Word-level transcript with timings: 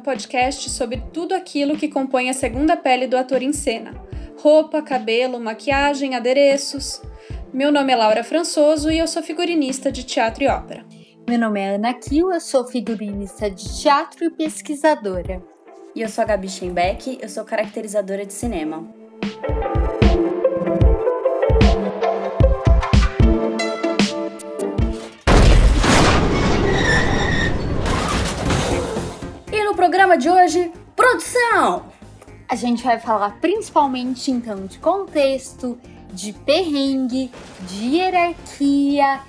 Um 0.00 0.02
podcast 0.02 0.70
sobre 0.70 1.02
tudo 1.12 1.34
aquilo 1.34 1.76
que 1.76 1.86
compõe 1.86 2.30
a 2.30 2.32
segunda 2.32 2.74
pele 2.74 3.06
do 3.06 3.18
ator 3.18 3.42
em 3.42 3.52
cena: 3.52 3.92
roupa, 4.38 4.80
cabelo, 4.80 5.38
maquiagem, 5.38 6.14
adereços. 6.14 7.02
Meu 7.52 7.70
nome 7.70 7.92
é 7.92 7.96
Laura 7.96 8.24
Françoso 8.24 8.90
e 8.90 8.98
eu 8.98 9.06
sou 9.06 9.22
figurinista 9.22 9.92
de 9.92 10.02
teatro 10.02 10.42
e 10.42 10.48
ópera. 10.48 10.86
Meu 11.28 11.38
nome 11.38 11.60
é 11.60 11.74
Ana 11.74 11.92
Kiel, 11.92 12.32
eu 12.32 12.40
sou 12.40 12.66
figurinista 12.66 13.50
de 13.50 13.78
teatro 13.78 14.24
e 14.24 14.30
pesquisadora. 14.30 15.42
E 15.94 16.00
eu 16.00 16.08
sou 16.08 16.24
a 16.24 16.26
Gabi 16.28 16.48
Schenbeck, 16.48 17.18
eu 17.20 17.28
sou 17.28 17.44
caracterizadora 17.44 18.24
de 18.24 18.32
cinema. 18.32 18.88
Programa 30.10 30.18
de 30.18 30.28
hoje, 30.28 30.72
produção! 30.96 31.86
A 32.48 32.56
gente 32.56 32.82
vai 32.82 32.98
falar 32.98 33.40
principalmente 33.40 34.30
então 34.30 34.66
de 34.66 34.78
contexto, 34.80 35.78
de 36.12 36.32
perrengue, 36.32 37.30
de 37.68 37.96
hierarquia, 37.96 39.20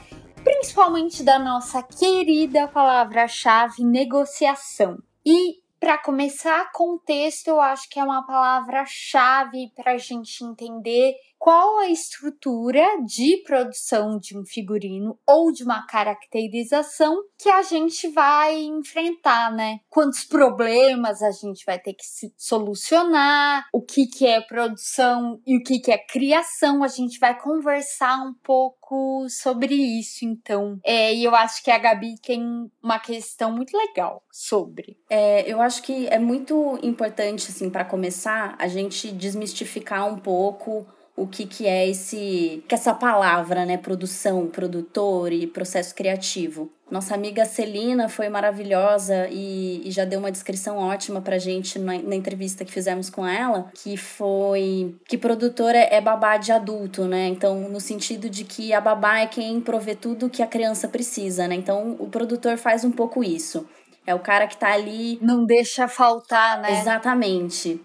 principalmente 0.43 1.21
da 1.21 1.37
nossa 1.37 1.83
querida 1.83 2.67
palavra-chave 2.67 3.83
negociação. 3.83 4.97
E 5.23 5.57
para 5.79 5.99
começar, 5.99 6.71
contexto 6.71 7.49
eu 7.49 7.61
acho 7.61 7.87
que 7.87 7.99
é 7.99 8.03
uma 8.03 8.25
palavra-chave 8.25 9.71
para 9.75 9.93
a 9.93 9.97
gente 9.97 10.43
entender 10.43 11.13
qual 11.41 11.79
a 11.79 11.89
estrutura 11.89 12.85
de 13.03 13.37
produção 13.37 14.19
de 14.19 14.37
um 14.37 14.45
figurino 14.45 15.17
ou 15.27 15.51
de 15.51 15.63
uma 15.63 15.87
caracterização 15.87 17.23
que 17.35 17.49
a 17.49 17.63
gente 17.63 18.07
vai 18.09 18.61
enfrentar, 18.61 19.51
né? 19.51 19.79
Quantos 19.89 20.23
problemas 20.23 21.23
a 21.23 21.31
gente 21.31 21.65
vai 21.65 21.79
ter 21.79 21.93
que 21.93 22.05
solucionar, 22.37 23.65
o 23.73 23.81
que, 23.81 24.05
que 24.05 24.27
é 24.27 24.39
produção 24.39 25.41
e 25.43 25.57
o 25.57 25.63
que, 25.63 25.79
que 25.79 25.91
é 25.91 25.97
criação, 25.97 26.83
a 26.83 26.87
gente 26.87 27.17
vai 27.17 27.35
conversar 27.35 28.21
um 28.21 28.35
pouco 28.43 29.25
sobre 29.27 29.73
isso, 29.73 30.23
então. 30.23 30.79
É, 30.85 31.11
e 31.11 31.23
eu 31.23 31.33
acho 31.33 31.63
que 31.63 31.71
a 31.71 31.79
Gabi 31.79 32.21
tem 32.21 32.69
uma 32.83 32.99
questão 32.99 33.51
muito 33.51 33.75
legal 33.75 34.23
sobre. 34.31 34.95
É, 35.09 35.51
eu 35.51 35.59
acho 35.59 35.81
que 35.81 36.05
é 36.05 36.19
muito 36.19 36.77
importante, 36.83 37.49
assim, 37.49 37.67
para 37.67 37.83
começar, 37.83 38.55
a 38.59 38.67
gente 38.67 39.11
desmistificar 39.11 40.07
um 40.07 40.19
pouco 40.19 40.85
o 41.21 41.27
que, 41.27 41.45
que 41.45 41.67
é 41.67 41.87
esse 41.87 42.63
que 42.67 42.73
essa 42.73 42.93
palavra, 42.93 43.65
né, 43.65 43.77
produção, 43.77 44.47
produtor 44.47 45.31
e 45.31 45.45
processo 45.45 45.93
criativo. 45.93 46.71
Nossa 46.89 47.15
amiga 47.15 47.45
Celina 47.45 48.09
foi 48.09 48.27
maravilhosa 48.27 49.27
e, 49.29 49.87
e 49.87 49.91
já 49.91 50.03
deu 50.03 50.19
uma 50.19 50.31
descrição 50.31 50.77
ótima 50.77 51.21
pra 51.21 51.37
gente 51.37 51.79
na, 51.79 51.97
na, 51.99 52.15
entrevista 52.15 52.65
que 52.65 52.71
fizemos 52.71 53.09
com 53.09 53.25
ela, 53.25 53.71
que 53.81 53.95
foi 53.95 54.95
que 55.07 55.17
produtora 55.17 55.77
é 55.77 56.01
babá 56.01 56.35
de 56.35 56.51
adulto, 56.51 57.05
né? 57.05 57.27
Então, 57.27 57.69
no 57.69 57.79
sentido 57.79 58.29
de 58.29 58.43
que 58.43 58.73
a 58.73 58.81
babá 58.81 59.19
é 59.19 59.27
quem 59.27 59.61
provê 59.61 59.95
tudo 59.95 60.29
que 60.29 60.43
a 60.43 60.47
criança 60.47 60.87
precisa, 60.87 61.47
né? 61.47 61.55
Então, 61.55 61.95
o 61.97 62.09
produtor 62.09 62.57
faz 62.57 62.83
um 62.83 62.91
pouco 62.91 63.23
isso. 63.23 63.65
É 64.05 64.15
o 64.15 64.19
cara 64.19 64.47
que 64.47 64.57
tá 64.57 64.73
ali. 64.73 65.17
Não 65.21 65.45
deixa 65.45 65.87
faltar, 65.87 66.59
né? 66.61 66.81
Exatamente. 66.81 67.79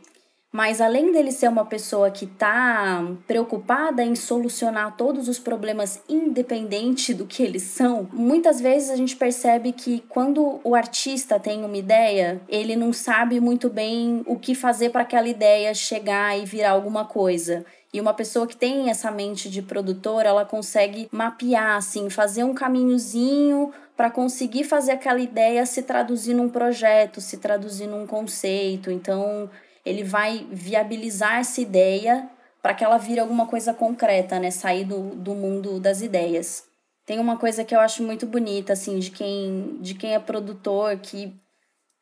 Mas 0.56 0.80
além 0.80 1.12
dele 1.12 1.32
ser 1.32 1.50
uma 1.50 1.66
pessoa 1.66 2.10
que 2.10 2.24
está 2.24 3.06
preocupada 3.26 4.02
em 4.02 4.14
solucionar 4.14 4.96
todos 4.96 5.28
os 5.28 5.38
problemas 5.38 6.00
independente 6.08 7.12
do 7.12 7.26
que 7.26 7.42
eles 7.42 7.62
são, 7.64 8.08
muitas 8.10 8.58
vezes 8.58 8.88
a 8.88 8.96
gente 8.96 9.14
percebe 9.16 9.72
que 9.72 10.02
quando 10.08 10.58
o 10.64 10.74
artista 10.74 11.38
tem 11.38 11.62
uma 11.62 11.76
ideia, 11.76 12.40
ele 12.48 12.74
não 12.74 12.90
sabe 12.90 13.38
muito 13.38 13.68
bem 13.68 14.22
o 14.26 14.38
que 14.38 14.54
fazer 14.54 14.88
para 14.88 15.02
aquela 15.02 15.28
ideia 15.28 15.74
chegar 15.74 16.38
e 16.38 16.46
virar 16.46 16.70
alguma 16.70 17.04
coisa. 17.04 17.62
E 17.92 18.00
uma 18.00 18.14
pessoa 18.14 18.46
que 18.46 18.56
tem 18.56 18.88
essa 18.88 19.10
mente 19.10 19.50
de 19.50 19.60
produtor, 19.60 20.24
ela 20.24 20.46
consegue 20.46 21.06
mapear, 21.12 21.76
assim, 21.76 22.08
fazer 22.08 22.44
um 22.44 22.54
caminhozinho 22.54 23.74
para 23.94 24.10
conseguir 24.10 24.64
fazer 24.64 24.92
aquela 24.92 25.20
ideia 25.20 25.66
se 25.66 25.82
traduzir 25.82 26.32
num 26.32 26.48
projeto, 26.48 27.20
se 27.20 27.36
traduzir 27.36 27.86
num 27.86 28.06
conceito. 28.06 28.90
Então, 28.90 29.50
ele 29.86 30.02
vai 30.02 30.46
viabilizar 30.50 31.38
essa 31.38 31.60
ideia 31.60 32.28
para 32.60 32.74
que 32.74 32.84
ela 32.84 32.98
vire 32.98 33.20
alguma 33.20 33.46
coisa 33.46 33.72
concreta, 33.72 34.40
né? 34.40 34.50
Sair 34.50 34.84
do, 34.84 35.14
do 35.14 35.34
mundo 35.34 35.78
das 35.78 36.02
ideias. 36.02 36.64
Tem 37.06 37.20
uma 37.20 37.36
coisa 37.36 37.64
que 37.64 37.72
eu 37.72 37.78
acho 37.78 38.02
muito 38.02 38.26
bonita, 38.26 38.72
assim, 38.72 38.98
de 38.98 39.12
quem, 39.12 39.78
de 39.80 39.94
quem 39.94 40.14
é 40.14 40.18
produtor, 40.18 40.98
que 40.98 41.32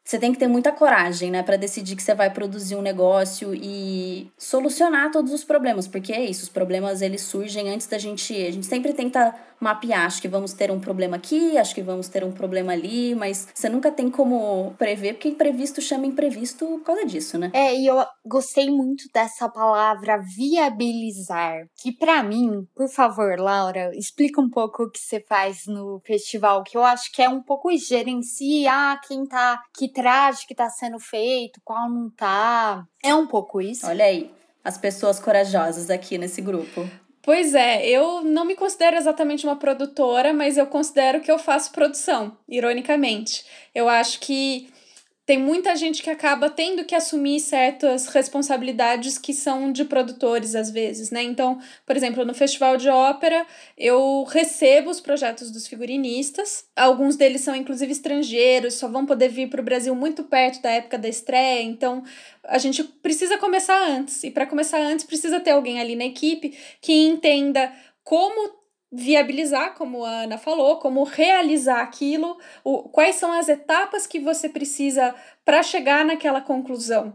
você 0.04 0.18
tem 0.18 0.32
que 0.32 0.38
ter 0.38 0.48
muita 0.48 0.70
coragem, 0.70 1.30
né, 1.30 1.42
para 1.42 1.56
decidir 1.56 1.96
que 1.96 2.02
você 2.02 2.14
vai 2.14 2.30
produzir 2.30 2.76
um 2.76 2.82
negócio 2.82 3.54
e 3.54 4.30
solucionar 4.36 5.10
todos 5.10 5.32
os 5.32 5.42
problemas, 5.42 5.88
porque 5.88 6.12
é 6.12 6.22
isso, 6.22 6.42
os 6.42 6.48
problemas 6.48 7.00
eles 7.00 7.22
surgem 7.22 7.70
antes 7.70 7.86
da 7.86 7.96
gente, 7.96 8.34
a 8.34 8.50
gente 8.50 8.66
sempre 8.66 8.92
tenta 8.92 9.34
mapear, 9.64 10.04
acho 10.04 10.20
que 10.20 10.28
vamos 10.28 10.52
ter 10.52 10.70
um 10.70 10.78
problema 10.78 11.16
aqui, 11.16 11.56
acho 11.56 11.74
que 11.74 11.80
vamos 11.80 12.08
ter 12.08 12.22
um 12.22 12.32
problema 12.32 12.72
ali, 12.72 13.14
mas 13.14 13.48
você 13.54 13.68
nunca 13.68 13.90
tem 13.90 14.10
como 14.10 14.74
prever, 14.76 15.14
porque 15.14 15.28
imprevisto 15.28 15.80
chama 15.80 16.06
imprevisto 16.06 16.66
por 16.66 16.82
causa 16.82 17.06
disso, 17.06 17.38
né? 17.38 17.50
É, 17.54 17.74
e 17.74 17.86
eu 17.86 18.04
gostei 18.26 18.70
muito 18.70 19.04
dessa 19.12 19.48
palavra 19.48 20.20
viabilizar, 20.36 21.66
que 21.80 21.92
para 21.92 22.22
mim, 22.22 22.66
por 22.74 22.88
favor, 22.88 23.38
Laura, 23.38 23.90
explica 23.96 24.40
um 24.40 24.50
pouco 24.50 24.82
o 24.82 24.90
que 24.90 24.98
você 24.98 25.20
faz 25.26 25.62
no 25.66 25.98
festival, 26.04 26.62
que 26.62 26.76
eu 26.76 26.84
acho 26.84 27.10
que 27.10 27.22
é 27.22 27.28
um 27.28 27.42
pouco 27.42 27.74
gerenciar 27.74 29.00
quem 29.06 29.24
tá 29.26 29.62
que 29.74 29.88
traje 29.94 30.46
que 30.46 30.54
tá 30.54 30.68
sendo 30.68 30.98
feito, 30.98 31.60
qual 31.64 31.88
não 31.88 32.10
tá. 32.10 32.84
É 33.02 33.14
um 33.14 33.26
pouco 33.26 33.60
isso. 33.60 33.86
Olha 33.86 34.04
aí, 34.04 34.30
as 34.62 34.76
pessoas 34.76 35.20
corajosas 35.20 35.88
aqui 35.88 36.18
nesse 36.18 36.42
grupo. 36.42 36.86
Pois 37.22 37.54
é, 37.54 37.86
eu 37.86 38.22
não 38.22 38.44
me 38.44 38.54
considero 38.54 38.96
exatamente 38.96 39.46
uma 39.46 39.56
produtora, 39.56 40.34
mas 40.34 40.58
eu 40.58 40.66
considero 40.66 41.22
que 41.22 41.32
eu 41.32 41.38
faço 41.38 41.72
produção, 41.72 42.36
ironicamente. 42.46 43.46
Eu 43.74 43.88
acho 43.88 44.20
que 44.20 44.68
tem 45.26 45.38
muita 45.38 45.74
gente 45.74 46.02
que 46.02 46.10
acaba 46.10 46.50
tendo 46.50 46.84
que 46.84 46.94
assumir 46.94 47.40
certas 47.40 48.08
responsabilidades 48.08 49.16
que 49.16 49.32
são 49.32 49.72
de 49.72 49.84
produtores 49.84 50.54
às 50.54 50.70
vezes, 50.70 51.10
né? 51.10 51.22
Então, 51.22 51.58
por 51.86 51.96
exemplo, 51.96 52.24
no 52.26 52.34
Festival 52.34 52.76
de 52.76 52.90
Ópera, 52.90 53.46
eu 53.76 54.24
recebo 54.24 54.90
os 54.90 55.00
projetos 55.00 55.50
dos 55.50 55.66
figurinistas. 55.66 56.66
Alguns 56.76 57.16
deles 57.16 57.40
são 57.40 57.56
inclusive 57.56 57.90
estrangeiros, 57.90 58.74
só 58.74 58.86
vão 58.86 59.06
poder 59.06 59.28
vir 59.28 59.48
para 59.48 59.62
o 59.62 59.64
Brasil 59.64 59.94
muito 59.94 60.24
perto 60.24 60.60
da 60.60 60.70
época 60.70 60.98
da 60.98 61.08
estreia. 61.08 61.62
Então, 61.62 62.02
a 62.44 62.58
gente 62.58 62.84
precisa 62.84 63.38
começar 63.38 63.82
antes. 63.88 64.22
E 64.24 64.30
para 64.30 64.46
começar 64.46 64.78
antes, 64.78 65.06
precisa 65.06 65.40
ter 65.40 65.52
alguém 65.52 65.80
ali 65.80 65.96
na 65.96 66.04
equipe 66.04 66.54
que 66.82 66.92
entenda 66.92 67.72
como 68.02 68.63
viabilizar, 68.94 69.74
como 69.74 70.04
a 70.04 70.22
Ana 70.22 70.38
falou, 70.38 70.76
como 70.76 71.02
realizar 71.02 71.80
aquilo, 71.80 72.38
o, 72.62 72.84
quais 72.84 73.16
são 73.16 73.32
as 73.32 73.48
etapas 73.48 74.06
que 74.06 74.20
você 74.20 74.48
precisa 74.48 75.14
para 75.44 75.62
chegar 75.62 76.04
naquela 76.04 76.40
conclusão. 76.40 77.14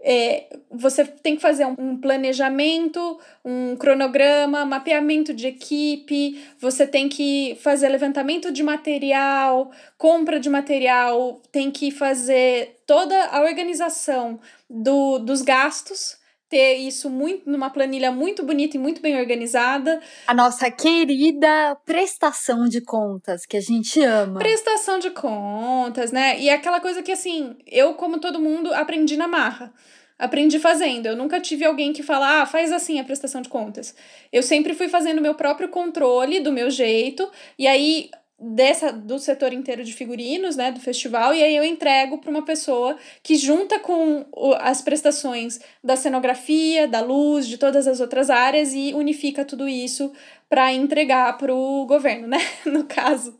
É, 0.00 0.56
você 0.70 1.04
tem 1.04 1.34
que 1.34 1.42
fazer 1.42 1.66
um 1.66 2.00
planejamento, 2.00 3.18
um 3.44 3.76
cronograma, 3.76 4.64
mapeamento 4.64 5.34
de 5.34 5.48
equipe, 5.48 6.40
você 6.58 6.86
tem 6.86 7.08
que 7.08 7.58
fazer 7.60 7.88
levantamento 7.88 8.52
de 8.52 8.62
material, 8.62 9.70
compra 9.98 10.38
de 10.38 10.48
material, 10.48 11.42
tem 11.50 11.70
que 11.70 11.90
fazer 11.90 12.80
toda 12.86 13.26
a 13.26 13.42
organização 13.42 14.38
do, 14.70 15.18
dos 15.18 15.42
gastos 15.42 16.16
ter 16.48 16.76
isso 16.76 17.10
muito 17.10 17.48
numa 17.50 17.70
planilha 17.70 18.10
muito 18.10 18.42
bonita 18.42 18.76
e 18.76 18.80
muito 18.80 19.00
bem 19.00 19.18
organizada. 19.18 20.00
A 20.26 20.34
nossa 20.34 20.70
querida 20.70 21.76
prestação 21.84 22.68
de 22.68 22.80
contas, 22.80 23.44
que 23.44 23.56
a 23.56 23.60
gente 23.60 24.00
ama. 24.00 24.38
Prestação 24.38 24.98
de 24.98 25.10
contas, 25.10 26.10
né? 26.10 26.38
E 26.40 26.48
é 26.48 26.54
aquela 26.54 26.80
coisa 26.80 27.02
que, 27.02 27.12
assim, 27.12 27.56
eu, 27.66 27.94
como 27.94 28.18
todo 28.18 28.40
mundo, 28.40 28.72
aprendi 28.72 29.16
na 29.16 29.28
marra. 29.28 29.72
Aprendi 30.18 30.58
fazendo. 30.58 31.06
Eu 31.06 31.16
nunca 31.16 31.40
tive 31.40 31.64
alguém 31.64 31.92
que 31.92 32.02
fala, 32.02 32.42
ah, 32.42 32.46
faz 32.46 32.72
assim 32.72 32.98
a 32.98 33.04
prestação 33.04 33.40
de 33.40 33.48
contas. 33.48 33.94
Eu 34.32 34.42
sempre 34.42 34.74
fui 34.74 34.88
fazendo 34.88 35.22
meu 35.22 35.34
próprio 35.34 35.68
controle, 35.68 36.40
do 36.40 36.50
meu 36.50 36.70
jeito, 36.70 37.30
e 37.56 37.68
aí 37.68 38.10
dessa 38.40 38.92
do 38.92 39.18
setor 39.18 39.52
inteiro 39.52 39.82
de 39.82 39.92
figurinos, 39.92 40.54
né, 40.54 40.70
do 40.70 40.78
festival, 40.78 41.34
e 41.34 41.42
aí 41.42 41.56
eu 41.56 41.64
entrego 41.64 42.18
para 42.18 42.30
uma 42.30 42.44
pessoa 42.44 42.96
que 43.22 43.34
junta 43.34 43.80
com 43.80 44.24
o, 44.32 44.54
as 44.60 44.80
prestações 44.80 45.58
da 45.82 45.96
cenografia, 45.96 46.86
da 46.86 47.00
luz, 47.00 47.48
de 47.48 47.58
todas 47.58 47.88
as 47.88 47.98
outras 47.98 48.30
áreas 48.30 48.72
e 48.72 48.94
unifica 48.94 49.44
tudo 49.44 49.68
isso 49.68 50.12
para 50.48 50.72
entregar 50.72 51.36
para 51.36 51.52
o 51.52 51.84
governo, 51.86 52.28
né, 52.28 52.38
no 52.64 52.84
caso. 52.84 53.36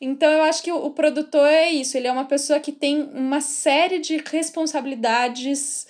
Então 0.00 0.30
eu 0.30 0.42
acho 0.42 0.62
que 0.62 0.72
o, 0.72 0.86
o 0.86 0.90
produtor 0.90 1.46
é 1.46 1.70
isso, 1.70 1.98
ele 1.98 2.06
é 2.06 2.12
uma 2.12 2.24
pessoa 2.24 2.58
que 2.58 2.72
tem 2.72 3.02
uma 3.12 3.42
série 3.42 3.98
de 3.98 4.16
responsabilidades 4.16 5.86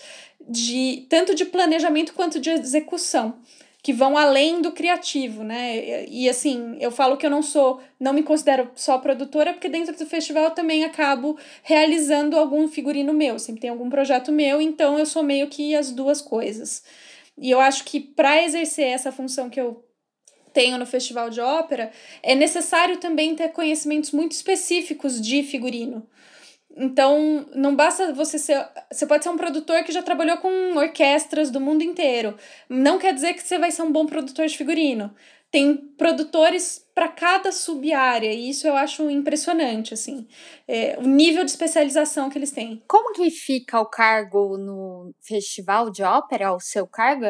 de 0.49 1.07
tanto 1.09 1.37
de 1.37 1.45
planejamento 1.45 2.13
quanto 2.15 2.41
de 2.41 2.51
execução. 2.51 3.39
Que 3.83 3.93
vão 3.93 4.17
além 4.17 4.61
do 4.61 4.73
criativo, 4.73 5.43
né? 5.43 6.07
E, 6.07 6.29
assim, 6.29 6.77
eu 6.81 6.91
falo 6.91 7.17
que 7.17 7.25
eu 7.25 7.31
não 7.31 7.43
sou, 7.43 7.81
não 7.99 8.13
me 8.13 8.23
considero 8.23 8.71
só 8.75 8.99
produtora, 8.99 9.53
porque 9.53 9.69
dentro 9.69 9.97
do 9.97 10.07
festival 10.07 10.45
eu 10.45 10.51
também 10.51 10.85
acabo 10.85 11.39
realizando 11.63 12.37
algum 12.37 12.69
figurino 12.69 13.13
meu, 13.13 13.39
sempre 13.39 13.63
tem 13.63 13.71
algum 13.71 13.89
projeto 13.89 14.31
meu, 14.31 14.61
então 14.61 14.99
eu 14.99 15.07
sou 15.07 15.23
meio 15.23 15.49
que 15.49 15.75
as 15.75 15.91
duas 15.91 16.21
coisas. 16.21 16.83
E 17.39 17.51
eu 17.51 17.61
acho 17.61 17.85
que 17.85 17.99
para 18.01 18.43
exercer 18.43 18.87
essa 18.87 19.11
função 19.11 19.49
que 19.49 19.61
eu 19.61 19.83
tenho 20.53 20.77
no 20.77 20.85
festival 20.85 21.31
de 21.31 21.41
ópera, 21.41 21.91
é 22.23 22.35
necessário 22.35 22.99
também 22.99 23.35
ter 23.35 23.49
conhecimentos 23.49 24.11
muito 24.11 24.33
específicos 24.33 25.21
de 25.21 25.43
figurino. 25.43 26.07
Então, 26.77 27.47
não 27.55 27.75
basta 27.75 28.13
você 28.13 28.39
ser. 28.39 28.67
Você 28.93 29.07
pode 29.07 29.25
ser 29.25 29.31
um 29.31 29.37
produtor 29.37 29.83
que 29.83 29.93
já 29.93 30.03
trabalhou 30.03 30.39
com 30.39 30.77
orquestras 30.77 31.51
do 31.51 31.61
mundo 31.61 31.83
inteiro. 31.83 32.37
Não 32.69 32.99
quer 32.99 33.13
dizer 33.13 33.35
que 33.35 33.43
você 33.43 33.59
vai 33.59 33.71
ser 33.71 33.83
um 33.83 33.93
bom 33.93 34.07
produtor 34.07 34.47
de 34.47 34.57
figurino. 34.57 35.13
Tem 35.51 35.77
produtores 35.77 36.87
para 36.95 37.09
cada 37.09 37.51
sub-área, 37.51 38.33
e 38.33 38.51
isso 38.51 38.69
eu 38.69 38.77
acho 38.77 39.11
impressionante, 39.11 39.93
assim. 39.93 40.29
É, 40.69 40.97
o 40.97 41.03
nível 41.03 41.45
de 41.45 41.51
especialização 41.51 42.31
que 42.31 42.39
eles 42.39 42.53
têm. 42.53 42.83
Como 42.87 43.13
que 43.13 43.29
fica 43.31 43.81
o 43.81 43.87
cargo 43.87 44.57
no 44.57 45.13
festival 45.21 45.91
de 45.91 46.05
ópera? 46.05 46.53
O 46.55 46.61
seu 46.61 46.87
cargo? 46.87 47.25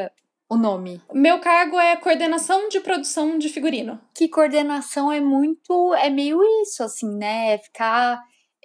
O 0.50 0.56
nome? 0.56 1.00
Meu 1.14 1.38
cargo 1.38 1.78
é 1.78 1.96
coordenação 1.96 2.68
de 2.68 2.80
produção 2.80 3.38
de 3.38 3.48
figurino. 3.48 3.98
Que 4.14 4.28
coordenação 4.28 5.10
é 5.10 5.20
muito. 5.20 5.94
É 5.94 6.10
meio 6.10 6.42
isso, 6.62 6.82
assim, 6.82 7.16
né? 7.16 7.54
É 7.54 7.58
ficar 7.58 8.20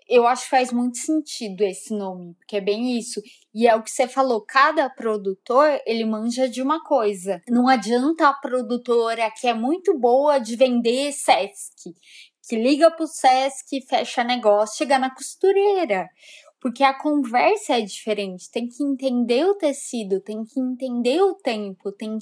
eu 0.07 0.28
acho 0.28 0.44
que 0.44 0.50
faz 0.50 0.72
muito 0.72 0.98
sentido 0.98 1.62
esse 1.62 1.94
nome, 1.94 2.36
porque 2.36 2.57
é 2.57 2.62
bem 2.62 2.98
isso. 2.98 3.22
E 3.54 3.68
é 3.68 3.75
o 3.75 3.81
que 3.81 3.90
você 3.90 4.07
falou, 4.07 4.42
cada 4.42 4.90
produtor, 4.90 5.80
ele 5.86 6.06
manja 6.06 6.48
de 6.48 6.62
uma 6.62 6.84
coisa. 6.84 7.42
Não 7.48 7.68
adianta 7.68 8.28
a 8.28 8.34
produtora 8.34 9.31
que 9.31 9.48
é 9.48 9.54
muito 9.54 9.98
boa 9.98 10.38
de 10.38 10.56
vender 10.56 11.12
Sesc, 11.12 11.96
que 12.48 12.56
liga 12.56 12.92
pro 12.92 13.07
Sesc, 13.07 13.81
fecha 13.88 14.24
negócio, 14.24 14.78
chega 14.78 15.00
na 15.00 15.13
costureira. 15.13 16.08
Porque 16.62 16.84
a 16.84 16.98
conversa 16.98 17.78
é 17.78 17.81
diferente, 17.81 18.50
tem 18.50 18.68
que 18.68 18.84
entender 18.84 19.46
o 19.46 19.56
tecido, 19.56 20.19
tem 20.19 20.44
que 20.44 20.60
entender 20.60 21.22
o 21.22 21.36
tempo, 21.36 21.92
tem 21.92 22.18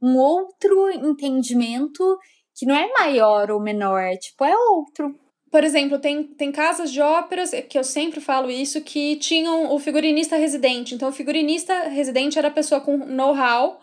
um 0.00 0.16
outro 0.16 0.90
entendimento 0.90 2.18
que 2.54 2.66
não 2.66 2.74
é 2.74 2.88
maior 2.92 3.50
ou 3.50 3.60
menor, 3.60 4.16
tipo, 4.18 4.44
é 4.44 4.56
outro 4.56 5.14
por 5.50 5.64
exemplo, 5.64 5.98
tem, 5.98 6.22
tem 6.22 6.52
casas 6.52 6.92
de 6.92 7.00
óperas, 7.00 7.52
que 7.68 7.78
eu 7.78 7.84
sempre 7.84 8.20
falo 8.20 8.50
isso, 8.50 8.80
que 8.82 9.16
tinham 9.16 9.72
o 9.72 9.78
figurinista 9.78 10.36
residente. 10.36 10.94
Então, 10.94 11.08
o 11.08 11.12
figurinista 11.12 11.88
residente 11.88 12.38
era 12.38 12.48
a 12.48 12.52
pessoa 12.52 12.80
com 12.80 12.98
know-how 12.98 13.80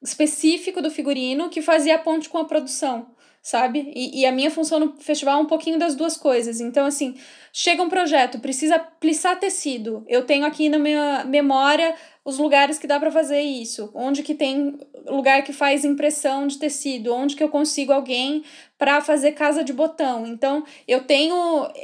específico 0.00 0.80
do 0.80 0.90
figurino 0.90 1.48
que 1.48 1.60
fazia 1.60 1.96
a 1.96 1.98
ponte 1.98 2.28
com 2.28 2.38
a 2.38 2.44
produção, 2.44 3.08
sabe? 3.48 3.90
E, 3.96 4.20
e 4.20 4.26
a 4.26 4.32
minha 4.32 4.50
função 4.50 4.78
no 4.78 5.00
festival 5.00 5.38
é 5.38 5.42
um 5.42 5.46
pouquinho 5.46 5.78
das 5.78 5.94
duas 5.94 6.18
coisas. 6.18 6.60
Então, 6.60 6.84
assim, 6.84 7.14
chega 7.50 7.82
um 7.82 7.88
projeto, 7.88 8.38
precisa 8.40 8.78
plissar 8.78 9.40
tecido. 9.40 10.04
Eu 10.06 10.26
tenho 10.26 10.44
aqui 10.44 10.68
na 10.68 10.78
minha 10.78 11.24
memória 11.24 11.94
os 12.22 12.36
lugares 12.36 12.78
que 12.78 12.86
dá 12.86 13.00
para 13.00 13.10
fazer 13.10 13.40
isso, 13.40 13.90
onde 13.94 14.22
que 14.22 14.34
tem 14.34 14.78
lugar 15.06 15.42
que 15.42 15.54
faz 15.54 15.82
impressão 15.82 16.46
de 16.46 16.58
tecido, 16.58 17.14
onde 17.14 17.34
que 17.34 17.42
eu 17.42 17.48
consigo 17.48 17.90
alguém 17.90 18.44
para 18.76 19.00
fazer 19.00 19.32
casa 19.32 19.64
de 19.64 19.72
botão. 19.72 20.26
Então, 20.26 20.62
eu 20.86 21.04
tenho 21.04 21.34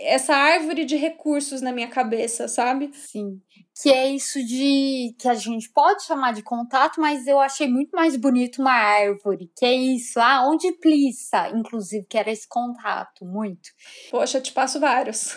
essa 0.03 0.35
árvore 0.35 0.85
de 0.85 0.97
recursos 0.97 1.63
na 1.63 1.73
minha 1.73 1.89
cabeça, 1.89 2.47
sabe? 2.47 2.91
Sim. 2.93 3.41
Que 3.83 3.91
é 3.91 4.09
isso 4.09 4.45
de 4.45 5.15
que 5.19 5.29
a 5.29 5.35
gente 5.35 5.69
pode 5.71 6.05
chamar 6.05 6.33
de 6.33 6.43
contato, 6.43 7.01
mas 7.01 7.27
eu 7.27 7.41
achei 7.41 7.69
muito 7.69 7.91
mais 7.91 8.17
bonito 8.17 8.61
uma 8.61 8.73
árvore, 8.73 9.51
que 9.57 9.65
é 9.65 9.75
isso, 9.75 10.21
ah, 10.21 10.47
onde 10.49 10.71
plissa, 10.73 11.49
inclusive, 11.49 12.07
que 12.07 12.17
era 12.17 12.31
esse 12.31 12.47
contato, 12.49 13.25
muito. 13.25 13.71
Poxa, 14.11 14.39
eu 14.39 14.43
te 14.43 14.53
passo 14.53 14.79
vários. 14.79 15.37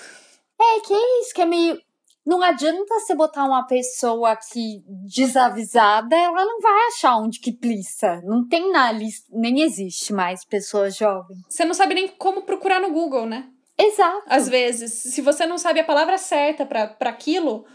É, 0.59 0.79
que 0.81 0.93
é 0.93 1.21
isso, 1.21 1.33
que 1.33 1.41
é 1.41 1.45
meio 1.45 1.79
não 2.27 2.43
adianta 2.43 2.93
você 2.99 3.15
botar 3.15 3.45
uma 3.45 3.65
pessoa 3.65 4.35
que 4.35 4.83
desavisada, 4.85 6.13
ela 6.13 6.43
não 6.43 6.59
vai 6.59 6.87
achar 6.87 7.15
onde 7.15 7.39
que 7.39 7.53
plissa. 7.53 8.21
Não 8.25 8.45
tem 8.45 8.69
na 8.69 8.91
lista, 8.91 9.25
nem 9.31 9.61
existe 9.61 10.11
mais 10.11 10.43
pessoas 10.43 10.97
jovens. 10.97 11.39
Você 11.47 11.63
não 11.63 11.73
sabe 11.73 11.95
nem 11.95 12.09
como 12.09 12.41
procurar 12.41 12.81
no 12.81 12.91
Google, 12.91 13.25
né? 13.25 13.47
Exato. 13.77 14.23
Às 14.27 14.49
vezes, 14.49 14.91
se 14.91 15.21
você 15.21 15.45
não 15.45 15.57
sabe 15.57 15.79
a 15.79 15.85
palavra 15.85 16.17
certa 16.17 16.65
para 16.65 17.09
aquilo, 17.09 17.65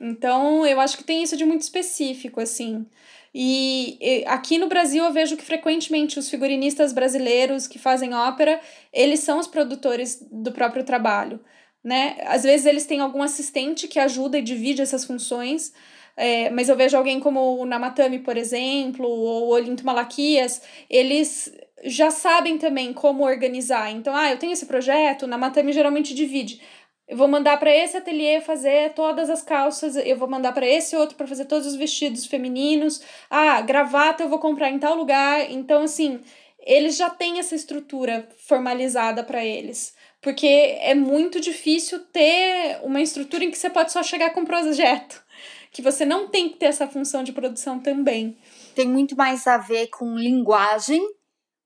então 0.00 0.66
eu 0.66 0.80
acho 0.80 0.96
que 0.96 1.04
tem 1.04 1.22
isso 1.22 1.36
de 1.36 1.44
muito 1.44 1.62
específico, 1.62 2.40
assim. 2.40 2.86
E, 3.34 3.96
e 4.00 4.24
aqui 4.26 4.58
no 4.58 4.66
Brasil 4.68 5.04
eu 5.04 5.12
vejo 5.12 5.36
que 5.36 5.44
frequentemente 5.44 6.18
os 6.18 6.28
figurinistas 6.28 6.92
brasileiros 6.92 7.68
que 7.68 7.78
fazem 7.78 8.12
ópera, 8.14 8.60
eles 8.92 9.20
são 9.20 9.38
os 9.38 9.46
produtores 9.46 10.26
do 10.30 10.50
próprio 10.50 10.82
trabalho 10.82 11.40
né? 11.82 12.16
Às 12.26 12.42
vezes 12.42 12.66
eles 12.66 12.86
têm 12.86 13.00
algum 13.00 13.22
assistente 13.22 13.88
que 13.88 13.98
ajuda 13.98 14.38
e 14.38 14.42
divide 14.42 14.82
essas 14.82 15.04
funções, 15.04 15.72
é, 16.16 16.50
mas 16.50 16.68
eu 16.68 16.76
vejo 16.76 16.96
alguém 16.96 17.18
como 17.18 17.58
o 17.58 17.64
Namatami, 17.64 18.18
por 18.18 18.36
exemplo, 18.36 19.08
ou 19.08 19.48
o 19.48 19.50
Olinto 19.50 19.84
Malaquias, 19.84 20.62
eles 20.88 21.52
já 21.84 22.10
sabem 22.10 22.58
também 22.58 22.92
como 22.92 23.24
organizar. 23.24 23.90
Então, 23.90 24.14
ah, 24.14 24.30
eu 24.30 24.38
tenho 24.38 24.52
esse 24.52 24.66
projeto, 24.66 25.22
o 25.22 25.26
Namatami 25.26 25.72
geralmente 25.72 26.14
divide. 26.14 26.60
Eu 27.10 27.16
vou 27.16 27.26
mandar 27.26 27.58
para 27.58 27.74
esse 27.74 27.96
ateliê 27.96 28.40
fazer 28.40 28.92
todas 28.94 29.28
as 29.28 29.42
calças, 29.42 29.96
eu 29.96 30.16
vou 30.16 30.28
mandar 30.28 30.52
para 30.52 30.64
esse 30.64 30.94
outro 30.94 31.16
para 31.16 31.26
fazer 31.26 31.44
todos 31.46 31.66
os 31.66 31.74
vestidos 31.74 32.24
femininos. 32.24 33.02
Ah, 33.28 33.60
gravata 33.62 34.22
eu 34.22 34.28
vou 34.28 34.38
comprar 34.38 34.70
em 34.70 34.78
tal 34.78 34.94
lugar. 34.94 35.50
Então, 35.50 35.82
assim, 35.82 36.20
eles 36.60 36.96
já 36.96 37.10
têm 37.10 37.40
essa 37.40 37.56
estrutura 37.56 38.28
formalizada 38.46 39.24
para 39.24 39.44
eles. 39.44 39.92
Porque 40.20 40.46
é 40.46 40.94
muito 40.94 41.40
difícil 41.40 41.98
ter 41.98 42.78
uma 42.84 43.00
estrutura 43.00 43.42
em 43.42 43.50
que 43.50 43.58
você 43.58 43.68
pode 43.68 43.90
só 43.90 44.04
chegar 44.04 44.30
com 44.30 44.42
um 44.42 44.46
projeto. 44.46 45.20
Que 45.72 45.82
você 45.82 46.04
não 46.04 46.26
tem 46.26 46.48
que 46.48 46.56
ter 46.56 46.66
essa 46.66 46.88
função 46.88 47.22
de 47.22 47.32
produção 47.32 47.78
também. 47.78 48.36
Tem 48.74 48.88
muito 48.88 49.16
mais 49.16 49.46
a 49.46 49.56
ver 49.56 49.86
com 49.86 50.16
linguagem 50.16 51.00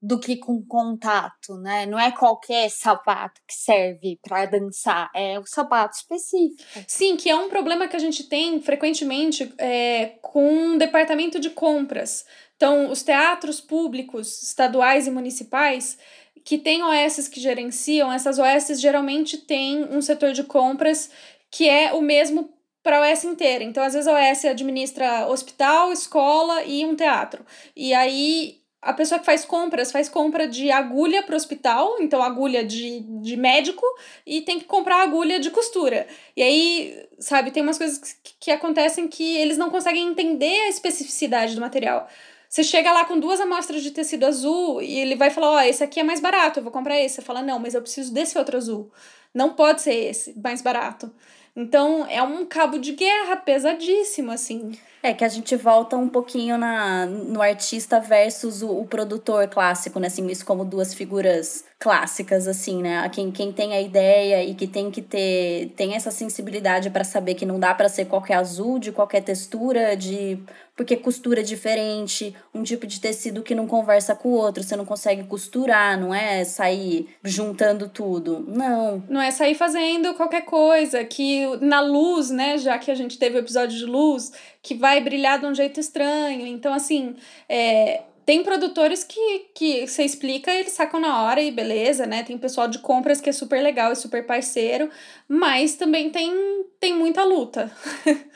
do 0.04 0.20
que 0.20 0.36
com 0.36 0.62
contato, 0.62 1.56
né? 1.62 1.86
Não 1.86 1.98
é 1.98 2.12
qualquer 2.12 2.68
sapato 2.68 3.40
que 3.48 3.54
serve 3.54 4.18
para 4.22 4.44
dançar, 4.44 5.10
é 5.14 5.38
o 5.38 5.46
sapato 5.46 5.96
específico. 5.96 6.62
Sim, 6.86 7.16
que 7.16 7.30
é 7.30 7.34
um 7.34 7.48
problema 7.48 7.88
que 7.88 7.96
a 7.96 7.98
gente 7.98 8.24
tem 8.24 8.60
frequentemente 8.60 9.50
é, 9.56 10.18
com 10.20 10.74
o 10.74 10.78
departamento 10.78 11.40
de 11.40 11.48
compras. 11.48 12.26
Então, 12.54 12.90
os 12.90 13.02
teatros 13.02 13.62
públicos, 13.62 14.42
estaduais 14.42 15.06
e 15.06 15.10
municipais, 15.10 15.96
que 16.44 16.58
tem 16.58 16.82
OS 16.82 17.26
que 17.26 17.40
gerenciam, 17.40 18.12
essas 18.12 18.38
OS 18.38 18.78
geralmente 18.78 19.38
têm 19.38 19.84
um 19.84 20.02
setor 20.02 20.32
de 20.32 20.44
compras 20.44 21.10
que 21.50 21.66
é 21.66 21.94
o 21.94 22.02
mesmo 22.02 22.52
para 22.82 22.98
a 22.98 23.10
OS 23.10 23.24
inteira. 23.24 23.64
Então, 23.64 23.82
às 23.82 23.94
vezes, 23.94 24.06
a 24.06 24.12
OS 24.12 24.44
administra 24.44 25.26
hospital, 25.28 25.90
escola 25.92 26.62
e 26.64 26.84
um 26.84 26.94
teatro. 26.94 27.42
E 27.74 27.94
aí, 27.94 28.63
a 28.84 28.92
pessoa 28.92 29.18
que 29.18 29.24
faz 29.24 29.44
compras 29.44 29.90
faz 29.90 30.08
compra 30.08 30.46
de 30.46 30.70
agulha 30.70 31.22
para 31.22 31.32
o 31.32 31.36
hospital, 31.36 31.96
então 32.00 32.22
agulha 32.22 32.64
de, 32.64 33.00
de 33.00 33.36
médico, 33.36 33.84
e 34.26 34.42
tem 34.42 34.58
que 34.58 34.66
comprar 34.66 35.02
agulha 35.02 35.40
de 35.40 35.50
costura. 35.50 36.06
E 36.36 36.42
aí, 36.42 37.06
sabe, 37.18 37.50
tem 37.50 37.62
umas 37.62 37.78
coisas 37.78 37.98
que, 37.98 38.34
que 38.38 38.50
acontecem 38.50 39.08
que 39.08 39.36
eles 39.38 39.56
não 39.56 39.70
conseguem 39.70 40.06
entender 40.06 40.60
a 40.60 40.68
especificidade 40.68 41.54
do 41.54 41.60
material. 41.60 42.08
Você 42.48 42.62
chega 42.62 42.92
lá 42.92 43.04
com 43.04 43.18
duas 43.18 43.40
amostras 43.40 43.82
de 43.82 43.90
tecido 43.90 44.26
azul 44.26 44.80
e 44.80 45.00
ele 45.00 45.16
vai 45.16 45.30
falar: 45.30 45.50
Ó, 45.50 45.56
oh, 45.56 45.60
esse 45.60 45.82
aqui 45.82 45.98
é 45.98 46.04
mais 46.04 46.20
barato, 46.20 46.60
eu 46.60 46.62
vou 46.62 46.70
comprar 46.70 47.00
esse. 47.00 47.16
Você 47.16 47.22
fala: 47.22 47.42
Não, 47.42 47.58
mas 47.58 47.74
eu 47.74 47.82
preciso 47.82 48.12
desse 48.14 48.38
outro 48.38 48.56
azul. 48.56 48.92
Não 49.34 49.54
pode 49.54 49.82
ser 49.82 49.94
esse, 49.94 50.38
mais 50.38 50.62
barato. 50.62 51.12
Então 51.56 52.06
é 52.08 52.22
um 52.22 52.44
cabo 52.44 52.78
de 52.78 52.92
guerra 52.92 53.36
pesadíssimo, 53.36 54.30
assim. 54.30 54.72
É 55.06 55.12
que 55.12 55.22
a 55.22 55.28
gente 55.28 55.54
volta 55.54 55.98
um 55.98 56.08
pouquinho 56.08 56.56
na, 56.56 57.04
no 57.04 57.42
artista 57.42 58.00
versus 58.00 58.62
o, 58.62 58.70
o 58.70 58.86
produtor 58.86 59.46
clássico, 59.48 60.00
né? 60.00 60.06
Assim, 60.06 60.26
isso 60.28 60.46
como 60.46 60.64
duas 60.64 60.94
figuras 60.94 61.62
clássicas, 61.78 62.48
assim, 62.48 62.80
né? 62.80 63.06
Quem, 63.10 63.30
quem 63.30 63.52
tem 63.52 63.74
a 63.74 63.82
ideia 63.82 64.42
e 64.42 64.54
que 64.54 64.66
tem 64.66 64.90
que 64.90 65.02
ter 65.02 65.74
tem 65.76 65.94
essa 65.94 66.10
sensibilidade 66.10 66.88
para 66.88 67.04
saber 67.04 67.34
que 67.34 67.44
não 67.44 67.60
dá 67.60 67.74
para 67.74 67.90
ser 67.90 68.06
qualquer 68.06 68.36
azul, 68.36 68.78
de 68.78 68.92
qualquer 68.92 69.20
textura, 69.22 69.94
de 69.94 70.42
porque 70.76 70.96
costura 70.96 71.40
é 71.40 71.44
diferente, 71.44 72.34
um 72.52 72.62
tipo 72.62 72.86
de 72.86 73.00
tecido 73.00 73.42
que 73.42 73.54
não 73.54 73.66
conversa 73.66 74.14
com 74.14 74.30
o 74.30 74.32
outro, 74.32 74.62
você 74.62 74.74
não 74.74 74.84
consegue 74.84 75.22
costurar, 75.24 76.00
não 76.00 76.12
é 76.12 76.42
sair 76.44 77.08
juntando 77.22 77.88
tudo. 77.88 78.44
Não. 78.48 79.04
Não 79.08 79.20
é 79.20 79.30
sair 79.30 79.54
fazendo 79.54 80.14
qualquer 80.14 80.42
coisa, 80.42 81.04
que 81.04 81.46
na 81.58 81.80
luz, 81.80 82.30
né, 82.30 82.58
já 82.58 82.76
que 82.76 82.90
a 82.90 82.94
gente 82.94 83.18
teve 83.18 83.36
o 83.36 83.40
episódio 83.40 83.78
de 83.78 83.84
luz, 83.84 84.32
que 84.60 84.74
vai 84.74 84.93
brilhar 85.00 85.38
de 85.38 85.46
um 85.46 85.54
jeito 85.54 85.80
estranho. 85.80 86.46
Então, 86.46 86.72
assim, 86.72 87.16
é, 87.48 88.02
tem 88.24 88.42
produtores 88.42 89.04
que, 89.04 89.50
que 89.54 89.86
você 89.86 90.02
explica 90.02 90.52
eles 90.52 90.72
sacam 90.72 90.98
na 90.98 91.22
hora 91.22 91.42
e 91.42 91.50
beleza, 91.50 92.06
né? 92.06 92.22
Tem 92.22 92.38
pessoal 92.38 92.66
de 92.66 92.78
compras 92.78 93.20
que 93.20 93.28
é 93.28 93.32
super 93.32 93.62
legal 93.62 93.92
e 93.92 93.96
super 93.96 94.26
parceiro, 94.26 94.90
mas 95.28 95.74
também 95.74 96.10
tem, 96.10 96.32
tem 96.80 96.94
muita 96.94 97.24
luta. 97.24 97.70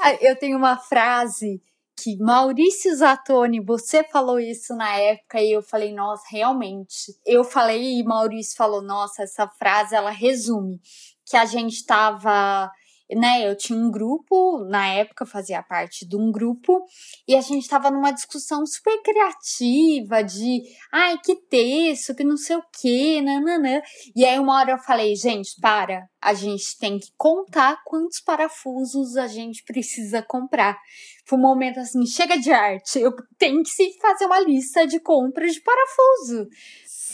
Ah, 0.00 0.14
eu 0.20 0.36
tenho 0.36 0.56
uma 0.56 0.76
frase 0.76 1.60
que 2.00 2.16
Maurício 2.18 2.94
Zatoni, 2.94 3.58
você 3.58 4.04
falou 4.04 4.38
isso 4.38 4.74
na 4.76 4.96
época 4.96 5.40
e 5.40 5.50
eu 5.50 5.62
falei, 5.62 5.92
nossa, 5.92 6.22
realmente. 6.30 7.16
Eu 7.26 7.42
falei 7.42 7.98
e 7.98 8.04
Maurício 8.04 8.56
falou, 8.56 8.80
nossa, 8.80 9.24
essa 9.24 9.48
frase 9.48 9.96
ela 9.96 10.10
resume 10.10 10.80
que 11.26 11.36
a 11.36 11.44
gente 11.44 11.84
tava 11.84 12.70
né, 13.16 13.48
eu 13.48 13.56
tinha 13.56 13.78
um 13.78 13.90
grupo, 13.90 14.64
na 14.68 14.86
época 14.88 15.24
eu 15.24 15.28
fazia 15.28 15.62
parte 15.62 16.06
de 16.06 16.16
um 16.16 16.30
grupo, 16.30 16.84
e 17.26 17.34
a 17.34 17.40
gente 17.40 17.62
estava 17.62 17.90
numa 17.90 18.10
discussão 18.10 18.64
super 18.66 19.02
criativa 19.02 20.22
de, 20.22 20.62
ai, 20.92 21.18
que 21.24 21.36
texto, 21.36 22.14
que 22.14 22.24
não 22.24 22.36
sei 22.36 22.56
o 22.56 22.62
que, 22.72 23.20
nananã. 23.20 23.80
E 24.14 24.24
aí 24.24 24.38
uma 24.38 24.58
hora 24.58 24.72
eu 24.72 24.78
falei, 24.78 25.14
gente, 25.16 25.58
para, 25.60 26.08
a 26.20 26.34
gente 26.34 26.78
tem 26.78 26.98
que 26.98 27.12
contar 27.16 27.82
quantos 27.84 28.20
parafusos 28.20 29.16
a 29.16 29.26
gente 29.26 29.62
precisa 29.64 30.22
comprar. 30.22 30.78
Foi 31.24 31.38
um 31.38 31.42
momento 31.42 31.78
assim, 31.78 32.04
chega 32.06 32.38
de 32.38 32.50
arte, 32.50 32.98
eu 32.98 33.12
tenho 33.38 33.62
que 33.62 33.98
fazer 34.00 34.24
uma 34.24 34.40
lista 34.40 34.86
de 34.86 34.98
compras 34.98 35.52
de 35.52 35.60
parafuso. 35.60 36.48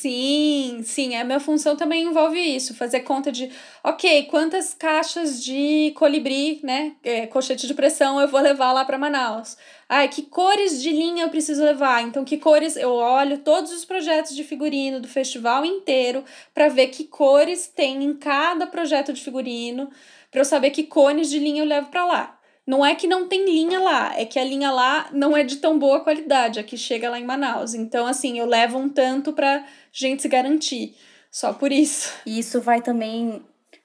Sim, 0.05 0.83
sim, 0.85 1.17
a 1.17 1.25
minha 1.25 1.41
função 1.41 1.77
também 1.77 2.05
envolve 2.05 2.39
isso, 2.39 2.75
fazer 2.75 3.01
conta 3.01 3.33
de, 3.33 3.51
ok, 3.83 4.25
quantas 4.25 4.75
caixas 4.75 5.43
de 5.43 5.95
colibri, 5.97 6.61
né, 6.63 6.95
é, 7.03 7.27
colchete 7.27 7.67
de 7.67 7.73
pressão 7.73 8.21
eu 8.21 8.29
vou 8.29 8.39
levar 8.39 8.73
lá 8.73 8.85
para 8.85 8.99
Manaus. 8.99 9.57
Ai, 9.89 10.09
que 10.09 10.21
cores 10.21 10.83
de 10.83 10.91
linha 10.91 11.25
eu 11.25 11.31
preciso 11.31 11.65
levar? 11.65 12.03
Então, 12.03 12.23
que 12.23 12.37
cores 12.37 12.77
eu 12.77 12.91
olho 12.91 13.39
todos 13.39 13.73
os 13.73 13.87
projetos 13.87 14.37
de 14.37 14.45
figurino 14.45 15.01
do 15.01 15.09
festival 15.09 15.65
inteiro 15.65 16.23
para 16.53 16.69
ver 16.69 16.89
que 16.89 17.05
cores 17.05 17.67
tem 17.67 18.05
em 18.05 18.13
cada 18.13 18.67
projeto 18.67 19.11
de 19.11 19.25
figurino, 19.25 19.89
para 20.31 20.43
eu 20.43 20.45
saber 20.45 20.69
que 20.69 20.83
cones 20.83 21.31
de 21.31 21.39
linha 21.39 21.63
eu 21.63 21.67
levo 21.67 21.89
para 21.89 22.05
lá. 22.05 22.39
Não 22.67 22.85
é 22.85 22.95
que 22.95 23.07
não 23.07 23.29
tem 23.29 23.45
linha 23.45 23.79
lá, 23.79 24.19
é 24.19 24.25
que 24.25 24.39
a 24.39 24.45
linha 24.45 24.71
lá 24.71 25.09
não 25.13 25.37
é 25.37 25.45
de 25.45 25.57
tão 25.57 25.79
boa 25.79 26.01
qualidade, 26.01 26.59
a 26.59 26.63
que 26.63 26.77
chega 26.77 27.11
lá 27.11 27.21
em 27.21 27.25
Manaus. 27.25 27.75
Então, 27.75 28.07
assim, 28.07 28.39
eu 28.39 28.47
levo 28.47 28.79
um 28.79 28.89
tanto 28.89 29.33
para 29.33 29.65
gente 29.93 30.23
se 30.23 30.29
garantir. 30.29 30.95
Só 31.31 31.53
por 31.53 31.73
isso. 31.73 32.13
E 32.25 32.39
isso 32.39 32.61
vai 32.61 32.81
também, 32.81 33.43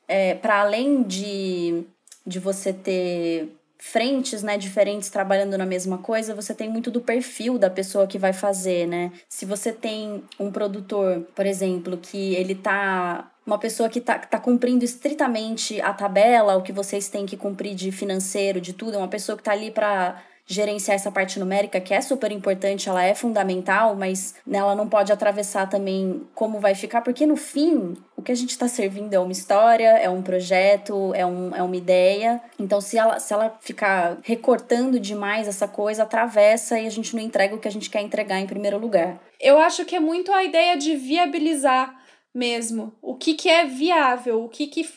é, 0.08 0.36
para 0.36 0.62
além 0.62 1.04
de, 1.04 1.84
de 2.26 2.40
você 2.40 2.72
ter 2.72 3.50
frentes, 3.80 4.44
né, 4.44 4.58
diferentes 4.58 5.10
trabalhando 5.10 5.58
na 5.58 5.66
mesma 5.66 5.98
coisa, 5.98 6.36
você 6.36 6.54
tem 6.54 6.70
muito 6.70 6.92
do 6.92 7.00
perfil 7.00 7.58
da 7.58 7.70
pessoa 7.70 8.06
que 8.06 8.20
vai 8.20 8.34
fazer, 8.34 8.86
né? 8.86 9.12
Se 9.28 9.46
você 9.46 9.72
tem 9.72 10.22
um 10.38 10.52
produtor, 10.52 11.26
por 11.34 11.46
exemplo, 11.46 11.98
que 11.98 12.36
ele 12.36 12.54
tá 12.54 13.32
uma 13.50 13.58
pessoa 13.58 13.90
que 13.90 13.98
está 13.98 14.18
tá 14.20 14.40
cumprindo 14.40 14.86
estritamente 14.86 15.82
a 15.82 15.92
tabela, 15.92 16.56
o 16.56 16.62
que 16.62 16.72
vocês 16.72 17.10
têm 17.10 17.26
que 17.26 17.36
cumprir 17.36 17.74
de 17.74 17.92
financeiro, 17.92 18.62
de 18.62 18.74
tudo, 18.74 18.94
é 18.94 18.98
uma 18.98 19.08
pessoa 19.08 19.36
que 19.36 19.42
está 19.42 19.52
ali 19.52 19.72
para 19.72 20.22
gerenciar 20.46 20.96
essa 20.96 21.12
parte 21.12 21.40
numérica, 21.40 21.80
que 21.80 21.94
é 21.94 22.02
super 22.02 22.32
importante, 22.32 22.90
ela 22.90 23.04
é 23.04 23.14
fundamental, 23.14 23.96
mas 23.96 24.34
ela 24.52 24.76
não 24.76 24.90
pode 24.90 25.12
atravessar 25.12 25.70
também 25.70 26.24
como 26.34 26.60
vai 26.60 26.74
ficar, 26.74 27.02
porque 27.02 27.24
no 27.24 27.36
fim, 27.36 27.96
o 28.18 28.22
que 28.24 28.32
a 28.32 28.36
gente 28.36 28.50
está 28.50 28.68
servindo 28.68 29.14
é 29.14 29.20
uma 29.20 29.32
história, 29.32 29.90
é 30.00 30.10
um 30.10 30.24
projeto, 30.24 31.14
é, 31.14 31.24
um, 31.24 31.56
é 31.56 31.62
uma 31.62 31.76
ideia. 31.76 32.42
Então, 32.58 32.82
se 32.82 32.98
ela, 32.98 33.20
se 33.20 33.32
ela 33.32 33.56
ficar 33.62 34.18
recortando 34.24 35.00
demais 35.00 35.48
essa 35.48 35.68
coisa, 35.68 36.02
atravessa 36.02 36.80
e 36.80 36.88
a 36.88 36.92
gente 36.92 37.16
não 37.16 37.22
entrega 37.22 37.54
o 37.54 37.60
que 37.60 37.68
a 37.68 37.72
gente 37.72 37.90
quer 37.90 38.02
entregar 38.02 38.40
em 38.40 38.48
primeiro 38.48 38.80
lugar. 38.80 39.20
Eu 39.40 39.60
acho 39.60 39.86
que 39.86 39.96
é 39.96 40.00
muito 40.00 40.32
a 40.34 40.44
ideia 40.44 40.76
de 40.78 40.96
viabilizar 40.96 41.99
mesmo. 42.34 42.94
O 43.02 43.16
que, 43.16 43.34
que 43.34 43.50
é 43.50 43.66
viável, 43.66 44.44
o 44.44 44.50
que, 44.50 44.68
que 44.68 44.88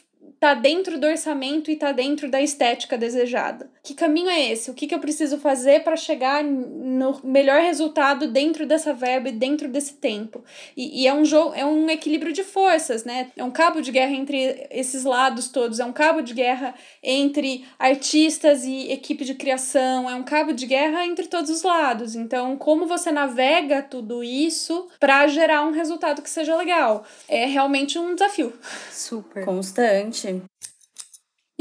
tá 0.43 0.55
dentro 0.55 0.99
do 0.99 1.07
orçamento 1.07 1.71
e 1.71 1.77
tá 1.77 1.93
dentro 1.93 2.29
da 2.29 2.41
estética 2.41 2.99
desejada. 2.99 3.71
Que 3.83 3.95
caminho 3.95 4.31
é 4.31 4.53
esse? 4.53 4.71
O 4.71 4.75
que, 4.75 4.87
que 4.87 4.95
eu 4.95 5.01
preciso 5.01 5.39
fazer 5.39 5.83
para 5.83 5.97
chegar 5.97 6.45
no 6.45 7.21
melhor 7.25 7.61
resultado 7.61 8.29
dentro 8.29 8.65
dessa 8.65 8.95
verba 8.95 9.29
e 9.29 9.33
dentro 9.33 9.69
desse 9.69 9.95
tempo? 9.95 10.45
E, 10.77 11.03
e, 11.03 11.09
é 11.09 11.13
um 11.13 11.25
jogo, 11.25 11.53
é 11.53 11.65
um 11.67 11.91
equilíbrio 11.91 12.33
de 12.33 12.45
forças, 12.45 13.03
né? 13.05 13.33
É 13.37 13.43
um 13.43 13.51
cabo 13.51 13.81
de 13.81 13.91
guerra 13.91 14.13
entre 14.13 14.69
esses 14.71 15.03
lados 15.03 15.49
todos, 15.49 15.81
é 15.81 15.85
um 15.85 15.93
cabo 15.93 16.21
de 16.21 16.33
guerra 16.33 16.77
entre 17.03 17.65
artistas 17.77 18.63
e 18.65 18.93
equipe 18.93 19.25
de 19.25 19.35
criação, 19.35 20.09
é 20.09 20.15
um 20.15 20.23
cabo 20.23 20.53
de 20.53 20.65
guerra 20.65 21.05
entre 21.05 21.27
todos 21.27 21.51
os 21.51 21.65
lados. 21.65 22.15
Então, 22.15 22.57
como 22.57 22.87
você 22.87 23.11
navega 23.11 23.83
tudo 23.83 24.23
isso 24.23 24.87
para 25.01 25.27
gerar 25.27 25.67
um 25.67 25.73
resultado 25.73 26.23
que 26.23 26.31
seja 26.31 26.57
legal? 26.57 27.05
É 27.27 27.47
realmente 27.47 27.99
um 27.99 28.15
desafio. 28.15 28.53
Super. 28.93 29.45
Constante. 29.45 30.41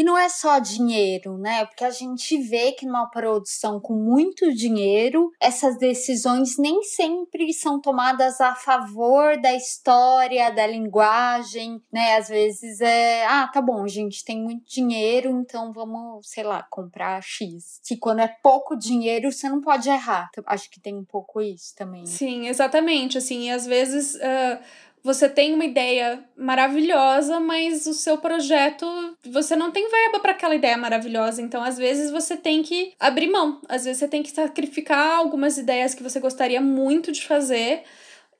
E 0.01 0.03
não 0.03 0.17
é 0.17 0.27
só 0.29 0.57
dinheiro, 0.57 1.37
né? 1.37 1.63
Porque 1.63 1.85
a 1.85 1.91
gente 1.91 2.35
vê 2.35 2.71
que 2.71 2.87
numa 2.87 3.05
produção 3.05 3.79
com 3.79 3.93
muito 3.93 4.51
dinheiro, 4.51 5.31
essas 5.39 5.77
decisões 5.77 6.57
nem 6.57 6.81
sempre 6.81 7.53
são 7.53 7.79
tomadas 7.79 8.41
a 8.41 8.55
favor 8.55 9.39
da 9.39 9.53
história, 9.53 10.49
da 10.49 10.65
linguagem, 10.65 11.79
né? 11.93 12.15
Às 12.15 12.29
vezes 12.29 12.81
é, 12.81 13.27
ah, 13.27 13.47
tá 13.47 13.61
bom, 13.61 13.83
a 13.83 13.87
gente 13.87 14.25
tem 14.25 14.41
muito 14.41 14.67
dinheiro, 14.67 15.29
então 15.29 15.71
vamos, 15.71 16.27
sei 16.27 16.43
lá, 16.43 16.63
comprar 16.63 17.21
X. 17.21 17.79
Que 17.85 17.95
quando 17.95 18.21
é 18.21 18.27
pouco 18.27 18.75
dinheiro, 18.75 19.31
você 19.31 19.47
não 19.47 19.61
pode 19.61 19.87
errar. 19.87 20.31
Acho 20.47 20.67
que 20.71 20.79
tem 20.79 20.95
um 20.95 21.05
pouco 21.05 21.39
isso 21.39 21.75
também. 21.75 22.07
Sim, 22.07 22.47
exatamente. 22.47 23.19
Assim, 23.19 23.49
e 23.49 23.51
às 23.51 23.67
vezes. 23.67 24.15
Uh 24.15 24.90
você 25.03 25.27
tem 25.27 25.53
uma 25.53 25.65
ideia 25.65 26.23
maravilhosa, 26.37 27.39
mas 27.39 27.85
o 27.85 27.93
seu 27.93 28.17
projeto, 28.17 28.85
você 29.25 29.55
não 29.55 29.71
tem 29.71 29.89
verba 29.89 30.19
para 30.19 30.31
aquela 30.31 30.55
ideia 30.55 30.77
maravilhosa. 30.77 31.41
Então, 31.41 31.63
às 31.63 31.77
vezes, 31.77 32.11
você 32.11 32.37
tem 32.37 32.61
que 32.61 32.93
abrir 32.99 33.29
mão. 33.29 33.61
Às 33.67 33.85
vezes, 33.85 33.99
você 33.99 34.07
tem 34.07 34.21
que 34.21 34.31
sacrificar 34.31 35.17
algumas 35.17 35.57
ideias 35.57 35.93
que 35.93 36.03
você 36.03 36.19
gostaria 36.19 36.61
muito 36.61 37.11
de 37.11 37.25
fazer 37.25 37.83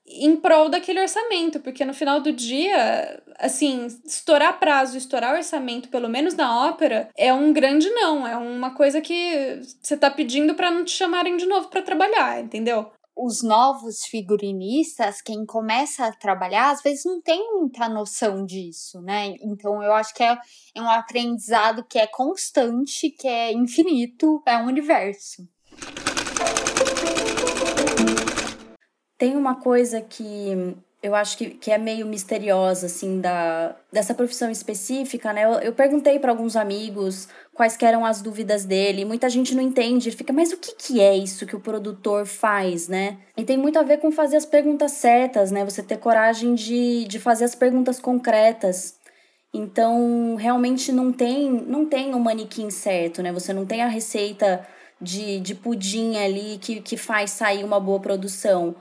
em 0.06 0.36
prol 0.36 0.68
daquele 0.68 1.00
orçamento, 1.00 1.60
porque 1.60 1.84
no 1.84 1.94
final 1.94 2.20
do 2.20 2.32
dia, 2.32 3.22
assim, 3.38 3.86
estourar 4.04 4.58
prazo, 4.58 4.98
estourar 4.98 5.34
orçamento, 5.34 5.88
pelo 5.88 6.08
menos 6.08 6.34
na 6.34 6.66
ópera, 6.66 7.08
é 7.16 7.32
um 7.32 7.52
grande 7.52 7.88
não, 7.90 8.26
é 8.26 8.36
uma 8.36 8.70
coisa 8.74 9.00
que 9.00 9.60
você 9.80 9.96
tá 9.96 10.10
pedindo 10.10 10.54
para 10.54 10.70
não 10.70 10.84
te 10.84 10.90
chamarem 10.90 11.36
de 11.36 11.46
novo 11.46 11.68
para 11.68 11.82
trabalhar, 11.82 12.40
entendeu? 12.40 12.90
Os 13.16 13.42
novos 13.42 14.04
figurinistas, 14.04 15.20
quem 15.20 15.44
começa 15.44 16.06
a 16.06 16.12
trabalhar, 16.12 16.70
às 16.70 16.82
vezes 16.82 17.04
não 17.04 17.20
tem 17.20 17.52
muita 17.54 17.88
noção 17.88 18.44
disso, 18.44 19.00
né? 19.02 19.36
Então 19.40 19.82
eu 19.82 19.92
acho 19.92 20.14
que 20.14 20.22
é, 20.22 20.36
é 20.74 20.82
um 20.82 20.90
aprendizado 20.90 21.84
que 21.84 21.98
é 21.98 22.06
constante, 22.06 23.10
que 23.10 23.28
é 23.28 23.52
infinito, 23.52 24.42
é 24.46 24.56
um 24.56 24.66
universo. 24.66 25.46
Tem 29.18 29.36
uma 29.36 29.60
coisa 29.60 30.00
que 30.00 30.76
eu 31.02 31.16
acho 31.16 31.36
que, 31.36 31.50
que 31.50 31.70
é 31.70 31.78
meio 31.78 32.06
misteriosa, 32.06 32.86
assim, 32.86 33.20
da, 33.20 33.74
dessa 33.90 34.14
profissão 34.14 34.50
específica, 34.50 35.32
né? 35.32 35.44
Eu, 35.44 35.54
eu 35.54 35.72
perguntei 35.72 36.18
para 36.20 36.30
alguns 36.30 36.54
amigos 36.54 37.28
quais 37.52 37.76
eram 37.82 38.06
as 38.06 38.22
dúvidas 38.22 38.64
dele. 38.64 39.04
Muita 39.04 39.28
gente 39.28 39.52
não 39.52 39.62
entende, 39.62 40.12
fica, 40.12 40.32
mas 40.32 40.52
o 40.52 40.56
que, 40.56 40.74
que 40.76 41.00
é 41.00 41.16
isso 41.16 41.44
que 41.44 41.56
o 41.56 41.60
produtor 41.60 42.24
faz, 42.24 42.86
né? 42.86 43.18
E 43.36 43.42
tem 43.42 43.56
muito 43.56 43.80
a 43.80 43.82
ver 43.82 43.98
com 43.98 44.12
fazer 44.12 44.36
as 44.36 44.46
perguntas 44.46 44.92
certas, 44.92 45.50
né? 45.50 45.64
Você 45.64 45.82
ter 45.82 45.96
coragem 45.96 46.54
de, 46.54 47.04
de 47.04 47.18
fazer 47.18 47.46
as 47.46 47.54
perguntas 47.56 47.98
concretas. 47.98 48.94
Então, 49.52 50.36
realmente 50.36 50.92
não 50.92 51.12
tem, 51.12 51.50
não 51.50 51.84
tem 51.84 52.14
um 52.14 52.20
manequim 52.20 52.70
certo, 52.70 53.22
né? 53.22 53.32
Você 53.32 53.52
não 53.52 53.66
tem 53.66 53.82
a 53.82 53.88
receita 53.88 54.64
de, 55.00 55.40
de 55.40 55.54
pudim 55.56 56.16
ali 56.16 56.58
que, 56.58 56.80
que 56.80 56.96
faz 56.96 57.32
sair 57.32 57.64
uma 57.64 57.80
boa 57.80 57.98
produção. 57.98 58.76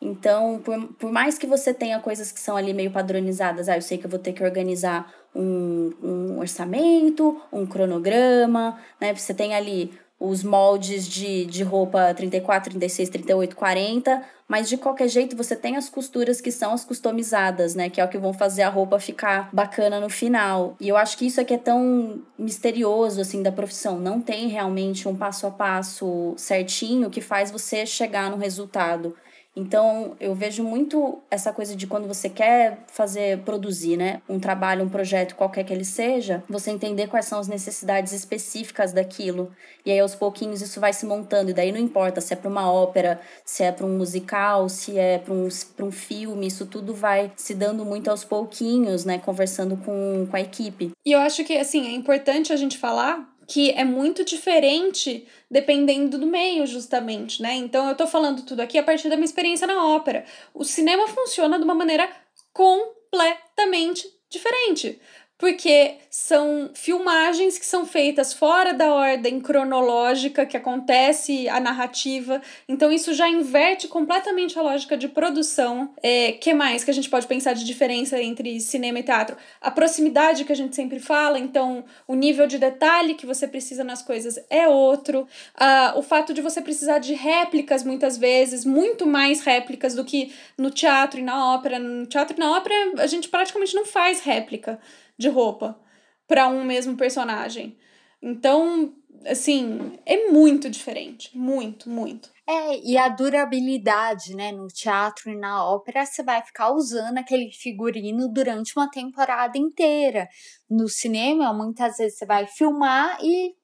Então, 0.00 0.60
por, 0.64 0.80
por 0.94 1.12
mais 1.12 1.36
que 1.36 1.46
você 1.46 1.74
tenha 1.74 1.98
coisas 1.98 2.30
que 2.30 2.38
são 2.38 2.56
ali 2.56 2.72
meio 2.72 2.90
padronizadas, 2.90 3.68
ah, 3.68 3.76
eu 3.76 3.82
sei 3.82 3.98
que 3.98 4.06
eu 4.06 4.10
vou 4.10 4.18
ter 4.18 4.32
que 4.32 4.44
organizar 4.44 5.12
um, 5.34 5.92
um 6.02 6.38
orçamento, 6.38 7.40
um 7.52 7.66
cronograma, 7.66 8.78
né? 9.00 9.14
Você 9.14 9.34
tem 9.34 9.54
ali 9.54 9.92
os 10.20 10.42
moldes 10.42 11.06
de, 11.06 11.44
de 11.44 11.62
roupa 11.62 12.12
34, 12.12 12.70
36, 12.70 13.08
38, 13.08 13.54
40, 13.54 14.24
mas 14.48 14.68
de 14.68 14.76
qualquer 14.76 15.08
jeito 15.08 15.36
você 15.36 15.54
tem 15.54 15.76
as 15.76 15.88
costuras 15.88 16.40
que 16.40 16.50
são 16.50 16.72
as 16.72 16.84
customizadas, 16.84 17.74
né? 17.74 17.88
Que 17.88 18.00
é 18.00 18.04
o 18.04 18.08
que 18.08 18.18
vão 18.18 18.32
fazer 18.32 18.62
a 18.62 18.68
roupa 18.68 18.98
ficar 18.98 19.48
bacana 19.52 20.00
no 20.00 20.08
final. 20.08 20.76
E 20.80 20.88
eu 20.88 20.96
acho 20.96 21.16
que 21.16 21.26
isso 21.26 21.40
aqui 21.40 21.54
é 21.54 21.58
tão 21.58 22.20
misterioso, 22.36 23.20
assim, 23.20 23.42
da 23.42 23.52
profissão. 23.52 24.00
Não 24.00 24.20
tem 24.20 24.48
realmente 24.48 25.06
um 25.06 25.14
passo 25.14 25.46
a 25.46 25.50
passo 25.50 26.34
certinho 26.36 27.10
que 27.10 27.20
faz 27.20 27.50
você 27.50 27.86
chegar 27.86 28.30
no 28.30 28.36
resultado. 28.36 29.14
Então, 29.58 30.16
eu 30.20 30.36
vejo 30.36 30.62
muito 30.62 31.18
essa 31.28 31.52
coisa 31.52 31.74
de 31.74 31.84
quando 31.84 32.06
você 32.06 32.28
quer 32.28 32.78
fazer, 32.86 33.38
produzir, 33.38 33.96
né, 33.96 34.22
um 34.28 34.38
trabalho, 34.38 34.84
um 34.84 34.88
projeto, 34.88 35.34
qualquer 35.34 35.64
que 35.64 35.72
ele 35.72 35.84
seja, 35.84 36.44
você 36.48 36.70
entender 36.70 37.08
quais 37.08 37.26
são 37.26 37.40
as 37.40 37.48
necessidades 37.48 38.12
específicas 38.12 38.92
daquilo. 38.92 39.50
E 39.84 39.90
aí, 39.90 39.98
aos 39.98 40.14
pouquinhos, 40.14 40.62
isso 40.62 40.78
vai 40.78 40.92
se 40.92 41.04
montando. 41.04 41.50
E 41.50 41.52
daí 41.52 41.72
não 41.72 41.80
importa 41.80 42.20
se 42.20 42.32
é 42.32 42.36
para 42.36 42.48
uma 42.48 42.70
ópera, 42.70 43.20
se 43.44 43.64
é 43.64 43.72
para 43.72 43.84
um 43.84 43.98
musical, 43.98 44.68
se 44.68 44.96
é 44.96 45.18
para 45.18 45.34
um, 45.34 45.48
um 45.80 45.90
filme, 45.90 46.46
isso 46.46 46.64
tudo 46.64 46.94
vai 46.94 47.32
se 47.34 47.52
dando 47.52 47.84
muito 47.84 48.08
aos 48.08 48.22
pouquinhos, 48.22 49.04
né, 49.04 49.18
conversando 49.18 49.76
com, 49.78 50.24
com 50.30 50.36
a 50.36 50.40
equipe. 50.40 50.92
E 51.04 51.10
eu 51.10 51.18
acho 51.18 51.42
que, 51.42 51.56
assim, 51.56 51.88
é 51.88 51.92
importante 51.92 52.52
a 52.52 52.56
gente 52.56 52.78
falar 52.78 53.28
que 53.48 53.70
é 53.70 53.82
muito 53.82 54.24
diferente 54.24 55.26
dependendo 55.50 56.18
do 56.18 56.26
meio, 56.26 56.66
justamente, 56.66 57.40
né? 57.40 57.54
Então 57.54 57.88
eu 57.88 57.96
tô 57.96 58.06
falando 58.06 58.42
tudo 58.44 58.60
aqui 58.60 58.76
a 58.76 58.82
partir 58.82 59.08
da 59.08 59.16
minha 59.16 59.24
experiência 59.24 59.66
na 59.66 59.86
ópera. 59.86 60.26
O 60.52 60.64
cinema 60.64 61.08
funciona 61.08 61.58
de 61.58 61.64
uma 61.64 61.74
maneira 61.74 62.08
completamente 62.52 64.06
diferente 64.28 65.00
porque 65.38 65.94
são 66.10 66.70
filmagens 66.74 67.58
que 67.58 67.64
são 67.64 67.86
feitas 67.86 68.34
fora 68.34 68.74
da 68.74 68.92
ordem 68.92 69.40
cronológica 69.40 70.44
que 70.44 70.56
acontece 70.56 71.48
a 71.48 71.60
narrativa. 71.60 72.42
Então 72.68 72.90
isso 72.90 73.14
já 73.14 73.28
inverte 73.28 73.86
completamente 73.86 74.58
a 74.58 74.62
lógica 74.62 74.96
de 74.96 75.06
produção. 75.06 75.90
É, 76.02 76.32
que 76.32 76.52
mais 76.52 76.82
que 76.82 76.90
a 76.90 76.94
gente 76.94 77.08
pode 77.08 77.28
pensar 77.28 77.52
de 77.52 77.64
diferença 77.64 78.20
entre 78.20 78.58
cinema 78.60 78.98
e 78.98 79.02
teatro? 79.04 79.36
A 79.60 79.70
proximidade 79.70 80.44
que 80.44 80.52
a 80.52 80.56
gente 80.56 80.74
sempre 80.74 80.98
fala, 80.98 81.38
então 81.38 81.84
o 82.08 82.16
nível 82.16 82.48
de 82.48 82.58
detalhe 82.58 83.14
que 83.14 83.24
você 83.24 83.46
precisa 83.46 83.84
nas 83.84 84.02
coisas 84.02 84.40
é 84.50 84.66
outro. 84.66 85.20
Uh, 85.54 85.98
o 85.98 86.02
fato 86.02 86.34
de 86.34 86.42
você 86.42 86.60
precisar 86.60 86.98
de 86.98 87.14
réplicas 87.14 87.84
muitas 87.84 88.18
vezes, 88.18 88.64
muito 88.64 89.06
mais 89.06 89.42
réplicas 89.42 89.94
do 89.94 90.04
que 90.04 90.32
no 90.56 90.70
teatro 90.70 91.20
e 91.20 91.22
na 91.22 91.54
ópera. 91.54 91.78
No 91.78 92.06
teatro 92.06 92.36
e 92.36 92.40
na 92.40 92.56
ópera 92.56 92.74
a 92.98 93.06
gente 93.06 93.28
praticamente 93.28 93.76
não 93.76 93.84
faz 93.84 94.20
réplica 94.20 94.80
de 95.18 95.28
roupa 95.28 95.78
para 96.26 96.46
um 96.46 96.64
mesmo 96.64 96.96
personagem. 96.96 97.76
Então, 98.22 98.94
assim, 99.26 99.98
é 100.04 100.30
muito 100.30 100.68
diferente. 100.70 101.36
Muito, 101.36 101.88
muito. 101.88 102.30
É, 102.46 102.78
e 102.78 102.96
a 102.96 103.08
durabilidade, 103.08 104.34
né? 104.34 104.52
No 104.52 104.68
teatro 104.68 105.30
e 105.30 105.36
na 105.36 105.64
ópera, 105.64 106.04
você 106.06 106.22
vai 106.22 106.42
ficar 106.42 106.70
usando 106.72 107.18
aquele 107.18 107.50
figurino 107.52 108.28
durante 108.28 108.72
uma 108.76 108.90
temporada 108.90 109.58
inteira. 109.58 110.28
No 110.70 110.88
cinema, 110.88 111.52
muitas 111.52 111.96
vezes 111.98 112.18
você 112.18 112.26
vai 112.26 112.46
filmar 112.46 113.18
e. 113.22 113.54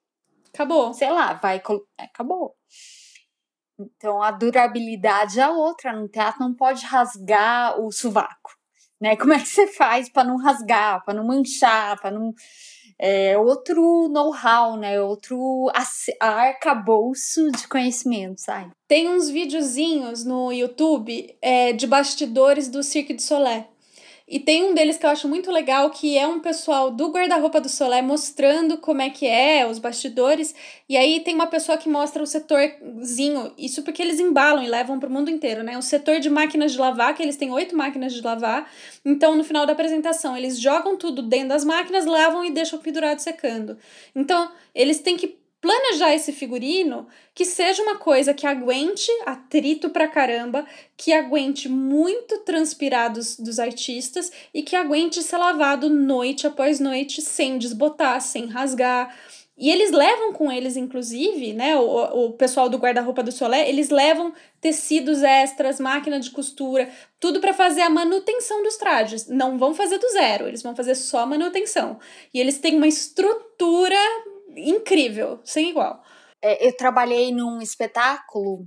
Acabou. 0.53 0.93
Sei 0.95 1.11
lá, 1.11 1.35
vai. 1.35 1.63
É, 1.99 2.05
acabou. 2.05 2.55
Então 3.79 4.23
a 4.23 4.31
durabilidade 4.31 5.41
é 5.41 5.49
outra. 5.49 5.93
No 5.93 6.09
teatro 6.09 6.41
não 6.41 6.55
pode 6.55 6.85
rasgar 6.87 7.81
o 7.81 7.91
sovaco 7.91 8.53
né? 9.05 9.17
Como 9.17 9.35
é 9.35 9.39
que 9.39 9.47
você 9.47 9.67
faz 9.67 10.09
para 10.09 10.25
não 10.25 10.39
rasgar, 10.39 11.05
para 11.05 11.13
não 11.13 11.27
manchar, 11.27 12.01
para 12.01 12.11
não 12.11 12.33
é 12.99 13.37
outro 13.37 14.09
know-how, 14.09 14.79
né? 14.79 14.99
Outro 14.99 15.71
arcabouço 16.19 17.51
de 17.51 17.69
conhecimento, 17.69 18.41
sabe? 18.41 18.71
Tem 18.89 19.09
uns 19.09 19.29
videozinhos 19.29 20.25
no 20.25 20.51
YouTube 20.51 21.37
é, 21.43 21.75
de 21.75 21.87
bastidores 21.87 22.69
do 22.69 22.83
Cirque 22.83 23.13
du 23.13 23.21
Soleil. 23.21 23.67
E 24.27 24.41
tem 24.41 24.65
um 24.65 24.73
deles 24.73 24.97
que 24.97 25.05
eu 25.05 25.11
acho 25.11 25.29
muito 25.29 25.53
legal, 25.53 25.91
que 25.91 26.17
é 26.17 26.27
um 26.27 26.41
pessoal 26.41 26.91
do 26.91 27.11
guarda-roupa 27.11 27.61
do 27.61 27.69
Solé 27.69 28.01
mostrando 28.01 28.79
como 28.79 29.03
é 29.03 29.11
que 29.11 29.27
é, 29.27 29.67
os 29.67 29.79
bastidores. 29.79 30.55
E 30.89 30.97
aí 30.97 31.21
tem 31.21 31.35
uma 31.35 31.47
pessoa 31.47 31.77
que 31.77 31.91
mostra 31.91 32.23
o 32.23 32.27
setorzinho, 32.27 33.53
isso 33.59 33.83
porque 33.83 34.01
eles 34.01 34.19
embalam 34.19 34.65
e 34.65 34.69
levam 34.69 34.99
para 34.99 35.11
o 35.11 35.13
mundo 35.13 35.31
inteiro, 35.31 35.63
né? 35.63 35.77
O 35.77 35.83
setor 35.83 36.21
de 36.21 36.31
máquinas 36.31 36.73
de 36.73 36.79
lavar, 36.79 37.15
que 37.15 37.23
eles 37.23 37.37
têm 37.37 37.53
oito 37.53 37.77
máquinas 37.77 38.15
de 38.15 38.23
lavar. 38.23 38.71
Então, 39.05 39.37
no 39.37 39.45
final 39.45 39.67
da 39.67 39.75
apresentação, 39.75 40.35
eles 40.35 40.59
jogam 40.59 40.97
tudo 40.97 41.21
dentro 41.21 41.49
das 41.49 41.65
máquinas, 41.65 42.07
lavam 42.07 42.45
e 42.47 42.51
deixam 42.51 42.79
pendurado 42.79 43.19
secando. 43.19 43.77
Então, 44.17 44.51
eles 44.75 45.01
têm 45.01 45.19
que 45.19 45.44
planejar 45.65 46.15
esse 46.15 46.31
figurino 46.31 47.07
que 47.35 47.47
seja 47.47 47.83
uma 47.83 47.97
coisa 47.97 48.35
que 48.35 48.47
aguente 48.47 49.11
atrito 49.25 49.89
pra 49.89 50.07
caramba, 50.07 50.67
que 50.95 51.11
aguente 51.11 51.71
muito 51.71 52.41
transpirar 52.41 53.11
dos, 53.11 53.39
dos 53.39 53.59
artistas 53.59 54.31
e 54.53 54.63
que 54.63 54.77
aguente 54.77 55.23
ser 55.23 55.39
lavado 55.39 55.89
noite 55.89 56.47
após 56.47 56.79
noite 56.81 57.23
sem 57.23 57.57
desbotar, 57.57 58.21
sem 58.21 58.45
rasgar. 58.45 59.17
E 59.57 59.71
eles 59.71 59.91
levam 59.91 60.35
com 60.35 60.53
eles, 60.53 60.77
inclusive, 60.77 61.55
né? 61.55 61.75
O, 61.79 62.27
o 62.27 62.33
pessoal 62.33 62.69
do 62.69 62.77
guarda-roupa 62.77 63.23
do 63.23 63.33
Solé, 63.33 63.67
eles 63.67 63.89
levam 63.89 64.35
tecidos 64.61 65.23
extras, 65.23 65.81
máquina 65.81 66.21
de 66.21 66.31
costura, 66.31 66.91
tudo 67.19 67.41
para 67.41 67.55
fazer 67.55 67.81
a 67.81 67.89
manutenção 67.89 68.63
dos 68.63 68.77
trajes. 68.77 69.29
Não 69.29 69.57
vão 69.57 69.73
fazer 69.73 69.97
do 69.97 70.11
zero, 70.11 70.47
eles 70.47 70.63
vão 70.63 70.77
fazer 70.77 70.95
só 70.95 71.25
manutenção. 71.25 71.99
E 72.35 72.39
eles 72.39 72.59
têm 72.59 72.77
uma 72.77 72.87
estrutura 72.87 73.97
incrível, 74.57 75.41
sem 75.45 75.71
igual. 75.71 76.03
É, 76.43 76.67
eu 76.67 76.77
trabalhei 76.77 77.33
num 77.33 77.61
espetáculo 77.61 78.67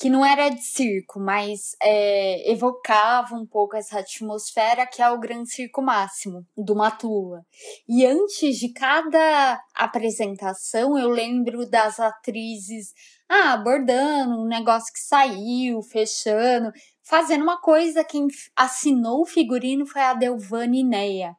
que 0.00 0.08
não 0.08 0.24
era 0.24 0.48
de 0.48 0.62
circo, 0.62 1.18
mas 1.18 1.74
é, 1.82 2.52
evocava 2.52 3.34
um 3.34 3.44
pouco 3.44 3.76
essa 3.76 3.98
atmosfera 3.98 4.86
que 4.86 5.02
é 5.02 5.10
o 5.10 5.18
Gran 5.18 5.44
Circo 5.44 5.82
Máximo, 5.82 6.46
do 6.56 6.76
Matula. 6.76 7.44
E 7.88 8.06
antes 8.06 8.58
de 8.58 8.72
cada 8.72 9.60
apresentação, 9.74 10.96
eu 10.96 11.08
lembro 11.08 11.68
das 11.68 11.98
atrizes 11.98 12.94
ah, 13.28 13.54
abordando 13.54 14.40
um 14.40 14.46
negócio 14.46 14.92
que 14.92 15.00
saiu, 15.00 15.82
fechando, 15.82 16.70
fazendo 17.02 17.42
uma 17.42 17.60
coisa. 17.60 18.04
Quem 18.04 18.28
assinou 18.56 19.22
o 19.22 19.26
figurino 19.26 19.84
foi 19.84 20.00
a 20.00 20.14
Delvani 20.14 20.84
Neia 20.84 21.36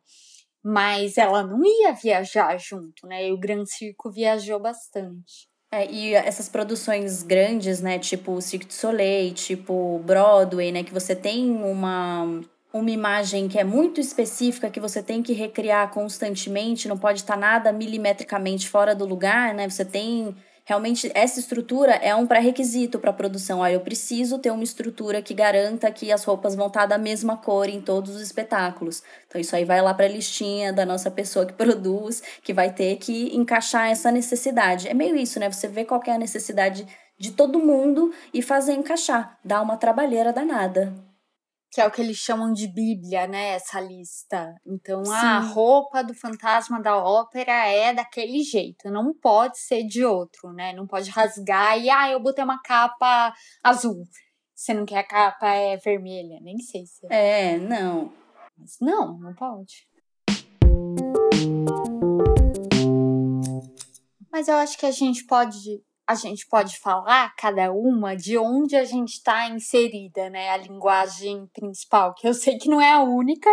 mas 0.64 1.18
ela 1.18 1.44
não 1.44 1.62
ia 1.66 1.94
viajar 1.94 2.58
junto, 2.58 3.08
né? 3.08 3.28
E 3.28 3.32
o 3.32 3.38
Gran 3.38 3.66
Circo 3.66 4.12
viajou 4.12 4.60
bastante. 4.60 5.48
É, 5.72 5.90
e 5.90 6.16
essas 6.16 6.50
produções 6.50 7.22
grandes, 7.22 7.80
né, 7.80 8.00
tipo 8.00 8.32
o 8.32 8.42
Cirque 8.42 8.66
du 8.66 8.74
Soleil, 8.74 9.34
tipo 9.36 10.00
Broadway, 10.00 10.72
né, 10.72 10.84
que 10.84 10.92
você 10.92 11.16
tem 11.16 11.52
uma 11.52 12.42
uma 12.72 12.92
imagem 12.92 13.48
que 13.48 13.58
é 13.58 13.64
muito 13.64 14.00
específica, 14.00 14.70
que 14.70 14.80
você 14.80 15.02
tem 15.02 15.24
que 15.24 15.34
recriar 15.34 15.92
constantemente, 15.92 16.88
não 16.88 16.98
pode 16.98 17.20
estar 17.20 17.36
nada 17.36 17.72
milimetricamente 17.72 18.70
fora 18.70 18.94
do 18.94 19.06
lugar, 19.06 19.56
né? 19.56 19.68
Você 19.68 19.84
tem 19.84 20.36
realmente 20.70 21.12
essa 21.16 21.40
estrutura 21.40 21.94
é 21.94 22.14
um 22.14 22.28
pré-requisito 22.28 23.00
para 23.00 23.10
a 23.10 23.14
produção. 23.14 23.62
Olha, 23.62 23.74
eu 23.74 23.80
preciso 23.80 24.38
ter 24.38 24.52
uma 24.52 24.64
estrutura 24.64 25.20
que 25.20 25.34
garanta 25.34 25.90
que 25.90 26.12
as 26.12 26.24
roupas 26.24 26.54
vão 26.54 26.68
estar 26.68 26.86
da 26.86 26.96
mesma 26.96 27.36
cor 27.36 27.68
em 27.68 27.82
todos 27.82 28.16
os 28.16 28.22
espetáculos. 28.22 29.02
Então 29.28 29.42
isso 29.42 29.56
aí 29.56 29.66
vai 29.66 29.82
lá 29.82 29.96
para 29.96 30.06
a 30.06 30.10
listinha 30.10 30.72
da 30.72 30.86
nossa 30.86 31.10
pessoa 31.10 31.44
que 31.44 31.54
produz, 31.58 32.22
que 32.44 32.54
vai 32.54 32.72
ter 32.72 32.98
que 32.98 33.36
encaixar 33.36 33.90
essa 33.90 34.12
necessidade. 34.12 34.88
É 34.88 34.94
meio 34.94 35.16
isso, 35.16 35.40
né? 35.40 35.52
Você 35.52 35.68
vê 35.68 35.84
qual 35.84 36.00
é 36.06 36.12
a 36.12 36.20
necessidade 36.20 36.86
de 37.18 37.32
todo 37.32 37.58
mundo 37.58 38.14
e 38.32 38.44
fazer 38.44 38.74
encaixar. 38.74 39.40
Dá 39.44 39.64
uma 39.64 39.76
trabalheira 39.76 40.32
danada 40.32 41.09
que 41.72 41.80
é 41.80 41.86
o 41.86 41.92
que 41.92 42.02
eles 42.02 42.18
chamam 42.18 42.52
de 42.52 42.68
Bíblia, 42.68 43.28
né? 43.28 43.50
Essa 43.50 43.80
lista. 43.80 44.56
Então, 44.66 45.06
Sim. 45.06 45.12
a 45.14 45.40
roupa 45.40 46.04
do 46.04 46.14
fantasma 46.14 46.82
da 46.82 46.98
ópera 46.98 47.68
é 47.68 47.94
daquele 47.94 48.42
jeito, 48.42 48.90
não 48.90 49.14
pode 49.14 49.60
ser 49.60 49.84
de 49.84 50.04
outro, 50.04 50.52
né? 50.52 50.74
Não 50.74 50.88
pode 50.88 51.10
rasgar 51.12 51.80
e, 51.80 51.90
ah, 51.90 52.10
eu 52.10 52.20
botei 52.20 52.44
uma 52.44 52.62
capa 52.62 53.34
azul. 53.64 54.04
Você 54.56 54.74
não 54.74 54.86
quer 54.86 55.00
a 55.00 55.08
capa 55.08 55.48
é 55.48 55.78
vermelha, 55.78 56.40
nem 56.42 56.58
sei 56.60 56.86
se. 56.86 57.06
É, 57.10 57.54
é 57.54 57.58
não. 57.58 58.12
Mas 58.58 58.78
não, 58.82 59.18
não 59.20 59.34
pode. 59.34 59.88
Mas 64.32 64.48
eu 64.48 64.56
acho 64.56 64.78
que 64.78 64.86
a 64.86 64.92
gente 64.92 65.26
pode 65.26 65.82
a 66.10 66.16
gente 66.16 66.48
pode 66.48 66.80
falar 66.80 67.36
cada 67.36 67.72
uma 67.72 68.16
de 68.16 68.36
onde 68.36 68.76
a 68.76 68.84
gente 68.84 69.10
está 69.10 69.48
inserida, 69.48 70.28
né? 70.28 70.50
A 70.50 70.58
linguagem 70.58 71.46
principal, 71.54 72.16
que 72.16 72.28
eu 72.28 72.34
sei 72.34 72.58
que 72.58 72.68
não 72.68 72.82
é 72.82 72.94
a 72.94 73.04
única. 73.04 73.48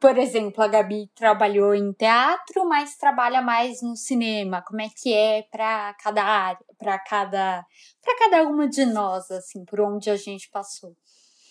Por 0.00 0.16
exemplo, 0.16 0.64
a 0.64 0.68
Gabi 0.68 1.10
trabalhou 1.14 1.74
em 1.74 1.92
teatro, 1.92 2.66
mas 2.66 2.96
trabalha 2.96 3.42
mais 3.42 3.82
no 3.82 3.94
cinema. 3.94 4.64
Como 4.66 4.80
é 4.80 4.88
que 4.88 5.12
é 5.12 5.42
para 5.50 5.94
cada 6.02 6.24
área, 6.24 6.64
para 6.78 6.98
cada, 6.98 7.62
para 8.02 8.18
cada 8.18 8.42
uma 8.44 8.66
de 8.66 8.86
nós, 8.86 9.30
assim, 9.30 9.62
por 9.66 9.78
onde 9.78 10.08
a 10.08 10.16
gente 10.16 10.48
passou? 10.48 10.96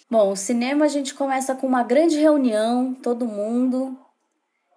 Bom, 0.10 0.32
o 0.32 0.36
cinema 0.36 0.86
a 0.86 0.90
gente 0.90 1.14
começa 1.14 1.54
com 1.54 1.68
uma 1.68 1.84
grande 1.84 2.18
reunião, 2.18 2.96
todo 2.96 3.28
mundo, 3.28 3.96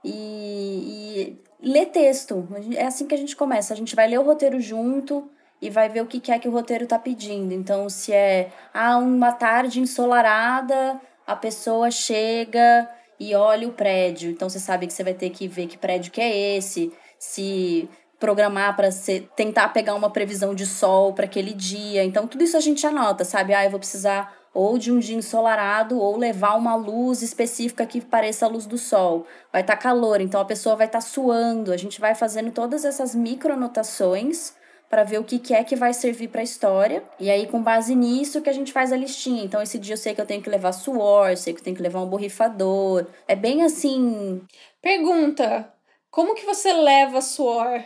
e, 0.05 1.39
e 1.63 1.69
lê 1.71 1.87
texto. 1.87 2.47
É 2.77 2.85
assim 2.85 3.07
que 3.07 3.15
a 3.15 3.19
gente 3.19 3.35
começa. 3.35 3.73
A 3.73 3.77
gente 3.77 3.97
vai 3.97 4.07
ler 4.07 4.21
o 4.21 4.25
roteiro 4.25 4.61
junto, 4.61 5.31
e 5.65 5.71
vai 5.71 5.89
ver 5.89 6.03
o 6.03 6.07
que 6.07 6.31
é 6.31 6.39
que 6.39 6.47
o 6.47 6.51
roteiro 6.51 6.85
está 6.85 6.99
pedindo. 6.99 7.55
Então, 7.55 7.89
se 7.89 8.13
é 8.13 8.51
ah, 8.75 8.99
uma 8.99 9.33
tarde 9.33 9.81
ensolarada, 9.81 11.01
a 11.27 11.35
pessoa 11.35 11.91
chega 11.91 12.87
e 13.19 13.35
olha 13.35 13.67
o 13.67 13.73
prédio. 13.73 14.31
Então, 14.31 14.47
você 14.47 14.61
sabe 14.61 14.87
que 14.87 14.93
você 14.93 15.03
vai 15.03 15.15
ter 15.15 15.31
que 15.31 15.49
ver 15.49 15.67
que 15.67 15.79
prédio 15.79 16.13
que 16.13 16.21
é 16.21 16.57
esse, 16.59 16.93
se 17.19 17.89
programar 18.21 18.77
para 18.77 18.91
tentar 19.35 19.71
pegar 19.71 19.95
uma 19.95 20.11
previsão 20.11 20.55
de 20.55 20.67
sol 20.67 21.15
para 21.15 21.25
aquele 21.25 21.55
dia. 21.55 22.05
Então, 22.05 22.27
tudo 22.27 22.45
isso 22.45 22.59
a 22.59 22.61
gente 22.61 22.87
anota, 22.87 23.25
sabe? 23.25 23.55
Ah, 23.55 23.65
eu 23.65 23.71
vou 23.71 23.81
precisar 23.81 24.37
ou 24.53 24.77
de 24.77 24.93
um 24.93 24.99
dia 24.99 25.17
ensolarado 25.17 25.99
ou 25.99 26.19
levar 26.19 26.57
uma 26.57 26.75
luz 26.75 27.23
específica 27.23 27.87
que 27.87 28.03
pareça 28.03 28.45
a 28.45 28.51
luz 28.51 28.67
do 28.67 28.77
sol. 28.77 29.27
Vai 29.51 29.63
estar 29.63 29.77
tá 29.77 29.83
calor, 29.83 30.21
então 30.21 30.43
a 30.43 30.45
pessoa 30.45 30.77
vai 30.77 30.85
estar 30.87 30.99
tá 30.99 31.07
suando. 31.07 31.73
A 31.73 31.77
gente 31.79 31.99
vai 32.03 32.15
fazendo 32.15 32.51
todas 32.51 32.85
essas 32.85 33.15
micronotações 33.15 34.63
para 34.95 35.03
ver 35.03 35.19
o 35.19 35.25
que, 35.25 35.41
que 35.41 35.53
é 35.53 35.65
que 35.65 35.75
vai 35.75 35.93
servir 35.93 36.29
para 36.29 36.41
a 36.41 36.45
história. 36.45 37.03
E 37.19 37.29
aí, 37.29 37.49
com 37.49 37.61
base 37.61 37.97
nisso, 37.97 38.41
que 38.41 38.49
a 38.49 38.53
gente 38.53 38.73
faz 38.73 38.93
a 38.93 38.97
listinha. 38.97 39.43
Então, 39.43 39.61
esse 39.61 39.77
dia 39.77 39.95
eu 39.95 39.99
sei 39.99 40.15
que 40.15 40.21
eu 40.21 40.27
tenho 40.27 40.41
que 40.41 40.49
levar 40.49 40.71
suor, 40.71 41.37
sei 41.37 41.53
que 41.53 41.59
eu 41.59 41.65
tenho 41.65 41.75
que 41.75 41.83
levar 41.83 42.01
um 42.01 42.07
borrifador. 42.07 43.05
É 43.27 43.35
bem 43.35 43.65
assim. 43.65 44.41
Pergunta: 44.81 45.69
como 46.13 46.37
que 46.37 46.47
você 46.47 46.73
leva 46.73 47.21
suor? 47.21 47.83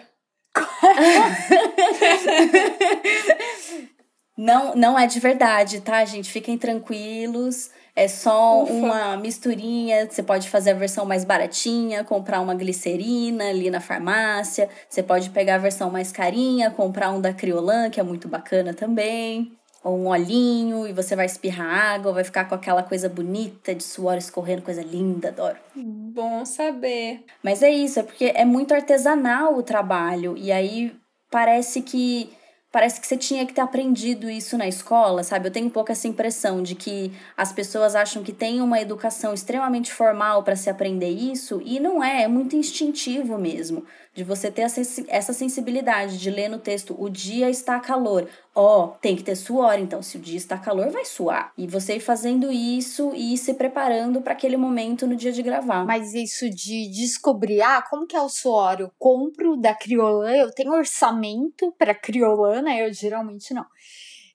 não, 4.36 4.74
não 4.74 4.98
é 4.98 5.06
de 5.06 5.18
verdade, 5.18 5.80
tá, 5.80 6.04
gente? 6.04 6.30
Fiquem 6.30 6.58
tranquilos. 6.58 7.70
É 7.98 8.06
só 8.06 8.62
Ufa. 8.62 8.72
uma 8.72 9.16
misturinha. 9.16 10.08
Você 10.08 10.22
pode 10.22 10.48
fazer 10.48 10.70
a 10.70 10.74
versão 10.74 11.04
mais 11.04 11.24
baratinha, 11.24 12.04
comprar 12.04 12.40
uma 12.40 12.54
glicerina 12.54 13.48
ali 13.48 13.70
na 13.70 13.80
farmácia. 13.80 14.68
Você 14.88 15.02
pode 15.02 15.30
pegar 15.30 15.56
a 15.56 15.58
versão 15.58 15.90
mais 15.90 16.12
carinha, 16.12 16.70
comprar 16.70 17.10
um 17.10 17.20
da 17.20 17.32
Criolan, 17.32 17.90
que 17.90 17.98
é 17.98 18.02
muito 18.04 18.28
bacana 18.28 18.72
também. 18.72 19.50
Ou 19.82 19.98
um 19.98 20.06
olhinho, 20.06 20.86
e 20.86 20.92
você 20.92 21.16
vai 21.16 21.26
espirrar 21.26 21.94
água, 21.94 22.12
vai 22.12 22.22
ficar 22.22 22.44
com 22.44 22.54
aquela 22.54 22.84
coisa 22.84 23.08
bonita 23.08 23.74
de 23.74 23.82
suor 23.82 24.16
escorrendo, 24.16 24.62
coisa 24.62 24.82
linda, 24.82 25.30
adoro. 25.30 25.56
Bom 25.74 26.44
saber. 26.44 27.24
Mas 27.42 27.64
é 27.64 27.70
isso, 27.70 27.98
é 27.98 28.04
porque 28.04 28.32
é 28.32 28.44
muito 28.44 28.74
artesanal 28.74 29.56
o 29.56 29.62
trabalho. 29.62 30.36
E 30.36 30.52
aí 30.52 30.94
parece 31.32 31.82
que 31.82 32.30
parece 32.70 33.00
que 33.00 33.06
você 33.06 33.16
tinha 33.16 33.46
que 33.46 33.52
ter 33.52 33.60
aprendido 33.60 34.28
isso 34.28 34.58
na 34.58 34.68
escola, 34.68 35.22
sabe? 35.22 35.48
Eu 35.48 35.52
tenho 35.52 35.66
um 35.66 35.70
pouco 35.70 35.90
essa 35.90 36.06
impressão 36.06 36.62
de 36.62 36.74
que 36.74 37.12
as 37.36 37.52
pessoas 37.52 37.94
acham 37.94 38.22
que 38.22 38.32
tem 38.32 38.60
uma 38.60 38.80
educação 38.80 39.32
extremamente 39.32 39.92
formal 39.92 40.42
para 40.42 40.56
se 40.56 40.68
aprender 40.68 41.10
isso 41.10 41.62
e 41.64 41.80
não 41.80 42.02
é, 42.02 42.22
é 42.22 42.28
muito 42.28 42.56
instintivo 42.56 43.38
mesmo 43.38 43.84
de 44.14 44.24
você 44.24 44.50
ter 44.50 44.62
essa 45.08 45.32
sensibilidade 45.32 46.18
de 46.18 46.30
ler 46.30 46.48
no 46.48 46.58
texto 46.58 46.94
o 46.98 47.08
dia 47.08 47.48
está 47.48 47.78
calor. 47.78 48.28
Ó, 48.60 48.88
tem 49.00 49.14
que 49.14 49.22
ter 49.22 49.36
suor, 49.36 49.78
então 49.78 50.02
se 50.02 50.16
o 50.16 50.20
dia 50.20 50.36
está 50.36 50.58
calor, 50.58 50.90
vai 50.90 51.04
suar. 51.04 51.52
E 51.56 51.64
você 51.64 51.94
ir 51.94 52.00
fazendo 52.00 52.50
isso 52.50 53.12
e 53.14 53.34
ir 53.34 53.36
se 53.36 53.54
preparando 53.54 54.20
para 54.20 54.32
aquele 54.32 54.56
momento 54.56 55.06
no 55.06 55.14
dia 55.14 55.30
de 55.30 55.44
gravar. 55.44 55.84
Mas 55.84 56.12
isso 56.12 56.50
de 56.50 56.90
descobrir, 56.90 57.62
ah, 57.62 57.80
como 57.80 58.04
que 58.04 58.16
é 58.16 58.20
o 58.20 58.28
suor? 58.28 58.80
Eu 58.80 58.90
compro 58.98 59.56
da 59.56 59.72
Criolan, 59.76 60.34
eu 60.34 60.50
tenho 60.50 60.72
orçamento 60.72 61.72
para 61.78 61.94
Criolan, 61.94 62.62
né? 62.62 62.84
Eu 62.84 62.92
geralmente 62.92 63.54
não. 63.54 63.64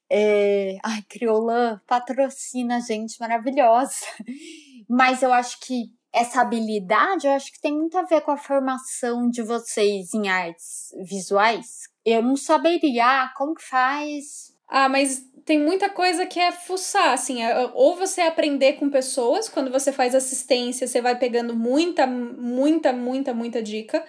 É... 0.10 0.78
Ai, 0.82 1.04
Criolan 1.10 1.82
patrocina 1.86 2.80
gente 2.80 3.20
maravilhosa. 3.20 4.06
Mas 4.88 5.22
eu 5.22 5.34
acho 5.34 5.60
que 5.60 5.92
essa 6.14 6.40
habilidade, 6.40 7.28
eu 7.28 7.34
acho 7.34 7.52
que 7.52 7.60
tem 7.60 7.74
muito 7.74 7.98
a 7.98 8.04
ver 8.04 8.22
com 8.22 8.32
a 8.32 8.38
formação 8.38 9.30
de 9.30 9.42
vocês 9.42 10.14
em 10.14 10.30
artes 10.30 10.94
visuais. 11.04 11.92
Eu 12.06 12.22
não 12.22 12.36
saberia 12.36 13.06
ah, 13.06 13.34
como 13.36 13.56
que 13.56 13.64
faz. 13.64 14.54
Ah, 14.68 14.90
mas 14.90 15.26
tem 15.46 15.60
muita 15.60 15.90
coisa 15.90 16.26
que 16.26 16.40
é 16.40 16.52
fuçar, 16.52 17.14
assim, 17.14 17.44
é, 17.44 17.70
ou 17.74 17.96
você 17.96 18.22
aprender 18.22 18.74
com 18.74 18.90
pessoas, 18.90 19.50
quando 19.50 19.72
você 19.72 19.92
faz 19.92 20.16
assistência, 20.16 20.88
você 20.88 21.02
vai 21.02 21.18
pegando 21.18 21.56
muita, 21.56 22.08
muita, 22.08 22.94
muita, 22.94 23.34
muita 23.34 23.62
dica, 23.62 24.04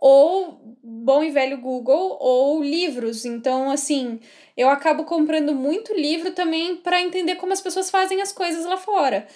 ou 0.00 0.76
bom 0.82 1.24
e 1.24 1.30
velho 1.30 1.58
Google, 1.58 2.18
ou 2.20 2.62
livros. 2.62 3.24
Então, 3.24 3.70
assim, 3.70 4.20
eu 4.56 4.68
acabo 4.68 5.04
comprando 5.04 5.54
muito 5.54 5.94
livro 5.94 6.32
também 6.32 6.76
para 6.76 7.00
entender 7.00 7.36
como 7.36 7.52
as 7.52 7.60
pessoas 7.60 7.90
fazem 7.90 8.20
as 8.20 8.30
coisas 8.32 8.66
lá 8.66 8.76
fora. 8.76 9.26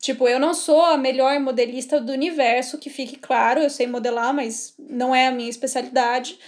Tipo, 0.00 0.26
eu 0.26 0.40
não 0.40 0.52
sou 0.52 0.82
a 0.84 0.98
melhor 0.98 1.38
modelista 1.38 2.00
do 2.00 2.12
universo, 2.12 2.78
que 2.78 2.90
fique 2.90 3.16
claro, 3.16 3.60
eu 3.60 3.70
sei 3.70 3.86
modelar, 3.86 4.34
mas 4.34 4.74
não 4.78 5.14
é 5.14 5.28
a 5.28 5.32
minha 5.32 5.48
especialidade. 5.48 6.38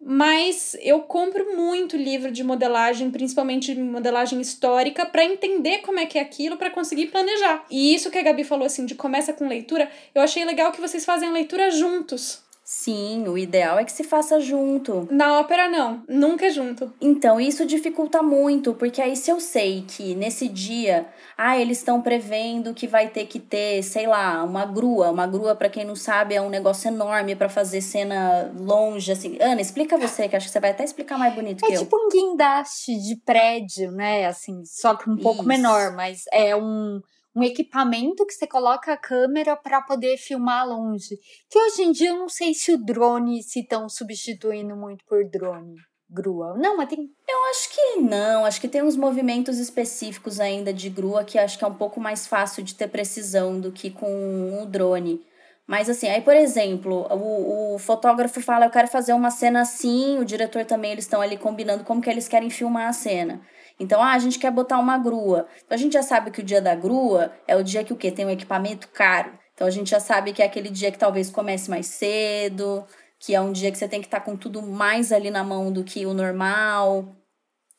Mas 0.00 0.76
eu 0.80 1.00
compro 1.00 1.56
muito 1.56 1.96
livro 1.96 2.30
de 2.30 2.44
modelagem, 2.44 3.10
principalmente 3.10 3.74
modelagem 3.74 4.40
histórica, 4.40 5.04
para 5.04 5.24
entender 5.24 5.78
como 5.78 5.98
é 5.98 6.06
que 6.06 6.18
é 6.18 6.22
aquilo, 6.22 6.56
para 6.56 6.70
conseguir 6.70 7.08
planejar. 7.08 7.64
E 7.68 7.94
isso 7.94 8.10
que 8.10 8.18
a 8.18 8.22
Gabi 8.22 8.44
falou 8.44 8.66
assim, 8.66 8.86
de 8.86 8.94
começa 8.94 9.32
com 9.32 9.48
leitura, 9.48 9.90
eu 10.14 10.22
achei 10.22 10.44
legal 10.44 10.70
que 10.70 10.80
vocês 10.80 11.04
fazem 11.04 11.28
a 11.28 11.32
leitura 11.32 11.70
juntos. 11.70 12.47
Sim, 12.70 13.26
o 13.28 13.38
ideal 13.38 13.78
é 13.78 13.84
que 13.84 13.90
se 13.90 14.04
faça 14.04 14.38
junto. 14.38 15.08
Na 15.10 15.40
ópera, 15.40 15.70
não. 15.70 16.02
Nunca 16.06 16.50
junto. 16.50 16.92
Então, 17.00 17.40
isso 17.40 17.64
dificulta 17.64 18.22
muito, 18.22 18.74
porque 18.74 19.00
aí 19.00 19.16
se 19.16 19.30
eu 19.30 19.40
sei 19.40 19.86
que 19.88 20.14
nesse 20.14 20.46
dia, 20.48 21.08
ah, 21.34 21.56
eles 21.56 21.78
estão 21.78 22.02
prevendo 22.02 22.74
que 22.74 22.86
vai 22.86 23.08
ter 23.08 23.24
que 23.24 23.40
ter, 23.40 23.82
sei 23.82 24.06
lá, 24.06 24.44
uma 24.44 24.66
grua. 24.66 25.10
Uma 25.10 25.26
grua, 25.26 25.54
para 25.54 25.70
quem 25.70 25.82
não 25.82 25.96
sabe, 25.96 26.34
é 26.34 26.42
um 26.42 26.50
negócio 26.50 26.88
enorme 26.88 27.34
para 27.34 27.48
fazer 27.48 27.80
cena 27.80 28.52
longe, 28.54 29.12
assim. 29.12 29.38
Ana, 29.40 29.62
explica 29.62 29.96
você, 29.96 30.28
que 30.28 30.36
acho 30.36 30.44
que 30.44 30.52
você 30.52 30.60
vai 30.60 30.72
até 30.72 30.84
explicar 30.84 31.18
mais 31.18 31.34
bonito 31.34 31.64
é 31.64 31.68
que 31.68 31.72
eu. 31.72 31.80
É 31.80 31.84
tipo 31.84 31.96
um 31.96 32.10
guindaste 32.10 32.98
de 33.00 33.16
prédio, 33.24 33.92
né? 33.92 34.26
Assim, 34.26 34.62
só 34.66 34.94
que 34.94 35.08
um 35.08 35.16
pouco 35.16 35.40
isso. 35.40 35.48
menor, 35.48 35.92
mas 35.96 36.24
é 36.30 36.54
um 36.54 37.00
um 37.38 37.42
equipamento 37.44 38.26
que 38.26 38.34
você 38.34 38.46
coloca 38.48 38.92
a 38.92 38.96
câmera 38.96 39.56
para 39.56 39.80
poder 39.80 40.16
filmar 40.16 40.66
longe. 40.68 41.16
Que 41.48 41.58
hoje 41.58 41.82
em 41.82 41.92
dia 41.92 42.10
eu 42.10 42.18
não 42.18 42.28
sei 42.28 42.52
se 42.52 42.72
o 42.72 42.84
drone 42.84 43.42
se 43.44 43.60
estão 43.60 43.88
substituindo 43.88 44.74
muito 44.76 45.04
por 45.06 45.24
drone. 45.30 45.76
Grua. 46.10 46.56
Não, 46.56 46.76
mas 46.76 46.88
tem. 46.88 46.98
Eu 47.28 47.44
acho 47.50 47.70
que 47.70 48.00
não. 48.00 48.44
Acho 48.44 48.60
que 48.60 48.66
tem 48.66 48.82
uns 48.82 48.96
movimentos 48.96 49.58
específicos 49.58 50.40
ainda 50.40 50.72
de 50.72 50.88
grua 50.88 51.22
que 51.22 51.38
acho 51.38 51.58
que 51.58 51.64
é 51.64 51.68
um 51.68 51.74
pouco 51.74 52.00
mais 52.00 52.26
fácil 52.26 52.62
de 52.62 52.74
ter 52.74 52.88
precisão 52.88 53.60
do 53.60 53.70
que 53.70 53.90
com 53.90 54.60
o 54.60 54.66
drone. 54.66 55.20
Mas 55.66 55.90
assim, 55.90 56.08
aí, 56.08 56.22
por 56.22 56.34
exemplo, 56.34 57.06
o, 57.10 57.74
o 57.74 57.78
fotógrafo 57.78 58.40
fala, 58.40 58.64
eu 58.64 58.70
quero 58.70 58.88
fazer 58.88 59.12
uma 59.12 59.30
cena 59.30 59.60
assim, 59.60 60.18
o 60.18 60.24
diretor 60.24 60.64
também, 60.64 60.92
eles 60.92 61.04
estão 61.04 61.20
ali 61.20 61.36
combinando 61.36 61.84
como 61.84 62.00
que 62.00 62.08
eles 62.08 62.26
querem 62.26 62.48
filmar 62.48 62.88
a 62.88 62.92
cena. 62.94 63.42
Então, 63.78 64.02
ah, 64.02 64.12
a 64.12 64.18
gente 64.18 64.38
quer 64.38 64.50
botar 64.50 64.78
uma 64.78 64.98
grua. 64.98 65.46
Então, 65.64 65.76
a 65.76 65.78
gente 65.78 65.92
já 65.92 66.02
sabe 66.02 66.30
que 66.30 66.40
o 66.40 66.44
dia 66.44 66.60
da 66.60 66.74
grua 66.74 67.32
é 67.46 67.56
o 67.56 67.62
dia 67.62 67.84
que 67.84 67.92
o 67.92 67.96
quê? 67.96 68.10
Tem 68.10 68.26
um 68.26 68.30
equipamento 68.30 68.88
caro. 68.88 69.32
Então, 69.54 69.66
a 69.66 69.70
gente 69.70 69.90
já 69.90 70.00
sabe 70.00 70.32
que 70.32 70.42
é 70.42 70.46
aquele 70.46 70.68
dia 70.68 70.90
que 70.90 70.98
talvez 70.98 71.30
comece 71.30 71.70
mais 71.70 71.86
cedo, 71.86 72.84
que 73.18 73.34
é 73.34 73.40
um 73.40 73.52
dia 73.52 73.70
que 73.70 73.78
você 73.78 73.88
tem 73.88 74.00
que 74.00 74.06
estar 74.06 74.20
tá 74.20 74.24
com 74.24 74.36
tudo 74.36 74.62
mais 74.62 75.12
ali 75.12 75.30
na 75.30 75.44
mão 75.44 75.72
do 75.72 75.84
que 75.84 76.06
o 76.06 76.14
normal. 76.14 77.16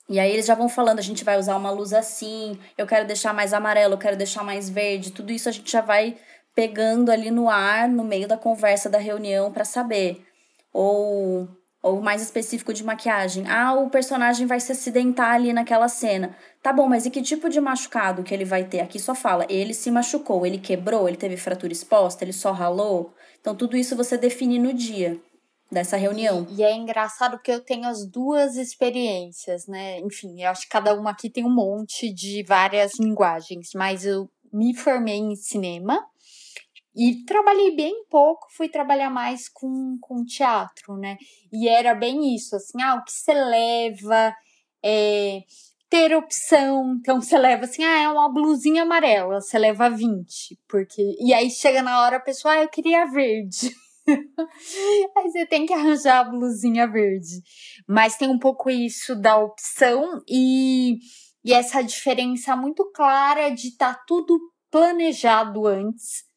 E 0.09 0.19
aí 0.19 0.31
eles 0.31 0.45
já 0.45 0.55
vão 0.55 0.67
falando, 0.67 0.99
a 0.99 1.03
gente 1.03 1.23
vai 1.23 1.38
usar 1.38 1.55
uma 1.55 1.69
luz 1.69 1.93
assim, 1.93 2.57
eu 2.75 2.88
quero 2.88 3.05
deixar 3.05 3.31
mais 3.31 3.53
amarelo, 3.53 3.93
eu 3.93 3.97
quero 3.97 4.17
deixar 4.17 4.43
mais 4.43 4.67
verde, 4.67 5.12
tudo 5.12 5.31
isso 5.31 5.47
a 5.47 5.51
gente 5.51 5.71
já 5.71 5.81
vai 5.81 6.17
pegando 6.55 7.12
ali 7.12 7.29
no 7.29 7.47
ar, 7.47 7.88
no 7.88 8.03
meio 8.03 8.27
da 8.27 8.35
conversa 8.35 8.89
da 8.89 8.97
reunião 8.97 9.51
para 9.51 9.63
saber. 9.63 10.25
Ou 10.73 11.47
ou 11.82 12.02
mais 12.02 12.22
específico 12.22 12.74
de 12.74 12.84
maquiagem. 12.84 13.46
Ah, 13.48 13.74
o 13.74 13.89
personagem 13.89 14.46
vai 14.46 14.60
se 14.60 14.72
acidentar 14.72 15.32
ali 15.32 15.54
naquela 15.54 15.88
cena. 15.88 16.36
Tá 16.62 16.74
bom, 16.74 16.88
mas 16.88 17.06
e 17.06 17.10
que 17.10 17.22
tipo 17.22 17.50
de 17.50 17.60
machucado 17.62 18.24
que 18.24 18.34
ele 18.34 18.46
vai 18.46 18.65
ter? 18.65 18.82
Aqui 18.82 19.00
só 19.00 19.15
fala, 19.15 19.46
ele 19.50 19.74
se 19.74 19.89
machucou, 19.89 20.46
ele 20.46 20.58
quebrou, 20.58 21.08
ele 21.08 21.18
teve 21.18 21.38
fratura 21.38 21.72
exposta, 21.72 22.24
ele 22.24 22.34
só 22.34 22.52
ralou. 22.52 23.13
Então 23.39 23.56
tudo 23.56 23.78
isso 23.78 23.96
você 23.96 24.18
define 24.18 24.60
no 24.60 24.74
dia 24.74 25.20
dessa 25.72 25.96
reunião. 25.96 26.46
E, 26.50 26.56
e 26.56 26.63
é 26.63 26.76
engraçado 26.76 27.38
porque 27.38 27.52
eu 27.52 27.62
tenho 27.62 27.88
as 27.88 28.06
duas 28.06 28.58
experiências, 28.58 29.68
né? 29.68 30.00
Enfim, 30.00 30.42
eu 30.42 30.50
acho 30.50 30.63
que 30.63 30.70
cada 30.70 30.94
uma 30.94 31.12
aqui 31.12 31.30
tem 31.30 31.46
um 31.46 31.54
monte 31.54 32.13
de 32.13 32.44
várias 32.44 33.00
linguagens, 33.00 33.70
mas 33.74 34.06
eu 34.06 34.30
me 34.52 34.76
formei 34.76 35.18
em 35.18 35.36
cinema 35.36 36.04
e 36.95 37.23
trabalhei 37.23 37.75
bem 37.75 38.06
pouco, 38.10 38.47
fui 38.56 38.67
trabalhar 38.67 39.10
mais 39.10 39.47
com, 39.47 39.97
com 40.02 40.25
teatro, 40.25 40.97
né? 40.97 41.17
E 41.52 41.67
era 41.67 41.93
bem 41.93 42.36
isso, 42.36 42.56
assim, 42.56 42.82
ah, 42.82 42.95
o 42.95 43.04
que 43.04 43.12
você 43.12 43.34
leva, 43.34 44.34
é, 44.84 45.41
ter 45.89 46.15
opção. 46.15 46.95
Então 46.99 47.21
você 47.21 47.38
leva 47.38 47.65
assim, 47.65 47.84
ah, 47.84 48.04
é 48.04 48.10
uma 48.10 48.32
blusinha 48.32 48.84
amarela, 48.84 49.39
você 49.41 49.58
leva 49.58 49.89
20, 49.89 50.60
porque. 50.67 51.15
E 51.19 51.34
aí 51.34 51.49
chega 51.49 51.82
na 51.82 52.02
hora 52.02 52.17
a 52.17 52.21
pessoa, 52.21 52.54
ah, 52.54 52.63
eu 52.63 52.69
queria 52.69 53.06
verde. 53.06 53.71
aí 55.15 55.32
você 55.32 55.45
tem 55.45 55.65
que 55.65 55.73
arranjar 55.73 56.19
a 56.19 56.30
blusinha 56.30 56.88
verde. 56.88 57.41
Mas 57.88 58.17
tem 58.17 58.30
um 58.30 58.39
pouco 58.39 58.69
isso 58.69 59.15
da 59.15 59.38
opção 59.38 60.21
e, 60.28 60.97
e 61.45 61.54
essa 61.54 61.82
diferença 61.84 62.56
muito 62.56 62.91
clara 62.91 63.49
de 63.49 63.69
estar 63.69 63.93
tá 63.93 64.04
tudo 64.08 64.39
planejado 64.71 65.65
antes 65.67 66.29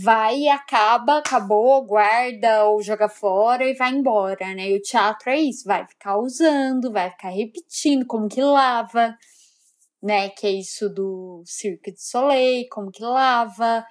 vai 0.00 0.42
e 0.42 0.48
acaba, 0.48 1.18
acabou, 1.18 1.84
guarda 1.84 2.66
ou 2.66 2.80
joga 2.80 3.08
fora 3.08 3.64
e 3.64 3.74
vai 3.74 3.90
embora, 3.90 4.54
né? 4.54 4.70
E 4.70 4.76
o 4.76 4.82
teatro 4.82 5.28
é 5.30 5.38
isso, 5.38 5.64
vai 5.64 5.84
ficar 5.86 6.16
usando, 6.18 6.92
vai 6.92 7.10
ficar 7.10 7.30
repetindo 7.30 8.06
como 8.06 8.28
que 8.28 8.40
lava, 8.40 9.18
né? 10.00 10.28
Que 10.28 10.46
é 10.46 10.50
isso 10.52 10.88
do 10.88 11.42
Cirque 11.44 11.90
du 11.90 12.00
Soleil, 12.00 12.68
como 12.70 12.92
que 12.92 13.02
lava. 13.02 13.84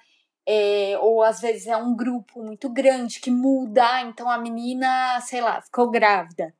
É, 0.46 0.98
ou 1.02 1.22
às 1.22 1.40
vezes 1.42 1.66
é 1.66 1.76
um 1.76 1.94
grupo 1.94 2.42
muito 2.42 2.70
grande 2.70 3.20
que 3.20 3.30
muda, 3.30 4.00
então 4.00 4.30
a 4.30 4.38
menina, 4.38 5.20
sei 5.20 5.42
lá, 5.42 5.60
ficou 5.60 5.90
grávida. 5.90 6.54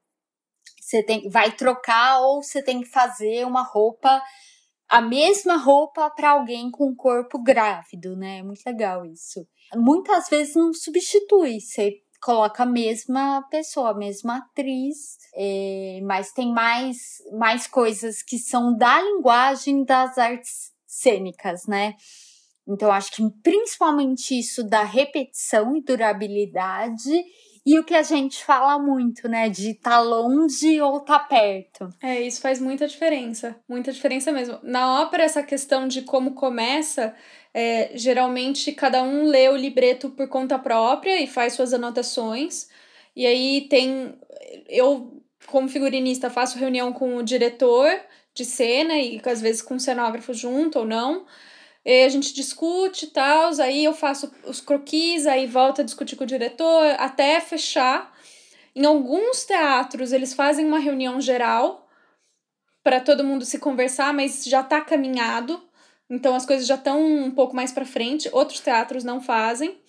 Você 0.79 1.03
tem, 1.03 1.29
vai 1.31 1.53
trocar 1.53 2.21
ou 2.21 2.43
você 2.43 2.63
tem 2.63 2.83
que 2.83 2.89
fazer 2.89 3.47
uma 3.47 3.63
roupa 3.63 4.23
a 4.89 5.01
mesma 5.01 5.57
roupa 5.57 6.09
para 6.11 6.31
alguém 6.31 6.71
com 6.71 6.95
corpo 6.95 7.43
grávido, 7.43 8.17
né? 8.17 8.39
É 8.39 8.43
muito 8.43 8.63
legal 8.65 9.05
isso. 9.05 9.47
Muitas 9.75 10.29
vezes 10.29 10.55
não 10.55 10.73
substitui, 10.73 11.61
você 11.61 12.01
coloca 12.21 12.63
a 12.63 12.67
mesma 12.67 13.43
pessoa, 13.51 13.91
a 13.91 13.95
mesma 13.95 14.39
atriz, 14.39 15.19
é, 15.35 16.01
mas 16.03 16.33
tem 16.33 16.53
mais, 16.53 17.23
mais 17.39 17.67
coisas 17.67 18.23
que 18.23 18.39
são 18.39 18.77
da 18.77 19.01
linguagem 19.01 19.85
das 19.85 20.19
artes 20.19 20.73
cênicas, 20.87 21.67
né? 21.67 21.95
Então, 22.67 22.93
acho 22.93 23.13
que 23.13 23.23
principalmente 23.43 24.39
isso 24.39 24.63
da 24.63 24.83
repetição 24.83 25.75
e 25.77 25.83
durabilidade 25.83 27.25
E 27.65 27.79
o 27.79 27.85
que 27.85 27.95
a 27.95 28.03
gente 28.03 28.45
fala 28.45 28.79
muito, 28.79 29.29
né? 29.29 29.49
De 29.49 29.75
tá 29.75 30.01
longe 30.01 30.81
ou 30.81 31.01
tá 31.01 31.19
perto. 31.19 31.89
É, 32.03 32.21
isso 32.21 32.41
faz 32.41 32.61
muita 32.61 32.87
diferença. 32.87 33.57
Muita 33.69 33.93
diferença 33.93 34.33
mesmo. 34.33 34.59
Na 34.63 35.03
ópera, 35.03 35.25
essa 35.25 35.43
questão 35.43 35.87
de 35.87 36.03
como 36.03 36.35
começa, 36.35 37.15
é, 37.53 37.91
geralmente 37.95 38.73
cada 38.73 39.03
um 39.03 39.25
lê 39.25 39.49
o 39.49 39.57
libreto 39.57 40.11
por 40.11 40.29
conta 40.29 40.59
própria 40.59 41.21
e 41.21 41.27
faz 41.27 41.55
suas 41.55 41.73
anotações. 41.75 42.69
E 43.15 43.27
aí 43.27 43.67
tem. 43.69 44.15
Eu, 44.69 45.23
como 45.47 45.69
figurinista, 45.69 46.31
faço 46.31 46.59
reunião 46.59 46.93
com 46.93 47.17
o 47.17 47.23
diretor 47.23 47.91
de 48.35 48.45
cena 48.45 48.95
e 48.99 49.21
às 49.25 49.41
vezes 49.41 49.61
com 49.61 49.75
o 49.75 49.81
cenógrafo 49.81 50.33
junto 50.33 50.79
ou 50.81 50.85
não. 50.87 51.27
E 51.91 52.05
a 52.05 52.09
gente 52.11 52.35
discute 52.35 53.07
e 53.07 53.09
tal, 53.09 53.51
aí 53.63 53.83
eu 53.83 53.95
faço 53.95 54.31
os 54.45 54.61
croquis, 54.61 55.27
aí 55.27 55.47
volta 55.47 55.81
a 55.81 55.85
discutir 55.87 56.17
com 56.17 56.25
o 56.25 56.27
diretor, 56.27 56.85
até 56.99 57.41
fechar. 57.41 58.15
Em 58.77 58.85
alguns 58.85 59.47
teatros, 59.47 60.13
eles 60.13 60.35
fazem 60.35 60.67
uma 60.67 60.79
reunião 60.79 61.19
geral 61.19 61.89
para 62.85 63.01
todo 63.01 63.25
mundo 63.25 63.47
se 63.47 63.59
conversar, 63.59 64.13
mas 64.13 64.45
já 64.45 64.61
está 64.61 64.83
caminhado, 64.83 65.63
então 66.11 66.35
as 66.35 66.45
coisas 66.45 66.67
já 66.67 66.75
estão 66.75 67.03
um 67.03 67.31
pouco 67.31 67.57
mais 67.57 67.73
para 67.73 67.87
frente. 67.87 68.29
Outros 68.35 68.61
teatros 68.61 69.03
não 69.03 69.19
fazem, 69.19 69.81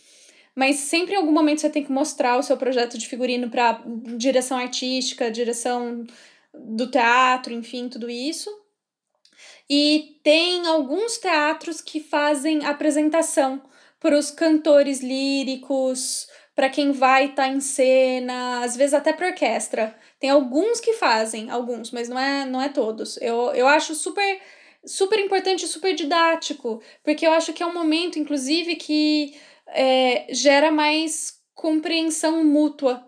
mas 0.55 0.77
sempre 0.77 1.15
em 1.15 1.17
algum 1.17 1.33
momento 1.33 1.59
você 1.59 1.69
tem 1.69 1.83
que 1.83 1.91
mostrar 1.91 2.38
o 2.38 2.43
seu 2.43 2.55
projeto 2.55 2.97
de 2.97 3.09
figurino 3.09 3.49
para 3.49 3.83
direção 4.15 4.57
artística, 4.57 5.29
direção 5.29 6.07
do 6.53 6.89
teatro, 6.89 7.51
enfim, 7.53 7.89
tudo 7.89 8.09
isso. 8.09 8.49
E 9.69 10.19
tem 10.23 10.65
alguns 10.65 11.17
teatros 11.17 11.79
que 11.79 11.99
fazem 11.99 12.65
apresentação 12.65 13.62
para 13.99 14.17
os 14.17 14.32
cantores 14.32 15.01
líricos, 15.01 16.27
para 16.55 16.69
quem 16.69 16.91
vai 16.91 17.25
estar 17.25 17.43
tá 17.43 17.47
em 17.47 17.60
cena, 17.60 18.63
às 18.63 18.75
vezes 18.75 18.93
até 18.93 19.13
para 19.13 19.27
orquestra. 19.27 19.95
Tem 20.19 20.29
alguns 20.29 20.79
que 20.79 20.93
fazem, 20.93 21.49
alguns, 21.49 21.91
mas 21.91 22.10
não 22.10 22.19
é, 22.19 22.45
não 22.45 22.62
é 22.62 22.69
todos. 22.69 23.17
Eu, 23.21 23.51
eu 23.53 23.67
acho 23.67 23.93
super 23.95 24.41
super 24.86 25.19
importante 25.19 25.65
e 25.65 25.67
super 25.67 25.93
didático, 25.93 26.82
porque 27.03 27.27
eu 27.27 27.32
acho 27.32 27.53
que 27.53 27.62
é 27.62 27.65
um 27.65 27.73
momento, 27.73 28.17
inclusive, 28.17 28.75
que 28.75 29.38
é, 29.67 30.27
gera 30.34 30.71
mais 30.71 31.38
compreensão 31.53 32.43
mútua 32.43 33.05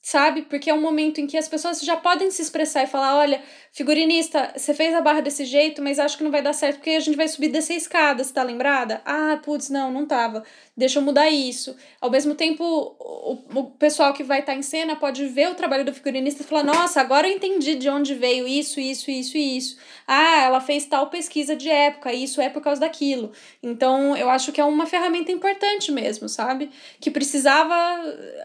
sabe? 0.00 0.42
Porque 0.42 0.70
é 0.70 0.74
um 0.74 0.80
momento 0.80 1.20
em 1.20 1.26
que 1.26 1.36
as 1.36 1.48
pessoas 1.48 1.80
já 1.80 1.96
podem 1.96 2.30
se 2.30 2.40
expressar 2.40 2.84
e 2.84 2.86
falar: 2.86 3.16
olha, 3.16 3.42
figurinista, 3.72 4.52
você 4.56 4.72
fez 4.72 4.94
a 4.94 5.00
barra 5.00 5.20
desse 5.20 5.44
jeito, 5.44 5.82
mas 5.82 5.98
acho 5.98 6.16
que 6.16 6.24
não 6.24 6.30
vai 6.30 6.42
dar 6.42 6.52
certo 6.52 6.76
porque 6.76 6.90
a 6.90 7.00
gente 7.00 7.16
vai 7.16 7.28
subir 7.28 7.48
dessa 7.48 7.74
escada, 7.74 8.24
você 8.24 8.32
tá 8.32 8.42
lembrada? 8.42 9.02
Ah, 9.04 9.38
putz, 9.42 9.68
não, 9.68 9.92
não 9.92 10.06
tava. 10.06 10.42
Deixa 10.76 10.98
eu 10.98 11.02
mudar 11.02 11.28
isso. 11.28 11.76
Ao 12.00 12.10
mesmo 12.10 12.34
tempo, 12.34 12.64
o, 12.64 13.38
o 13.54 13.64
pessoal 13.72 14.14
que 14.14 14.22
vai 14.22 14.40
estar 14.40 14.52
tá 14.52 14.58
em 14.58 14.62
cena 14.62 14.96
pode 14.96 15.26
ver 15.26 15.50
o 15.50 15.54
trabalho 15.54 15.84
do 15.84 15.92
figurinista 15.92 16.42
e 16.42 16.46
falar: 16.46 16.62
nossa, 16.62 17.00
agora 17.00 17.28
eu 17.28 17.36
entendi 17.36 17.74
de 17.74 17.88
onde 17.88 18.14
veio 18.14 18.48
isso, 18.48 18.80
isso, 18.80 19.10
isso 19.10 19.36
e 19.36 19.56
isso. 19.58 19.78
Ah, 20.06 20.42
ela 20.42 20.60
fez 20.60 20.86
tal 20.86 21.08
pesquisa 21.08 21.54
de 21.54 21.68
época, 21.68 22.12
isso 22.12 22.40
é 22.40 22.48
por 22.48 22.62
causa 22.62 22.80
daquilo. 22.80 23.32
Então, 23.62 24.16
eu 24.16 24.30
acho 24.30 24.52
que 24.52 24.60
é 24.60 24.64
uma 24.64 24.86
ferramenta 24.86 25.30
importante 25.30 25.92
mesmo, 25.92 26.28
sabe? 26.28 26.70
Que 26.98 27.10
precisava 27.10 27.74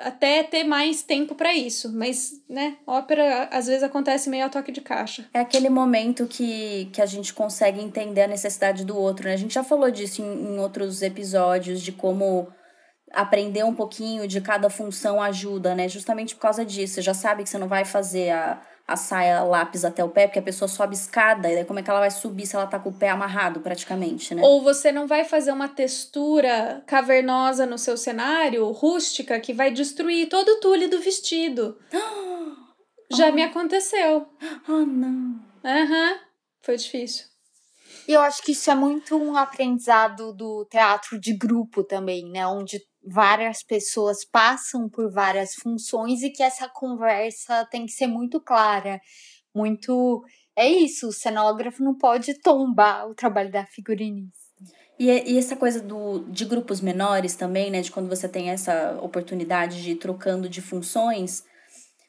até 0.01 0.43
ter 0.43 0.63
mais 0.63 1.01
tempo 1.01 1.33
para 1.35 1.44
isso, 1.53 1.91
mas, 1.93 2.31
né, 2.49 2.77
ópera 2.87 3.49
às 3.51 3.67
vezes 3.67 3.83
acontece 3.83 4.29
meio 4.29 4.45
a 4.45 4.49
toque 4.49 4.71
de 4.71 4.81
caixa. 4.81 5.27
É 5.33 5.39
aquele 5.39 5.69
momento 5.69 6.25
que, 6.27 6.89
que 6.93 7.01
a 7.01 7.05
gente 7.05 7.33
consegue 7.33 7.81
entender 7.81 8.23
a 8.23 8.27
necessidade 8.27 8.85
do 8.85 8.97
outro, 8.97 9.27
né? 9.27 9.33
A 9.33 9.37
gente 9.37 9.53
já 9.53 9.63
falou 9.63 9.91
disso 9.91 10.21
em, 10.21 10.53
em 10.55 10.59
outros 10.59 11.01
episódios, 11.01 11.81
de 11.81 11.91
como 11.91 12.47
aprender 13.11 13.63
um 13.63 13.73
pouquinho 13.73 14.27
de 14.27 14.41
cada 14.41 14.69
função 14.69 15.21
ajuda, 15.21 15.73
né? 15.75 15.87
Justamente 15.87 16.35
por 16.35 16.41
causa 16.41 16.65
disso. 16.65 16.95
Você 16.95 17.01
já 17.01 17.13
sabe 17.13 17.43
que 17.43 17.49
você 17.49 17.57
não 17.57 17.67
vai 17.67 17.85
fazer 17.85 18.31
a 18.31 18.61
a 18.87 18.95
saia 18.95 19.41
lápis 19.43 19.83
até 19.83 20.03
o 20.03 20.09
pé, 20.09 20.27
porque 20.27 20.39
a 20.39 20.43
pessoa 20.43 20.67
sobe 20.67 20.93
escada, 20.95 21.51
e 21.51 21.55
daí 21.55 21.65
como 21.65 21.79
é 21.79 21.83
que 21.83 21.89
ela 21.89 21.99
vai 21.99 22.11
subir 22.11 22.45
se 22.45 22.55
ela 22.55 22.67
tá 22.67 22.77
com 22.77 22.89
o 22.89 22.93
pé 22.93 23.09
amarrado 23.09 23.59
praticamente, 23.59 24.35
né? 24.35 24.41
Ou 24.43 24.61
você 24.61 24.91
não 24.91 25.07
vai 25.07 25.25
fazer 25.25 25.51
uma 25.51 25.67
textura 25.67 26.83
cavernosa 26.85 27.65
no 27.65 27.77
seu 27.77 27.97
cenário, 27.97 28.69
rústica, 28.71 29.39
que 29.39 29.53
vai 29.53 29.71
destruir 29.71 30.29
todo 30.29 30.49
o 30.49 30.59
tule 30.59 30.87
do 30.87 30.99
vestido. 30.99 31.77
Já 33.11 33.29
oh. 33.29 33.33
me 33.33 33.43
aconteceu. 33.43 34.27
Oh, 34.67 34.71
não. 34.85 35.39
Aham, 35.63 36.11
uhum. 36.11 36.19
foi 36.61 36.77
difícil. 36.77 37.25
E 38.07 38.13
eu 38.13 38.21
acho 38.21 38.43
que 38.43 38.51
isso 38.51 38.69
é 38.69 38.75
muito 38.75 39.17
um 39.17 39.35
aprendizado 39.35 40.31
do 40.31 40.63
teatro 40.65 41.19
de 41.19 41.33
grupo 41.33 41.83
também, 41.83 42.29
né? 42.29 42.45
Onde 42.45 42.79
várias 43.05 43.61
pessoas 43.63 44.25
passam 44.25 44.89
por 44.89 45.11
várias 45.11 45.53
funções 45.55 46.23
e 46.23 46.29
que 46.29 46.41
essa 46.41 46.67
conversa 46.67 47.65
tem 47.69 47.85
que 47.85 47.91
ser 47.91 48.07
muito 48.07 48.41
clara, 48.41 48.99
muito. 49.53 50.23
É 50.55 50.67
isso, 50.67 51.09
o 51.09 51.13
cenógrafo 51.13 51.83
não 51.83 51.93
pode 51.93 52.33
tombar 52.41 53.07
o 53.07 53.13
trabalho 53.13 53.51
da 53.51 53.65
figurinista. 53.65 54.45
E, 54.97 55.33
e 55.33 55.37
essa 55.37 55.55
coisa 55.55 55.81
do, 55.81 56.19
de 56.29 56.45
grupos 56.45 56.79
menores 56.79 57.35
também, 57.35 57.69
né? 57.69 57.81
De 57.81 57.91
quando 57.91 58.07
você 58.07 58.27
tem 58.27 58.49
essa 58.49 58.97
oportunidade 59.01 59.83
de 59.83 59.91
ir 59.91 59.95
trocando 59.95 60.47
de 60.47 60.61
funções, 60.61 61.43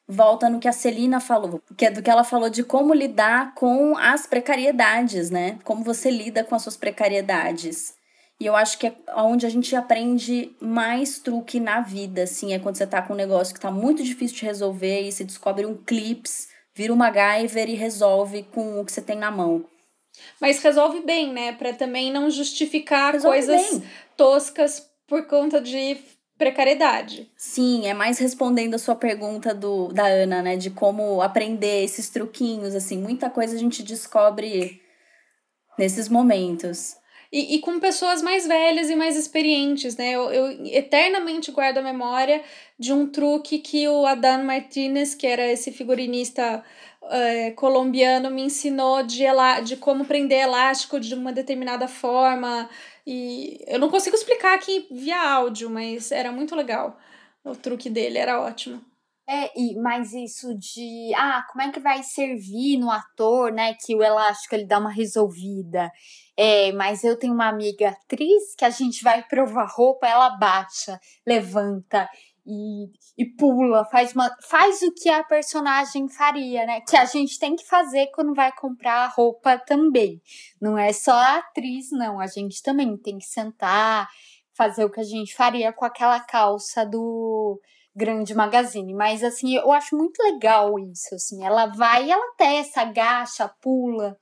volta 0.06 0.48
no 0.48 0.60
que 0.60 0.68
a 0.68 0.72
Celina 0.72 1.18
falou, 1.18 1.60
que 1.76 1.86
é 1.86 1.90
do 1.90 2.00
que 2.00 2.10
ela 2.10 2.22
falou 2.22 2.48
de 2.48 2.62
como 2.62 2.94
lidar 2.94 3.54
com 3.54 3.96
as 3.98 4.26
precariedades, 4.26 5.30
né? 5.30 5.58
Como 5.64 5.82
você 5.82 6.10
lida 6.10 6.44
com 6.44 6.54
as 6.54 6.62
suas 6.62 6.76
precariedades. 6.76 7.95
E 8.38 8.44
eu 8.44 8.54
acho 8.54 8.78
que 8.78 8.86
é 8.86 8.94
onde 9.16 9.46
a 9.46 9.48
gente 9.48 9.74
aprende 9.74 10.54
mais 10.60 11.18
truque 11.18 11.58
na 11.58 11.80
vida, 11.80 12.24
assim, 12.24 12.52
é 12.52 12.58
quando 12.58 12.76
você 12.76 12.86
tá 12.86 13.00
com 13.00 13.14
um 13.14 13.16
negócio 13.16 13.54
que 13.54 13.60
tá 13.60 13.70
muito 13.70 14.02
difícil 14.02 14.36
de 14.36 14.44
resolver 14.44 15.02
e 15.02 15.12
você 15.12 15.24
descobre 15.24 15.64
um 15.64 15.74
clips, 15.74 16.48
vira 16.74 16.92
uma 16.92 17.10
MacGyver 17.10 17.70
e 17.70 17.74
resolve 17.74 18.42
com 18.42 18.78
o 18.78 18.84
que 18.84 18.92
você 18.92 19.00
tem 19.00 19.16
na 19.16 19.30
mão. 19.30 19.64
Mas 20.40 20.62
resolve 20.62 21.00
bem, 21.00 21.32
né? 21.32 21.52
Para 21.52 21.72
também 21.72 22.12
não 22.12 22.30
justificar 22.30 23.14
resolve 23.14 23.38
coisas 23.38 23.70
bem. 23.70 23.82
toscas 24.16 24.86
por 25.06 25.26
conta 25.26 25.60
de 25.60 25.96
precariedade. 26.36 27.30
Sim, 27.36 27.86
é 27.86 27.94
mais 27.94 28.18
respondendo 28.18 28.74
a 28.74 28.78
sua 28.78 28.94
pergunta 28.94 29.54
do, 29.54 29.88
da 29.88 30.06
Ana, 30.06 30.42
né? 30.42 30.56
De 30.56 30.70
como 30.70 31.22
aprender 31.22 31.84
esses 31.84 32.10
truquinhos, 32.10 32.74
assim. 32.74 32.98
Muita 32.98 33.30
coisa 33.30 33.56
a 33.56 33.58
gente 33.58 33.82
descobre 33.82 34.80
nesses 35.78 36.08
momentos. 36.08 36.96
E, 37.32 37.56
e 37.56 37.60
com 37.60 37.80
pessoas 37.80 38.22
mais 38.22 38.46
velhas 38.46 38.88
e 38.88 38.96
mais 38.96 39.16
experientes, 39.16 39.96
né? 39.96 40.12
Eu, 40.12 40.30
eu 40.30 40.66
eternamente 40.66 41.50
guardo 41.50 41.78
a 41.78 41.82
memória 41.82 42.42
de 42.78 42.92
um 42.92 43.06
truque 43.08 43.58
que 43.58 43.88
o 43.88 44.06
Adan 44.06 44.44
Martinez, 44.44 45.14
que 45.14 45.26
era 45.26 45.46
esse 45.46 45.72
figurinista 45.72 46.62
uh, 47.02 47.54
colombiano, 47.56 48.30
me 48.30 48.42
ensinou 48.42 49.02
de, 49.02 49.24
de 49.64 49.76
como 49.76 50.04
prender 50.04 50.40
elástico 50.40 51.00
de 51.00 51.14
uma 51.14 51.32
determinada 51.32 51.88
forma. 51.88 52.68
E 53.06 53.58
eu 53.66 53.78
não 53.78 53.88
consigo 53.90 54.16
explicar 54.16 54.54
aqui 54.54 54.86
via 54.90 55.20
áudio, 55.20 55.70
mas 55.70 56.10
era 56.12 56.32
muito 56.32 56.54
legal. 56.54 56.98
O 57.44 57.54
truque 57.54 57.88
dele 57.88 58.18
era 58.18 58.40
ótimo. 58.40 58.82
É, 59.28 59.50
e, 59.60 59.74
mas 59.76 60.12
isso 60.12 60.56
de, 60.56 61.12
ah, 61.16 61.44
como 61.50 61.62
é 61.62 61.72
que 61.72 61.80
vai 61.80 62.02
servir 62.04 62.76
no 62.78 62.90
ator, 62.90 63.52
né, 63.52 63.74
que 63.74 63.94
o 63.94 64.02
elástico 64.02 64.54
ele 64.54 64.64
dá 64.66 64.78
uma 64.78 64.90
resolvida. 64.90 65.90
É, 66.36 66.70
mas 66.72 67.02
eu 67.02 67.18
tenho 67.18 67.32
uma 67.32 67.48
amiga 67.48 67.88
atriz 67.88 68.54
que 68.56 68.64
a 68.64 68.70
gente 68.70 69.02
vai 69.02 69.22
provar 69.22 69.66
roupa, 69.70 70.06
ela 70.06 70.30
baixa, 70.36 71.00
levanta 71.26 72.08
e, 72.46 72.90
e 73.18 73.24
pula, 73.24 73.84
faz, 73.86 74.12
uma, 74.14 74.30
faz 74.48 74.80
o 74.82 74.92
que 74.94 75.08
a 75.08 75.24
personagem 75.24 76.08
faria, 76.08 76.64
né? 76.64 76.80
Que 76.82 76.96
a 76.96 77.04
gente 77.04 77.38
tem 77.38 77.56
que 77.56 77.66
fazer 77.66 78.06
quando 78.14 78.34
vai 78.34 78.52
comprar 78.52 79.12
roupa 79.14 79.58
também. 79.58 80.20
Não 80.60 80.78
é 80.78 80.92
só 80.92 81.12
a 81.12 81.38
atriz, 81.38 81.90
não. 81.90 82.20
A 82.20 82.26
gente 82.26 82.62
também 82.62 82.96
tem 82.96 83.18
que 83.18 83.24
sentar, 83.26 84.08
fazer 84.52 84.84
o 84.84 84.90
que 84.90 85.00
a 85.00 85.04
gente 85.04 85.34
faria 85.34 85.72
com 85.72 85.84
aquela 85.84 86.20
calça 86.20 86.86
do 86.86 87.60
grande 87.94 88.34
magazine, 88.34 88.92
mas 88.92 89.24
assim, 89.24 89.56
eu 89.56 89.72
acho 89.72 89.96
muito 89.96 90.22
legal 90.22 90.78
isso, 90.78 91.14
assim, 91.14 91.42
ela 91.42 91.64
vai, 91.64 92.10
ela 92.10 92.34
testa, 92.36 92.82
agacha, 92.82 93.48
pula. 93.62 94.18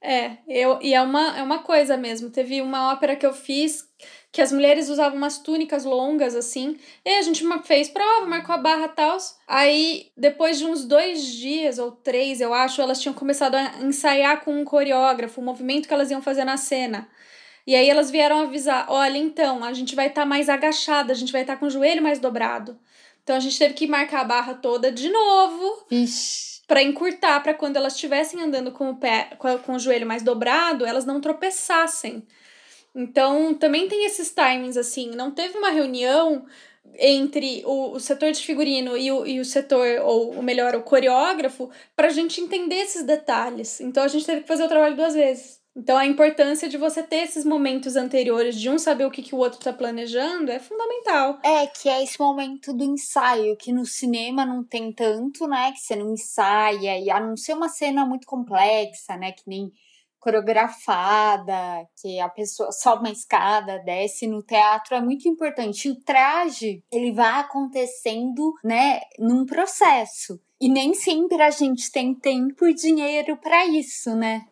É, 0.00 0.36
eu, 0.46 0.78
e 0.82 0.94
é 0.94 1.02
uma, 1.02 1.38
é 1.38 1.42
uma 1.42 1.60
coisa 1.60 1.96
mesmo. 1.96 2.30
Teve 2.30 2.60
uma 2.60 2.92
ópera 2.92 3.16
que 3.16 3.26
eu 3.26 3.32
fiz 3.32 3.88
que 4.30 4.42
as 4.42 4.52
mulheres 4.52 4.90
usavam 4.90 5.16
umas 5.16 5.38
túnicas 5.38 5.84
longas, 5.84 6.34
assim. 6.34 6.78
E 7.04 7.10
a 7.10 7.22
gente 7.22 7.42
fez 7.64 7.88
prova, 7.88 8.26
marcou 8.26 8.54
a 8.54 8.58
barra 8.58 8.84
e 8.84 8.88
tal. 8.88 9.16
Aí, 9.48 10.10
depois 10.16 10.58
de 10.58 10.66
uns 10.66 10.84
dois 10.84 11.24
dias 11.24 11.78
ou 11.78 11.90
três, 11.90 12.40
eu 12.40 12.52
acho, 12.52 12.82
elas 12.82 13.00
tinham 13.00 13.14
começado 13.14 13.54
a 13.54 13.82
ensaiar 13.82 14.44
com 14.44 14.60
um 14.60 14.64
coreógrafo, 14.64 15.40
o 15.40 15.44
movimento 15.44 15.88
que 15.88 15.94
elas 15.94 16.10
iam 16.10 16.20
fazer 16.20 16.44
na 16.44 16.56
cena. 16.56 17.08
E 17.66 17.74
aí 17.74 17.88
elas 17.88 18.10
vieram 18.10 18.40
avisar: 18.40 18.86
olha, 18.88 19.18
então, 19.18 19.64
a 19.64 19.72
gente 19.72 19.96
vai 19.96 20.08
estar 20.08 20.22
tá 20.22 20.26
mais 20.26 20.48
agachada, 20.48 21.12
a 21.12 21.16
gente 21.16 21.32
vai 21.32 21.40
estar 21.40 21.54
tá 21.54 21.58
com 21.58 21.66
o 21.66 21.70
joelho 21.70 22.02
mais 22.02 22.18
dobrado. 22.18 22.78
Então 23.24 23.34
a 23.34 23.40
gente 23.40 23.58
teve 23.58 23.74
que 23.74 23.88
marcar 23.88 24.20
a 24.20 24.24
barra 24.24 24.54
toda 24.54 24.92
de 24.92 25.08
novo. 25.08 25.84
Para 26.66 26.82
encurtar, 26.82 27.40
para 27.42 27.54
quando 27.54 27.76
elas 27.76 27.94
estivessem 27.94 28.40
andando 28.42 28.72
com 28.72 28.90
o 28.90 28.96
pé, 28.96 29.30
com, 29.38 29.74
o 29.74 29.78
joelho 29.78 30.06
mais 30.06 30.22
dobrado, 30.22 30.84
elas 30.84 31.04
não 31.04 31.20
tropeçassem. 31.20 32.26
Então 32.94 33.54
também 33.54 33.88
tem 33.88 34.04
esses 34.06 34.32
timings 34.32 34.76
assim. 34.76 35.10
Não 35.10 35.30
teve 35.30 35.56
uma 35.56 35.70
reunião 35.70 36.44
entre 36.98 37.62
o, 37.64 37.92
o 37.92 38.00
setor 38.00 38.32
de 38.32 38.42
figurino 38.42 38.96
e 38.96 39.10
o, 39.12 39.26
e 39.26 39.40
o 39.40 39.44
setor, 39.44 40.00
ou, 40.02 40.30
o 40.32 40.42
melhor, 40.42 40.74
o 40.74 40.82
coreógrafo, 40.82 41.70
para 41.94 42.08
a 42.08 42.10
gente 42.10 42.40
entender 42.40 42.76
esses 42.76 43.02
detalhes. 43.02 43.80
Então 43.80 44.02
a 44.02 44.08
gente 44.08 44.24
teve 44.24 44.42
que 44.42 44.48
fazer 44.48 44.64
o 44.64 44.68
trabalho 44.68 44.96
duas 44.96 45.14
vezes. 45.14 45.60
Então 45.76 45.98
a 45.98 46.06
importância 46.06 46.70
de 46.70 46.78
você 46.78 47.02
ter 47.02 47.24
esses 47.24 47.44
momentos 47.44 47.96
anteriores, 47.96 48.58
de 48.58 48.70
um 48.70 48.78
saber 48.78 49.04
o 49.04 49.10
que, 49.10 49.22
que 49.22 49.34
o 49.34 49.38
outro 49.38 49.58
está 49.58 49.74
planejando, 49.74 50.50
é 50.50 50.58
fundamental. 50.58 51.38
É, 51.42 51.66
que 51.66 51.86
é 51.86 52.02
esse 52.02 52.18
momento 52.18 52.72
do 52.72 52.82
ensaio, 52.82 53.54
que 53.58 53.70
no 53.72 53.84
cinema 53.84 54.46
não 54.46 54.64
tem 54.64 54.90
tanto, 54.90 55.46
né? 55.46 55.72
Que 55.72 55.80
você 55.80 55.94
não 55.94 56.14
ensaia, 56.14 56.98
e 56.98 57.10
a 57.10 57.20
não 57.20 57.36
ser 57.36 57.52
uma 57.52 57.68
cena 57.68 58.06
muito 58.06 58.26
complexa, 58.26 59.18
né? 59.18 59.32
Que 59.32 59.42
nem 59.46 59.70
coreografada, 60.18 61.86
que 62.00 62.18
a 62.18 62.28
pessoa 62.30 62.72
sobe 62.72 63.00
uma 63.00 63.12
escada, 63.12 63.78
desce 63.80 64.26
no 64.26 64.42
teatro, 64.42 64.96
é 64.96 65.00
muito 65.00 65.28
importante. 65.28 65.90
O 65.90 66.00
traje, 66.00 66.82
ele 66.90 67.12
vai 67.12 67.40
acontecendo, 67.40 68.54
né, 68.64 69.02
num 69.18 69.44
processo. 69.44 70.40
E 70.58 70.70
nem 70.70 70.94
sempre 70.94 71.42
a 71.42 71.50
gente 71.50 71.92
tem 71.92 72.14
tempo 72.14 72.66
e 72.66 72.72
dinheiro 72.72 73.36
para 73.36 73.66
isso, 73.66 74.16
né? 74.16 74.46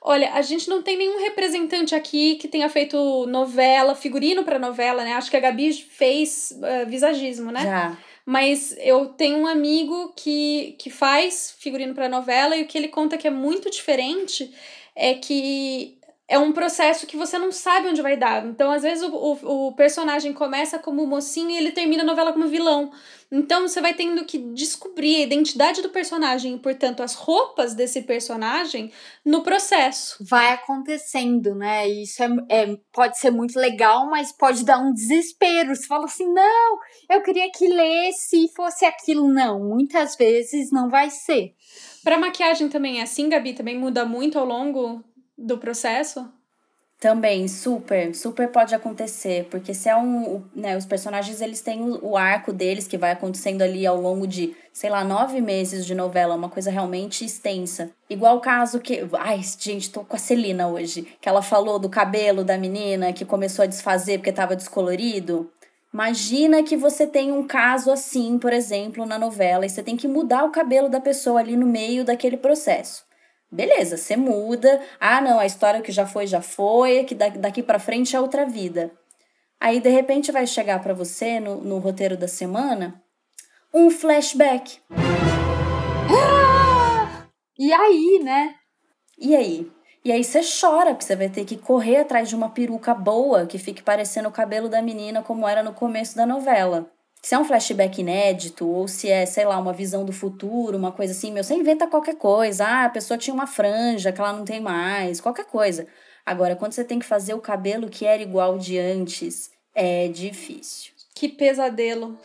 Olha, 0.00 0.32
a 0.34 0.42
gente 0.42 0.68
não 0.68 0.82
tem 0.82 0.96
nenhum 0.96 1.20
representante 1.20 1.94
aqui 1.94 2.36
que 2.36 2.48
tenha 2.48 2.68
feito 2.68 3.26
novela, 3.26 3.94
figurino 3.94 4.44
para 4.44 4.58
novela, 4.58 5.04
né? 5.04 5.14
Acho 5.14 5.30
que 5.30 5.36
a 5.36 5.40
Gabi 5.40 5.72
fez 5.72 6.56
uh, 6.58 6.88
visagismo, 6.88 7.50
né? 7.50 7.62
Já. 7.62 7.98
Mas 8.26 8.74
eu 8.78 9.06
tenho 9.06 9.38
um 9.38 9.46
amigo 9.46 10.12
que, 10.16 10.76
que 10.78 10.88
faz 10.88 11.54
figurino 11.58 11.94
para 11.94 12.08
novela 12.08 12.56
e 12.56 12.62
o 12.62 12.66
que 12.66 12.78
ele 12.78 12.88
conta 12.88 13.18
que 13.18 13.26
é 13.26 13.30
muito 13.30 13.70
diferente 13.70 14.50
é 14.96 15.14
que 15.14 15.93
é 16.26 16.38
um 16.38 16.52
processo 16.52 17.06
que 17.06 17.18
você 17.18 17.38
não 17.38 17.52
sabe 17.52 17.88
onde 17.88 18.00
vai 18.00 18.16
dar. 18.16 18.46
Então, 18.46 18.70
às 18.70 18.82
vezes, 18.82 19.02
o, 19.04 19.14
o, 19.14 19.66
o, 19.68 19.72
personagem 19.74 20.32
começa 20.32 20.78
como 20.78 21.06
mocinho 21.06 21.50
e 21.50 21.56
ele 21.56 21.70
termina 21.70 22.02
a 22.02 22.06
novela 22.06 22.32
como 22.32 22.48
vilão. 22.48 22.90
Então, 23.30 23.68
você 23.68 23.78
vai 23.80 23.92
tendo 23.92 24.24
que 24.24 24.38
descobrir 24.38 25.16
a 25.16 25.24
identidade 25.24 25.82
do 25.82 25.90
personagem 25.90 26.54
e, 26.54 26.58
portanto, 26.58 27.02
as 27.02 27.14
roupas 27.14 27.74
desse 27.74 28.02
personagem 28.02 28.90
no 29.22 29.42
processo. 29.42 30.16
Vai 30.24 30.54
acontecendo, 30.54 31.54
né? 31.54 31.86
Isso 31.88 32.22
é, 32.22 32.28
é, 32.48 32.78
pode 32.90 33.18
ser 33.18 33.30
muito 33.30 33.58
legal, 33.58 34.08
mas 34.08 34.32
pode 34.32 34.64
dar 34.64 34.78
um 34.78 34.94
desespero. 34.94 35.76
Você 35.76 35.86
fala 35.86 36.06
assim: 36.06 36.32
não, 36.32 36.78
eu 37.10 37.22
queria 37.22 37.50
que 37.50 37.68
lesse 37.68 38.46
e 38.46 38.48
fosse 38.48 38.86
aquilo. 38.86 39.28
Não, 39.28 39.62
muitas 39.62 40.16
vezes 40.16 40.70
não 40.72 40.88
vai 40.88 41.10
ser. 41.10 41.54
Para 42.02 42.16
maquiagem 42.16 42.70
também 42.70 43.00
é 43.00 43.02
assim, 43.02 43.28
Gabi? 43.28 43.52
Também 43.52 43.78
muda 43.78 44.06
muito 44.06 44.38
ao 44.38 44.46
longo 44.46 45.04
do 45.36 45.58
processo? 45.58 46.28
Também, 47.00 47.48
super, 47.48 48.14
super 48.14 48.48
pode 48.48 48.74
acontecer, 48.74 49.46
porque 49.50 49.74
se 49.74 49.90
é 49.90 49.96
um, 49.96 50.42
né, 50.54 50.74
os 50.74 50.86
personagens 50.86 51.42
eles 51.42 51.60
têm 51.60 51.82
o, 52.00 52.16
arco 52.16 52.50
deles 52.50 52.86
que 52.86 52.96
vai 52.96 53.10
acontecendo 53.10 53.60
ali 53.60 53.86
ao 53.86 54.00
longo 54.00 54.26
de, 54.26 54.56
sei 54.72 54.88
lá, 54.88 55.04
nove 55.04 55.40
meses 55.42 55.84
de 55.84 55.94
novela, 55.94 56.34
uma 56.34 56.48
coisa 56.48 56.70
realmente 56.70 57.22
extensa. 57.22 57.90
Igual 58.08 58.38
o 58.38 58.40
caso 58.40 58.80
que, 58.80 59.06
ai, 59.18 59.40
gente, 59.58 59.90
tô 59.90 60.02
com 60.02 60.16
a 60.16 60.18
Celina 60.18 60.68
hoje, 60.68 61.06
que 61.20 61.28
ela 61.28 61.42
falou 61.42 61.78
do 61.78 61.90
cabelo 61.90 62.42
da 62.42 62.56
menina 62.56 63.12
que 63.12 63.24
começou 63.24 63.64
a 63.64 63.66
desfazer 63.66 64.18
porque 64.18 64.32
tava 64.32 64.56
descolorido. 64.56 65.50
Imagina 65.92 66.62
que 66.62 66.76
você 66.76 67.06
tem 67.06 67.30
um 67.30 67.46
caso 67.46 67.90
assim, 67.90 68.38
por 68.38 68.52
exemplo, 68.52 69.04
na 69.04 69.18
novela, 69.18 69.66
e 69.66 69.68
você 69.68 69.82
tem 69.82 69.96
que 69.96 70.08
mudar 70.08 70.44
o 70.44 70.50
cabelo 70.50 70.88
da 70.88 71.00
pessoa 71.00 71.38
ali 71.38 71.54
no 71.54 71.66
meio 71.66 72.02
daquele 72.02 72.38
processo. 72.38 73.04
Beleza, 73.50 73.96
você 73.96 74.16
muda. 74.16 74.80
Ah, 74.98 75.20
não, 75.20 75.38
a 75.38 75.46
história 75.46 75.80
que 75.80 75.92
já 75.92 76.06
foi, 76.06 76.26
já 76.26 76.40
foi, 76.40 77.04
que 77.04 77.14
daqui 77.14 77.62
para 77.62 77.78
frente 77.78 78.16
é 78.16 78.20
outra 78.20 78.44
vida. 78.44 78.90
Aí, 79.60 79.80
de 79.80 79.88
repente, 79.88 80.32
vai 80.32 80.46
chegar 80.46 80.82
para 80.82 80.92
você 80.92 81.40
no, 81.40 81.62
no 81.62 81.78
roteiro 81.78 82.16
da 82.16 82.28
semana 82.28 83.00
um 83.72 83.90
flashback. 83.90 84.78
Ah! 84.90 87.22
E 87.56 87.72
aí, 87.72 88.20
né? 88.20 88.56
E 89.16 89.36
aí? 89.36 89.70
E 90.04 90.10
aí 90.10 90.24
você 90.24 90.40
chora, 90.42 90.90
porque 90.90 91.04
você 91.04 91.14
vai 91.14 91.28
ter 91.28 91.44
que 91.44 91.56
correr 91.56 91.98
atrás 91.98 92.28
de 92.28 92.34
uma 92.34 92.50
peruca 92.50 92.92
boa 92.92 93.46
que 93.46 93.58
fique 93.58 93.80
parecendo 93.80 94.28
o 94.28 94.32
cabelo 94.32 94.68
da 94.68 94.82
menina 94.82 95.22
como 95.22 95.46
era 95.46 95.62
no 95.62 95.72
começo 95.72 96.16
da 96.16 96.26
novela 96.26 96.92
se 97.24 97.34
é 97.34 97.38
um 97.38 97.44
flashback 97.44 98.02
inédito 98.02 98.68
ou 98.68 98.86
se 98.86 99.08
é, 99.08 99.24
sei 99.24 99.46
lá, 99.46 99.58
uma 99.58 99.72
visão 99.72 100.04
do 100.04 100.12
futuro, 100.12 100.76
uma 100.76 100.92
coisa 100.92 101.14
assim, 101.14 101.32
meu, 101.32 101.42
você 101.42 101.54
inventa 101.54 101.86
qualquer 101.86 102.16
coisa. 102.16 102.66
Ah, 102.66 102.84
a 102.84 102.90
pessoa 102.90 103.16
tinha 103.16 103.32
uma 103.32 103.46
franja 103.46 104.12
que 104.12 104.20
ela 104.20 104.34
não 104.34 104.44
tem 104.44 104.60
mais, 104.60 105.22
qualquer 105.22 105.46
coisa. 105.46 105.86
Agora, 106.26 106.54
quando 106.54 106.72
você 106.72 106.84
tem 106.84 106.98
que 106.98 107.06
fazer 107.06 107.32
o 107.32 107.40
cabelo 107.40 107.88
que 107.88 108.04
era 108.04 108.22
igual 108.22 108.58
de 108.58 108.78
antes, 108.78 109.50
é 109.74 110.06
difícil. 110.06 110.92
Que 111.14 111.30
pesadelo. 111.30 112.18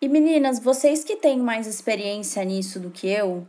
E 0.00 0.08
meninas, 0.08 0.60
vocês 0.60 1.02
que 1.02 1.16
têm 1.16 1.40
mais 1.40 1.66
experiência 1.66 2.44
nisso 2.44 2.78
do 2.78 2.90
que 2.90 3.08
eu, 3.08 3.48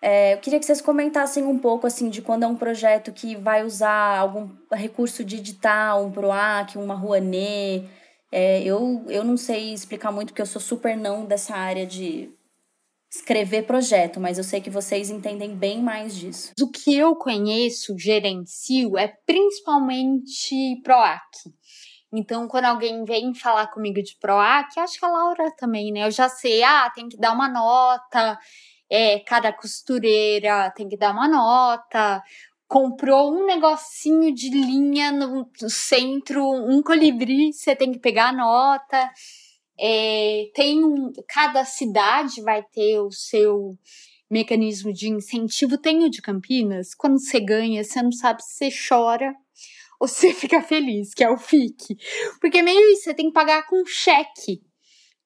é, 0.00 0.34
eu 0.34 0.38
queria 0.38 0.58
que 0.58 0.64
vocês 0.64 0.80
comentassem 0.80 1.44
um 1.44 1.58
pouco 1.58 1.86
assim 1.86 2.08
de 2.08 2.22
quando 2.22 2.44
é 2.44 2.46
um 2.46 2.56
projeto 2.56 3.12
que 3.12 3.34
vai 3.34 3.64
usar 3.64 4.18
algum 4.18 4.48
recurso 4.72 5.24
digital, 5.24 6.04
um 6.04 6.12
PROAC, 6.12 6.76
uma 6.76 6.94
Rouanet. 6.94 7.88
É, 8.30 8.62
eu, 8.62 9.04
eu 9.08 9.24
não 9.24 9.36
sei 9.36 9.72
explicar 9.72 10.12
muito 10.12 10.28
porque 10.28 10.42
eu 10.42 10.46
sou 10.46 10.60
super 10.60 10.96
não 10.96 11.24
dessa 11.24 11.56
área 11.56 11.84
de 11.86 12.30
escrever 13.10 13.64
projeto, 13.64 14.20
mas 14.20 14.38
eu 14.38 14.44
sei 14.44 14.60
que 14.60 14.70
vocês 14.70 15.10
entendem 15.10 15.56
bem 15.56 15.82
mais 15.82 16.14
disso. 16.14 16.52
O 16.60 16.70
que 16.70 16.94
eu 16.94 17.16
conheço, 17.16 17.98
gerencio, 17.98 18.98
é 18.98 19.08
principalmente 19.26 20.80
PROAC. 20.84 21.22
Então, 22.12 22.46
quando 22.46 22.66
alguém 22.66 23.04
vem 23.04 23.34
falar 23.34 23.66
comigo 23.68 24.02
de 24.02 24.16
PROAC, 24.20 24.78
acho 24.78 24.98
que 24.98 25.04
a 25.04 25.08
Laura 25.08 25.50
também, 25.56 25.92
né? 25.92 26.06
Eu 26.06 26.10
já 26.10 26.28
sei, 26.28 26.62
ah, 26.62 26.90
tem 26.94 27.08
que 27.08 27.18
dar 27.18 27.32
uma 27.32 27.48
nota, 27.48 28.38
é, 28.90 29.20
cada 29.20 29.52
costureira 29.52 30.70
tem 30.76 30.88
que 30.88 30.96
dar 30.96 31.12
uma 31.12 31.28
nota, 31.28 32.22
comprou 32.66 33.32
um 33.32 33.46
negocinho 33.46 34.32
de 34.34 34.50
linha 34.50 35.10
no, 35.10 35.48
centro, 35.68 36.42
um 36.42 36.82
colibri, 36.82 37.52
você 37.52 37.74
tem 37.74 37.90
que 37.90 37.98
pegar 37.98 38.28
a 38.28 38.32
nota. 38.32 39.10
É, 39.80 40.50
tem 40.54 40.84
um, 40.84 41.12
cada 41.28 41.64
cidade 41.64 42.42
vai 42.42 42.62
ter 42.62 42.98
o 43.00 43.10
seu 43.10 43.78
mecanismo 44.30 44.92
de 44.92 45.08
incentivo. 45.08 45.78
Tem 45.78 46.04
o 46.04 46.10
de 46.10 46.20
Campinas, 46.20 46.94
quando 46.94 47.18
você 47.18 47.40
ganha, 47.40 47.82
você 47.82 48.02
não 48.02 48.12
sabe 48.12 48.42
se 48.42 48.70
você 48.70 48.88
chora 48.88 49.32
ou 50.00 50.06
se 50.06 50.28
você 50.28 50.34
fica 50.34 50.62
feliz, 50.62 51.14
que 51.14 51.24
é 51.24 51.30
o 51.30 51.38
FIC. 51.38 51.96
Porque 52.40 52.62
meio 52.62 52.92
isso, 52.92 53.04
você 53.04 53.14
tem 53.14 53.26
que 53.26 53.32
pagar 53.32 53.66
com 53.66 53.84
cheque. 53.86 54.62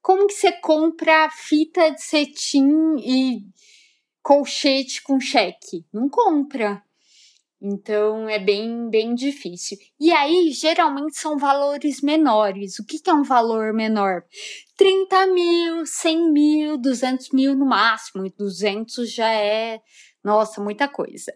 Como 0.03 0.27
que 0.27 0.35
você 0.35 0.51
compra 0.51 1.31
fita 1.31 1.91
de 1.93 2.03
cetim 2.03 2.97
e 2.99 3.47
colchete 4.21 5.01
com 5.01 5.21
cheque? 5.21 5.87
Não 5.93 6.09
compra. 6.09 6.83
Então 7.65 8.29
é 8.29 8.41
bem, 8.41 8.91
bem 8.91 9.15
difícil. 9.15 9.79
E 10.01 10.11
aí, 10.11 10.51
geralmente 10.51 11.17
são 11.17 11.39
valores 11.39 12.03
menores. 12.03 12.81
O 12.81 12.85
que, 12.85 12.99
que 12.99 13.09
é 13.09 13.15
um 13.15 13.23
valor 13.23 13.73
menor? 13.73 14.25
30 14.77 15.27
mil, 15.29 15.87
100 15.87 16.33
mil, 16.33 16.79
200 16.79 17.31
mil 17.31 17.55
no 17.55 17.65
máximo. 17.65 18.27
E 18.27 18.35
200 18.37 19.09
já 19.09 19.33
é, 19.33 19.81
nossa, 20.25 20.61
muita 20.61 20.89
coisa. 20.89 21.33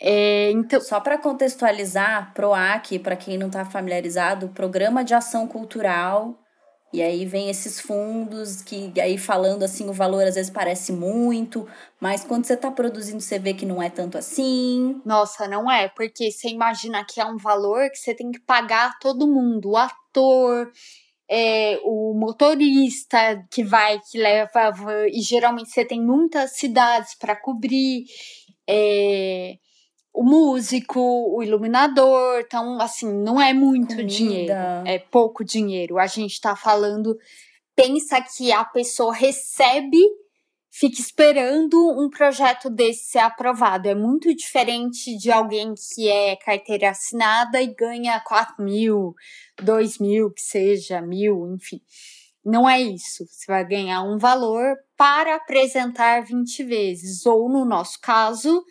É, 0.00 0.52
então, 0.52 0.80
só 0.80 1.00
para 1.00 1.18
contextualizar, 1.18 2.32
PROAC, 2.34 3.00
para 3.00 3.16
quem 3.16 3.36
não 3.36 3.48
está 3.48 3.64
familiarizado, 3.64 4.50
Programa 4.50 5.02
de 5.02 5.14
Ação 5.14 5.48
Cultural 5.48 6.38
e 6.92 7.00
aí 7.00 7.24
vem 7.24 7.48
esses 7.48 7.80
fundos 7.80 8.62
que 8.62 8.92
aí 9.00 9.16
falando 9.16 9.62
assim 9.62 9.88
o 9.88 9.92
valor 9.92 10.24
às 10.26 10.34
vezes 10.34 10.50
parece 10.50 10.92
muito, 10.92 11.68
mas 12.00 12.24
quando 12.24 12.44
você 12.44 12.54
está 12.54 12.70
produzindo 12.70 13.20
você 13.20 13.38
vê 13.38 13.54
que 13.54 13.64
não 13.64 13.82
é 13.82 13.88
tanto 13.88 14.18
assim. 14.18 15.00
Nossa, 15.04 15.46
não 15.46 15.70
é, 15.70 15.88
porque 15.88 16.30
você 16.30 16.48
imagina 16.48 17.04
que 17.04 17.20
é 17.20 17.24
um 17.24 17.36
valor 17.36 17.88
que 17.90 17.98
você 17.98 18.14
tem 18.14 18.30
que 18.30 18.40
pagar 18.40 18.98
todo 18.98 19.28
mundo, 19.28 19.70
o 19.70 19.76
ator, 19.76 20.70
é, 21.30 21.78
o 21.84 22.12
motorista 22.14 23.40
que 23.52 23.62
vai, 23.62 24.00
que 24.10 24.18
leva, 24.18 24.72
e 25.08 25.20
geralmente 25.22 25.70
você 25.70 25.84
tem 25.84 26.00
muitas 26.02 26.56
cidades 26.56 27.14
para 27.16 27.36
cobrir. 27.36 28.04
É, 28.68 29.54
o 30.12 30.22
músico, 30.22 31.00
o 31.00 31.42
iluminador. 31.42 32.40
Então, 32.40 32.80
assim, 32.80 33.12
não 33.12 33.40
é 33.40 33.52
muito 33.52 33.96
Comida. 33.96 34.08
dinheiro, 34.08 34.52
é 34.84 34.98
pouco 34.98 35.44
dinheiro. 35.44 35.98
A 35.98 36.06
gente 36.06 36.40
tá 36.40 36.56
falando, 36.56 37.16
pensa 37.74 38.20
que 38.20 38.52
a 38.52 38.64
pessoa 38.64 39.14
recebe, 39.14 39.98
fica 40.70 41.00
esperando 41.00 41.76
um 41.98 42.10
projeto 42.10 42.68
desse 42.68 43.10
ser 43.10 43.20
aprovado. 43.20 43.88
É 43.88 43.94
muito 43.94 44.34
diferente 44.34 45.16
de 45.16 45.30
alguém 45.30 45.74
que 45.74 46.08
é 46.08 46.36
carteira 46.36 46.90
assinada 46.90 47.60
e 47.60 47.74
ganha 47.74 48.20
4 48.20 48.62
mil, 48.64 49.14
2 49.62 49.98
mil, 49.98 50.30
que 50.30 50.42
seja, 50.42 51.00
mil, 51.00 51.54
enfim. 51.54 51.80
Não 52.44 52.68
é 52.68 52.80
isso. 52.80 53.26
Você 53.26 53.44
vai 53.46 53.66
ganhar 53.66 54.02
um 54.02 54.16
valor 54.16 54.74
para 54.96 55.36
apresentar 55.36 56.24
20 56.24 56.64
vezes. 56.64 57.26
Ou, 57.26 57.50
no 57.50 57.66
nosso 57.66 58.00
caso, 58.00 58.64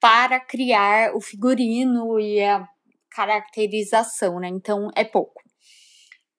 para 0.00 0.40
criar 0.40 1.14
o 1.14 1.20
figurino 1.20 2.18
e 2.20 2.42
a 2.42 2.68
caracterização, 3.10 4.38
né? 4.38 4.48
Então 4.48 4.90
é 4.94 5.04
pouco. 5.04 5.42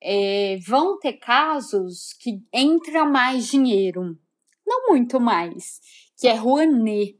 É, 0.01 0.57
vão 0.65 0.97
ter 0.97 1.13
casos 1.13 2.13
que 2.13 2.41
entra 2.53 3.03
mais 3.03 3.47
dinheiro, 3.47 4.17
não 4.65 4.87
muito 4.87 5.19
mais, 5.19 5.81
que 6.17 6.27
é 6.27 6.33
Rouanet. 6.33 7.17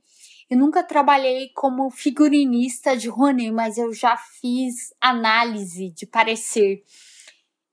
Eu 0.49 0.57
nunca 0.57 0.81
trabalhei 0.81 1.49
como 1.53 1.91
figurinista 1.91 2.95
de 2.95 3.09
Rouanet, 3.09 3.51
mas 3.51 3.77
eu 3.77 3.93
já 3.93 4.15
fiz 4.17 4.93
análise 5.01 5.91
de 5.91 6.05
parecer. 6.07 6.83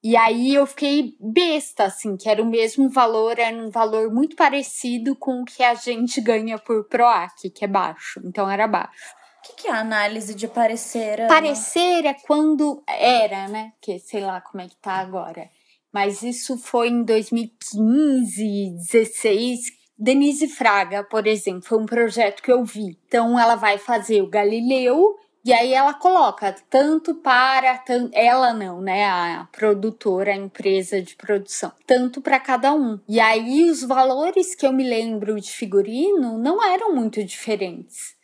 E 0.09 0.17
aí 0.17 0.55
eu 0.55 0.65
fiquei 0.69 1.17
besta, 1.19 1.87
assim, 1.87 2.17
que 2.17 2.29
era 2.29 2.41
o 2.41 2.47
mesmo 2.47 2.89
valor, 2.89 3.41
era 3.41 3.57
um 3.57 3.71
valor 3.71 4.09
muito 4.09 4.37
parecido 4.37 5.17
com 5.17 5.43
o 5.43 5.45
que 5.45 5.65
a 5.65 5.75
gente 5.75 6.21
ganha 6.21 6.57
por 6.61 6.85
PROAC, 6.85 7.51
que 7.51 7.65
é 7.65 7.67
baixo. 7.67 8.21
Então 8.25 8.49
era 8.49 8.69
baixo. 8.69 9.17
O 9.41 9.49
que, 9.49 9.63
que 9.63 9.67
é 9.67 9.73
a 9.73 9.81
análise 9.81 10.33
de 10.33 10.47
parecer? 10.47 11.23
Ana? 11.23 11.29
Parecer 11.29 12.07
é 12.07 12.15
quando 12.15 12.85
era, 12.87 13.49
né? 13.49 13.73
Que 13.81 13.99
sei 13.99 14.21
lá 14.21 14.41
como 14.41 14.63
é 14.63 14.69
que 14.69 14.77
tá 14.77 14.93
agora. 14.93 15.51
Mas 15.93 16.23
isso 16.23 16.57
foi 16.57 16.87
em 16.87 17.03
2015, 17.03 18.77
16. 18.77 19.59
Denise 19.99 20.47
Fraga, 20.47 21.03
por 21.03 21.27
exemplo, 21.27 21.65
foi 21.65 21.79
um 21.79 21.87
projeto 21.87 22.45
que 22.45 22.53
eu 22.53 22.65
vi. 22.65 22.97
Então 23.09 23.37
ela 23.37 23.57
vai 23.57 23.77
fazer 23.77 24.23
o 24.23 24.31
Galileu 24.31 25.17
e 25.47 25.53
aí 25.53 25.72
ela 25.72 25.94
coloca 25.94 26.53
tanto 26.68 27.14
para 27.14 27.80
ela 28.12 28.53
não, 28.53 28.80
né, 28.80 29.07
a 29.07 29.47
produtora, 29.53 30.32
a 30.32 30.36
empresa 30.36 31.01
de 31.01 31.14
produção, 31.14 31.70
tanto 31.86 32.20
para 32.20 32.40
cada 32.40 32.74
um. 32.74 32.99
E 33.09 33.20
aí 33.20 33.70
os 33.70 33.84
valores 33.84 34.57
que 34.57 34.66
eu 34.66 34.72
me 34.72 34.82
lembro 34.82 35.40
de 35.40 35.53
figurino 35.53 36.36
não 36.36 36.61
eram 36.64 36.92
muito 36.92 37.22
diferentes. 37.22 38.16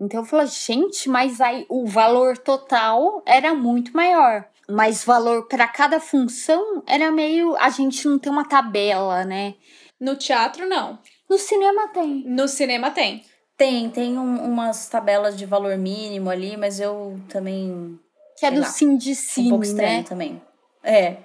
Então 0.00 0.20
eu 0.20 0.24
falo, 0.24 0.46
gente, 0.46 1.10
mas 1.10 1.42
aí 1.42 1.66
o 1.68 1.86
valor 1.86 2.38
total 2.38 3.22
era 3.26 3.52
muito 3.52 3.92
maior. 3.92 4.48
Mas 4.66 5.04
valor 5.04 5.46
para 5.48 5.68
cada 5.68 6.00
função 6.00 6.82
era 6.86 7.12
meio. 7.12 7.54
A 7.56 7.68
gente 7.68 8.08
não 8.08 8.18
tem 8.18 8.32
uma 8.32 8.48
tabela, 8.48 9.26
né? 9.26 9.56
No 10.00 10.16
teatro, 10.16 10.66
não. 10.66 10.98
No 11.28 11.36
cinema 11.36 11.88
tem. 11.88 12.24
No 12.26 12.48
cinema 12.48 12.90
tem. 12.90 13.22
Tem, 13.56 13.90
tem 13.90 14.18
um, 14.18 14.44
umas 14.44 14.88
tabelas 14.88 15.36
de 15.36 15.46
valor 15.46 15.76
mínimo 15.76 16.30
ali, 16.30 16.56
mas 16.56 16.80
eu 16.80 17.20
também. 17.28 17.98
Que 18.38 18.46
é 18.46 18.50
do 18.50 18.64
Sindicine, 18.64 19.46
um 19.46 19.50
pouco 19.50 19.64
estranho 19.64 19.98
né? 19.98 20.04
também. 20.08 20.42
É. 20.82 21.16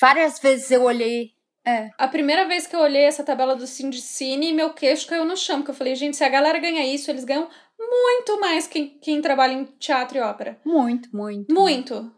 Várias 0.00 0.38
vezes 0.38 0.70
eu 0.70 0.82
olhei. 0.82 1.32
É. 1.66 1.90
A 1.96 2.06
primeira 2.06 2.46
vez 2.46 2.66
que 2.66 2.76
eu 2.76 2.80
olhei 2.80 3.04
essa 3.04 3.24
tabela 3.24 3.56
do 3.56 3.66
Sindicine, 3.66 4.52
meu 4.52 4.74
queixo 4.74 5.06
caiu 5.06 5.24
no 5.24 5.36
chão, 5.36 5.58
porque 5.58 5.70
eu 5.70 5.74
falei, 5.74 5.94
gente, 5.94 6.16
se 6.16 6.22
a 6.22 6.28
galera 6.28 6.58
ganha 6.58 6.84
isso, 6.84 7.10
eles 7.10 7.24
ganham 7.24 7.48
muito 7.78 8.38
mais 8.38 8.66
que 8.66 8.86
quem 9.00 9.22
trabalha 9.22 9.52
em 9.52 9.64
teatro 9.64 10.18
e 10.18 10.20
ópera. 10.20 10.58
Muito, 10.64 11.08
muito. 11.16 11.52
Muito. 11.52 12.12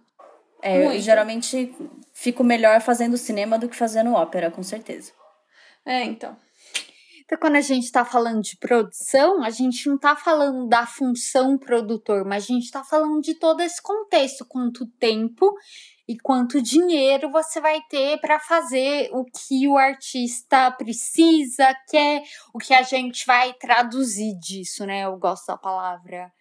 É, 0.61 0.79
muito. 0.79 0.95
eu 0.95 1.01
geralmente 1.01 1.75
fico 2.13 2.43
melhor 2.43 2.81
fazendo 2.81 3.17
cinema 3.17 3.59
do 3.59 3.69
que 3.69 3.77
fazendo 3.77 4.13
ópera, 4.13 4.51
com 4.51 4.63
certeza. 4.63 5.13
É, 5.85 6.03
então. 6.03 6.37
Então, 7.27 7.39
quando 7.39 7.57
a 7.57 7.61
gente 7.61 7.83
está 7.83 8.05
falando 8.05 8.41
de 8.41 8.57
produção, 8.57 9.43
a 9.43 9.51
gente 9.51 9.89
não 9.89 9.97
está 9.97 10.15
falando 10.15 10.69
da 10.69 10.87
função 10.87 11.59
produtor, 11.59 12.25
mas 12.25 12.45
a 12.45 12.47
gente 12.47 12.67
está 12.67 12.85
falando 12.85 13.21
de 13.21 13.35
todo 13.35 13.61
esse 13.61 13.83
contexto, 13.83 14.47
quanto 14.47 14.87
tempo 14.93 15.53
e 16.07 16.17
quanto 16.17 16.63
dinheiro 16.63 17.29
você 17.29 17.61
vai 17.61 17.81
ter 17.91 18.21
para 18.21 18.39
fazer 18.39 19.11
o 19.13 19.25
que 19.25 19.67
o 19.67 19.77
artista 19.77 20.71
precisa, 20.71 21.75
quer, 21.91 22.23
o 22.55 22.59
que 22.59 22.73
a 22.73 22.83
gente 22.83 23.27
vai 23.27 23.53
traduzir 23.55 24.39
disso, 24.39 24.87
né? 24.87 25.05
Eu 25.05 25.19
gosto 25.19 25.49
da 25.49 25.59
palavra 25.59 26.33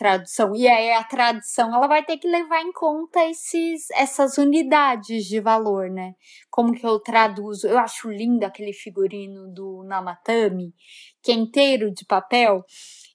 tradução. 0.00 0.56
E 0.56 0.66
aí 0.66 0.92
a 0.92 1.04
tradução 1.04 1.74
ela 1.74 1.86
vai 1.86 2.02
ter 2.02 2.16
que 2.16 2.26
levar 2.26 2.62
em 2.62 2.72
conta 2.72 3.22
esses, 3.28 3.90
essas 3.90 4.38
unidades 4.38 5.26
de 5.26 5.38
valor, 5.40 5.90
né? 5.90 6.14
Como 6.48 6.72
que 6.72 6.86
eu 6.86 6.98
traduzo? 6.98 7.68
Eu 7.68 7.78
acho 7.78 8.10
lindo 8.10 8.42
aquele 8.46 8.72
figurino 8.72 9.52
do 9.52 9.84
Namatami, 9.84 10.74
que 11.22 11.30
é 11.30 11.34
inteiro 11.34 11.92
de 11.92 12.06
papel. 12.06 12.64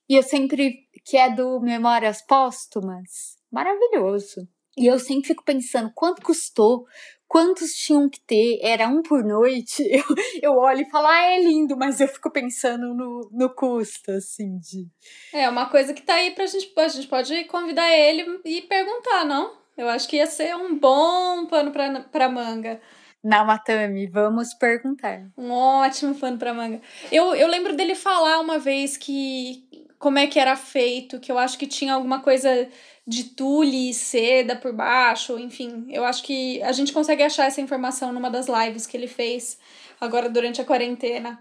E 0.08 0.14
eu 0.14 0.22
sempre, 0.22 0.88
que 1.04 1.18
é 1.18 1.28
do 1.28 1.60
Memórias 1.60 2.22
Póstumas, 2.22 3.36
maravilhoso. 3.52 4.48
E 4.78 4.86
eu 4.86 5.00
sempre 5.00 5.30
fico 5.30 5.44
pensando 5.44 5.92
quanto 5.96 6.22
custou, 6.22 6.86
quantos 7.28 7.74
tinham 7.74 8.10
que 8.10 8.20
ter, 8.22 8.60
era 8.62 8.88
um 8.88 9.02
por 9.02 9.24
noite. 9.24 9.84
Eu, 9.92 10.04
eu 10.42 10.58
olho 10.58 10.82
e 10.82 10.90
falo, 10.90 11.08
ah, 11.08 11.22
é 11.22 11.42
lindo, 11.42 11.78
mas 11.78 12.00
eu 12.00 12.08
fico 12.08 12.32
pensando 12.32 12.94
no, 12.94 13.30
no 13.32 13.50
custo, 13.54 14.12
assim, 14.12 14.58
de. 14.60 14.88
É, 15.34 15.50
uma 15.50 15.68
coisa 15.68 15.94
que 15.94 16.02
tá 16.02 16.16
aí 16.16 16.32
pra 16.32 16.46
gente. 16.46 16.72
A 16.78 16.88
gente 16.88 17.08
pode 17.08 17.44
convidar 17.46 17.90
ele 17.90 18.40
e 18.46 18.62
perguntar, 18.64 19.26
não? 19.26 19.54
Eu 19.78 19.90
acho 19.90 20.08
que 20.08 20.18
ia 20.18 20.28
ser 20.28 20.56
um 20.56 20.78
bom 20.78 21.46
pano 21.48 21.72
pra, 21.72 22.02
pra 22.02 22.30
manga. 22.30 22.80
Na 23.24 23.44
Matami, 23.44 24.08
vamos 24.08 24.54
perguntar. 24.54 25.28
Um 25.38 25.50
ótimo 25.52 26.14
pano 26.16 26.38
pra 26.38 26.54
manga. 26.54 26.80
Eu, 27.12 27.36
eu 27.36 27.48
lembro 27.48 27.76
dele 27.76 27.96
falar 27.96 28.40
uma 28.40 28.60
vez 28.60 28.98
que. 28.98 29.68
Como 29.98 30.20
é 30.20 30.28
que 30.28 30.38
era 30.38 30.56
feito, 30.56 31.20
que 31.20 31.32
eu 31.32 31.40
acho 31.40 31.58
que 31.58 31.66
tinha 31.66 31.94
alguma 31.94 32.22
coisa 32.22 32.70
de 33.08 33.26
tule 33.26 33.90
e 33.90 33.94
seda 33.94 34.56
por 34.56 34.74
baixo, 34.74 35.38
enfim. 35.38 35.86
Eu 35.90 36.04
acho 36.04 36.24
que 36.24 36.62
a 36.64 36.72
gente 36.72 36.92
consegue 36.92 37.22
achar 37.22 37.46
essa 37.46 37.62
informação 37.62 38.12
numa 38.12 38.30
das 38.32 38.48
lives 38.48 38.88
que 38.88 38.98
ele 38.98 39.08
fez 39.08 39.58
agora 40.02 40.30
durante 40.30 40.60
a 40.60 40.66
quarentena. 40.66 41.40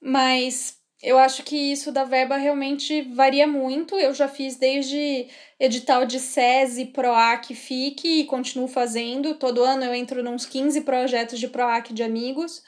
Mas 0.00 0.78
eu 1.02 1.18
acho 1.18 1.42
que 1.44 1.56
isso 1.56 1.92
da 1.92 2.04
verba 2.04 2.36
realmente 2.36 3.02
varia 3.02 3.46
muito. 3.46 3.94
Eu 3.96 4.12
já 4.14 4.26
fiz 4.26 4.56
desde 4.56 5.28
edital 5.60 6.04
de 6.04 6.18
SESI, 6.18 6.86
PROAC, 6.86 7.54
FIC 7.54 8.20
e 8.20 8.24
continuo 8.24 8.66
fazendo. 8.66 9.34
Todo 9.34 9.62
ano 9.62 9.84
eu 9.84 9.94
entro 9.94 10.22
nos 10.22 10.44
15 10.46 10.80
projetos 10.80 11.38
de 11.38 11.48
PROAC 11.48 11.92
de 11.92 12.02
amigos 12.02 12.64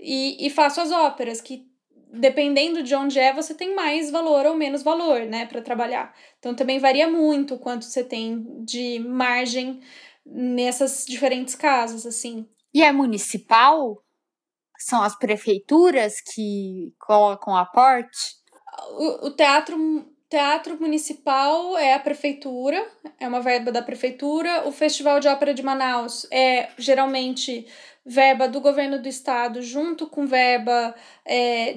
e, 0.00 0.44
e 0.44 0.50
faço 0.50 0.80
as 0.80 0.90
óperas, 0.90 1.40
que 1.40 1.66
dependendo 2.12 2.82
de 2.82 2.94
onde 2.94 3.18
é, 3.18 3.32
você 3.32 3.54
tem 3.54 3.74
mais 3.74 4.10
valor 4.10 4.46
ou 4.46 4.56
menos 4.56 4.82
valor, 4.82 5.20
né, 5.20 5.46
para 5.46 5.60
trabalhar. 5.60 6.14
Então 6.38 6.54
também 6.54 6.78
varia 6.78 7.08
muito 7.10 7.58
quanto 7.58 7.84
você 7.84 8.04
tem 8.04 8.64
de 8.64 8.98
margem 9.00 9.80
nessas 10.24 11.04
diferentes 11.06 11.54
casas, 11.54 12.06
assim. 12.06 12.48
E 12.72 12.82
é 12.82 12.92
municipal? 12.92 14.02
São 14.78 15.02
as 15.02 15.16
prefeituras 15.18 16.20
que 16.20 16.92
colocam 16.98 17.56
aporte? 17.56 18.36
O, 18.90 19.26
o 19.26 19.30
teatro 19.30 19.76
Teatro 20.28 20.76
Municipal 20.80 21.78
é 21.78 21.94
a 21.94 22.00
prefeitura, 22.00 22.84
é 23.20 23.28
uma 23.28 23.40
verba 23.40 23.70
da 23.70 23.80
prefeitura. 23.80 24.66
O 24.66 24.72
Festival 24.72 25.20
de 25.20 25.28
Ópera 25.28 25.54
de 25.54 25.62
Manaus 25.62 26.26
é 26.32 26.68
geralmente 26.76 27.64
verba 28.06 28.46
do 28.46 28.60
governo 28.60 29.02
do 29.02 29.08
estado 29.08 29.60
junto 29.60 30.06
com 30.06 30.26
verba. 30.26 30.94
É, 31.24 31.76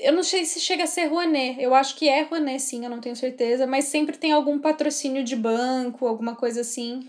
eu 0.00 0.12
não 0.12 0.24
sei 0.24 0.44
se 0.44 0.58
chega 0.58 0.82
a 0.82 0.88
ser 0.88 1.06
Rouanet, 1.06 1.62
eu 1.62 1.72
acho 1.72 1.94
que 1.94 2.08
é 2.08 2.22
Rouanet 2.22 2.60
sim, 2.60 2.84
eu 2.84 2.90
não 2.90 3.00
tenho 3.00 3.14
certeza, 3.14 3.64
mas 3.64 3.84
sempre 3.84 4.16
tem 4.16 4.32
algum 4.32 4.58
patrocínio 4.58 5.22
de 5.22 5.36
banco, 5.36 6.08
alguma 6.08 6.34
coisa 6.34 6.62
assim. 6.62 7.08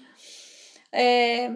É, 0.92 1.52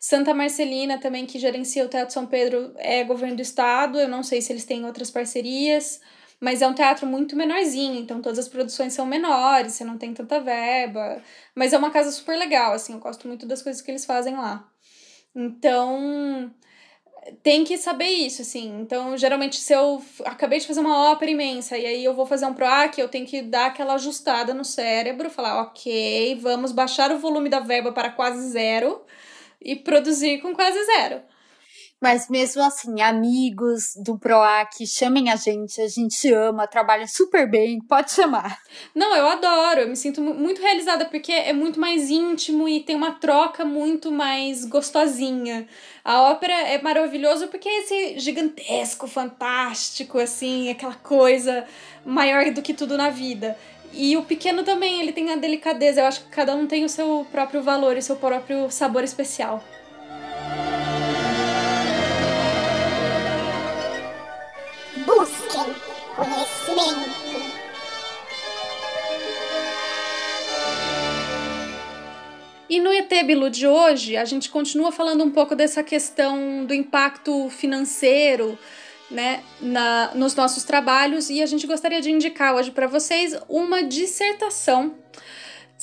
Santa 0.00 0.34
Marcelina 0.34 0.98
também, 0.98 1.24
que 1.24 1.38
gerencia 1.38 1.84
o 1.84 1.88
Teatro 1.88 2.12
São 2.12 2.26
Pedro, 2.26 2.72
é 2.76 3.04
governo 3.04 3.36
do 3.36 3.42
estado, 3.42 4.00
eu 4.00 4.08
não 4.08 4.24
sei 4.24 4.42
se 4.42 4.52
eles 4.52 4.64
têm 4.64 4.84
outras 4.84 5.10
parcerias. 5.10 6.00
Mas 6.38 6.60
é 6.60 6.68
um 6.68 6.74
teatro 6.74 7.06
muito 7.06 7.34
menorzinho, 7.34 7.98
então 7.98 8.20
todas 8.20 8.38
as 8.38 8.46
produções 8.48 8.92
são 8.92 9.06
menores, 9.06 9.72
você 9.72 9.84
não 9.84 9.96
tem 9.96 10.12
tanta 10.12 10.38
verba. 10.38 11.22
Mas 11.54 11.72
é 11.72 11.78
uma 11.78 11.90
casa 11.90 12.10
super 12.12 12.36
legal, 12.36 12.74
assim, 12.74 12.92
eu 12.92 12.98
gosto 12.98 13.26
muito 13.26 13.46
das 13.46 13.62
coisas 13.62 13.80
que 13.80 13.90
eles 13.90 14.04
fazem 14.04 14.36
lá. 14.36 14.70
Então, 15.38 16.50
tem 17.42 17.62
que 17.62 17.76
saber 17.76 18.06
isso, 18.06 18.40
assim. 18.40 18.80
Então, 18.80 19.16
geralmente, 19.18 19.56
se 19.56 19.72
eu 19.72 20.02
acabei 20.24 20.58
de 20.58 20.66
fazer 20.66 20.80
uma 20.80 21.12
ópera 21.12 21.30
imensa 21.30 21.76
e 21.76 21.84
aí 21.84 22.04
eu 22.04 22.14
vou 22.14 22.24
fazer 22.24 22.46
um 22.46 22.54
PROAC, 22.54 22.98
eu 22.98 23.08
tenho 23.08 23.26
que 23.26 23.42
dar 23.42 23.66
aquela 23.66 23.94
ajustada 23.94 24.54
no 24.54 24.64
cérebro, 24.64 25.28
falar, 25.28 25.60
ok, 25.62 26.38
vamos 26.40 26.72
baixar 26.72 27.12
o 27.12 27.18
volume 27.18 27.50
da 27.50 27.60
verba 27.60 27.92
para 27.92 28.10
quase 28.10 28.48
zero 28.48 29.04
e 29.60 29.76
produzir 29.76 30.40
com 30.40 30.54
quase 30.54 30.82
zero. 30.86 31.20
Mas 32.00 32.28
mesmo 32.28 32.62
assim, 32.62 33.00
amigos 33.00 33.94
do 33.96 34.18
PROAC, 34.18 34.86
chamem 34.86 35.30
a 35.30 35.36
gente, 35.36 35.80
a 35.80 35.88
gente 35.88 36.30
ama, 36.30 36.66
trabalha 36.66 37.06
super 37.06 37.50
bem, 37.50 37.78
pode 37.80 38.12
chamar. 38.12 38.60
Não, 38.94 39.16
eu 39.16 39.26
adoro, 39.26 39.80
eu 39.80 39.88
me 39.88 39.96
sinto 39.96 40.20
muito 40.20 40.60
realizada 40.60 41.06
porque 41.06 41.32
é 41.32 41.54
muito 41.54 41.80
mais 41.80 42.10
íntimo 42.10 42.68
e 42.68 42.80
tem 42.80 42.94
uma 42.94 43.12
troca 43.12 43.64
muito 43.64 44.12
mais 44.12 44.66
gostosinha. 44.66 45.66
A 46.04 46.20
ópera 46.20 46.52
é 46.52 46.80
maravilhosa 46.82 47.46
porque 47.46 47.68
é 47.68 47.78
esse 47.80 48.18
gigantesco, 48.18 49.06
fantástico, 49.06 50.18
assim, 50.18 50.68
aquela 50.68 50.94
coisa 50.94 51.66
maior 52.04 52.50
do 52.50 52.60
que 52.60 52.74
tudo 52.74 52.98
na 52.98 53.08
vida. 53.08 53.56
E 53.94 54.18
o 54.18 54.22
pequeno 54.22 54.62
também, 54.62 55.00
ele 55.00 55.12
tem 55.12 55.32
a 55.32 55.36
delicadeza, 55.36 56.02
eu 56.02 56.06
acho 56.06 56.24
que 56.24 56.28
cada 56.28 56.54
um 56.54 56.66
tem 56.66 56.84
o 56.84 56.88
seu 56.90 57.26
próprio 57.32 57.62
valor 57.62 57.96
e 57.96 58.02
seu 58.02 58.16
próprio 58.16 58.70
sabor 58.70 59.02
especial. 59.02 59.64
busquem 65.06 65.74
conhecimento. 66.16 67.16
E 72.68 72.80
no 72.80 72.92
ET 72.92 73.08
Bilu 73.24 73.48
de 73.48 73.66
hoje, 73.66 74.16
a 74.16 74.24
gente 74.24 74.50
continua 74.50 74.90
falando 74.90 75.22
um 75.22 75.30
pouco 75.30 75.54
dessa 75.54 75.84
questão 75.84 76.66
do 76.66 76.74
impacto 76.74 77.48
financeiro 77.48 78.58
né, 79.08 79.44
na, 79.60 80.10
nos 80.14 80.34
nossos 80.34 80.64
trabalhos 80.64 81.30
e 81.30 81.40
a 81.40 81.46
gente 81.46 81.64
gostaria 81.64 82.00
de 82.00 82.10
indicar 82.10 82.56
hoje 82.56 82.72
para 82.72 82.88
vocês 82.88 83.38
uma 83.48 83.84
dissertação 83.84 84.96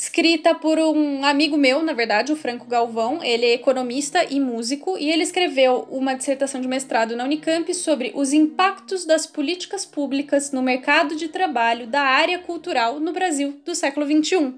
escrita 0.04 0.54
por 0.54 0.78
um 0.80 1.24
amigo 1.24 1.56
meu, 1.56 1.82
na 1.82 1.94
verdade, 1.94 2.34
o 2.34 2.36
Franco 2.36 2.68
Galvão. 2.68 3.24
Ele 3.24 3.46
é 3.46 3.54
economista 3.54 4.26
e 4.30 4.38
músico 4.38 4.98
e 4.98 5.10
ele 5.10 5.24
escreveu 5.24 5.88
uma 5.90 6.14
dissertação 6.14 6.60
de 6.60 6.68
mestrado 6.68 7.16
na 7.16 7.24
Unicamp 7.24 7.74
sobre 7.74 8.12
os 8.14 8.34
impactos 8.34 9.06
das 9.06 9.26
políticas 9.26 9.86
públicas 9.86 10.52
no 10.52 10.62
mercado 10.62 11.16
de 11.16 11.30
trabalho 11.30 11.88
da 11.88 12.02
área 12.02 12.38
cultural 12.40 13.00
no 13.00 13.14
Brasil 13.14 13.58
do 13.64 13.74
século 13.74 14.06
XXI. 14.06 14.54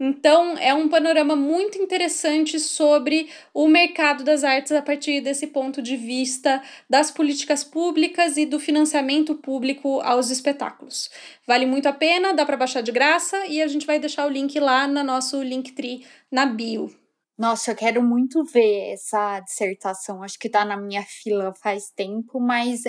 Então, 0.00 0.56
é 0.58 0.72
um 0.72 0.88
panorama 0.88 1.34
muito 1.34 1.76
interessante 1.76 2.60
sobre 2.60 3.28
o 3.52 3.66
mercado 3.66 4.22
das 4.22 4.44
artes 4.44 4.70
a 4.70 4.80
partir 4.80 5.20
desse 5.20 5.48
ponto 5.48 5.82
de 5.82 5.96
vista 5.96 6.62
das 6.88 7.10
políticas 7.10 7.64
públicas 7.64 8.36
e 8.36 8.46
do 8.46 8.60
financiamento 8.60 9.34
público 9.34 10.00
aos 10.02 10.30
espetáculos. 10.30 11.10
Vale 11.44 11.66
muito 11.66 11.88
a 11.88 11.92
pena, 11.92 12.32
dá 12.32 12.46
para 12.46 12.56
baixar 12.56 12.80
de 12.80 12.92
graça 12.92 13.44
e 13.46 13.60
a 13.60 13.66
gente 13.66 13.86
vai 13.86 13.98
deixar 13.98 14.24
o 14.26 14.30
link 14.30 14.58
lá 14.60 14.86
no 14.86 15.02
nosso 15.02 15.42
Linktree 15.42 16.06
na 16.30 16.46
bio. 16.46 16.94
Nossa, 17.36 17.72
eu 17.72 17.76
quero 17.76 18.00
muito 18.02 18.44
ver 18.44 18.92
essa 18.92 19.40
dissertação. 19.40 20.22
Acho 20.22 20.38
que 20.38 20.48
tá 20.48 20.64
na 20.64 20.76
minha 20.76 21.02
fila 21.04 21.52
faz 21.54 21.90
tempo, 21.90 22.38
mas 22.40 22.82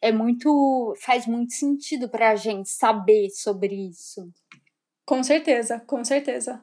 é 0.00 0.10
muito 0.12 0.94
faz 1.00 1.26
muito 1.26 1.52
sentido 1.54 2.08
para 2.08 2.30
a 2.30 2.36
gente 2.36 2.68
saber 2.68 3.30
sobre 3.30 3.74
isso. 3.88 4.28
Com 5.06 5.22
certeza, 5.22 5.80
com 5.86 6.04
certeza. 6.04 6.60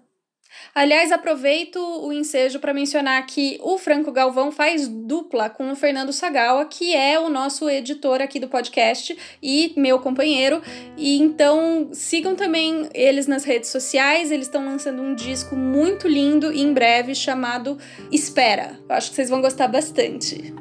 Aliás, 0.76 1.12
aproveito 1.12 1.78
o 1.78 2.12
ensejo 2.12 2.60
para 2.60 2.74
mencionar 2.74 3.26
que 3.26 3.60
o 3.62 3.78
Franco 3.78 4.12
Galvão 4.12 4.52
faz 4.52 4.88
dupla 4.88 5.50
com 5.50 5.72
o 5.72 5.76
Fernando 5.76 6.14
Sagawa, 6.14 6.66
que 6.66 6.96
é 6.96 7.20
o 7.20 7.30
nosso 7.30 7.70
editor 7.70 8.22
aqui 8.22 8.40
do 8.40 8.48
podcast 8.48 9.18
e 9.42 9.74
meu 9.76 10.00
companheiro. 10.00 10.62
E 10.98 11.20
então 11.20 11.90
sigam 11.92 12.36
também 12.36 12.88
eles 12.94 13.28
nas 13.28 13.44
redes 13.44 13.70
sociais. 13.70 14.32
Eles 14.32 14.48
estão 14.48 14.66
lançando 14.66 15.02
um 15.02 15.16
disco 15.16 15.56
muito 15.56 16.08
lindo 16.08 16.52
e 16.52 16.62
em 16.62 16.74
breve 16.74 17.16
chamado 17.16 17.78
Espera. 18.12 18.80
Eu 18.88 18.96
acho 18.96 19.10
que 19.10 19.16
vocês 19.16 19.30
vão 19.30 19.42
gostar 19.42 19.68
bastante. 19.68 20.54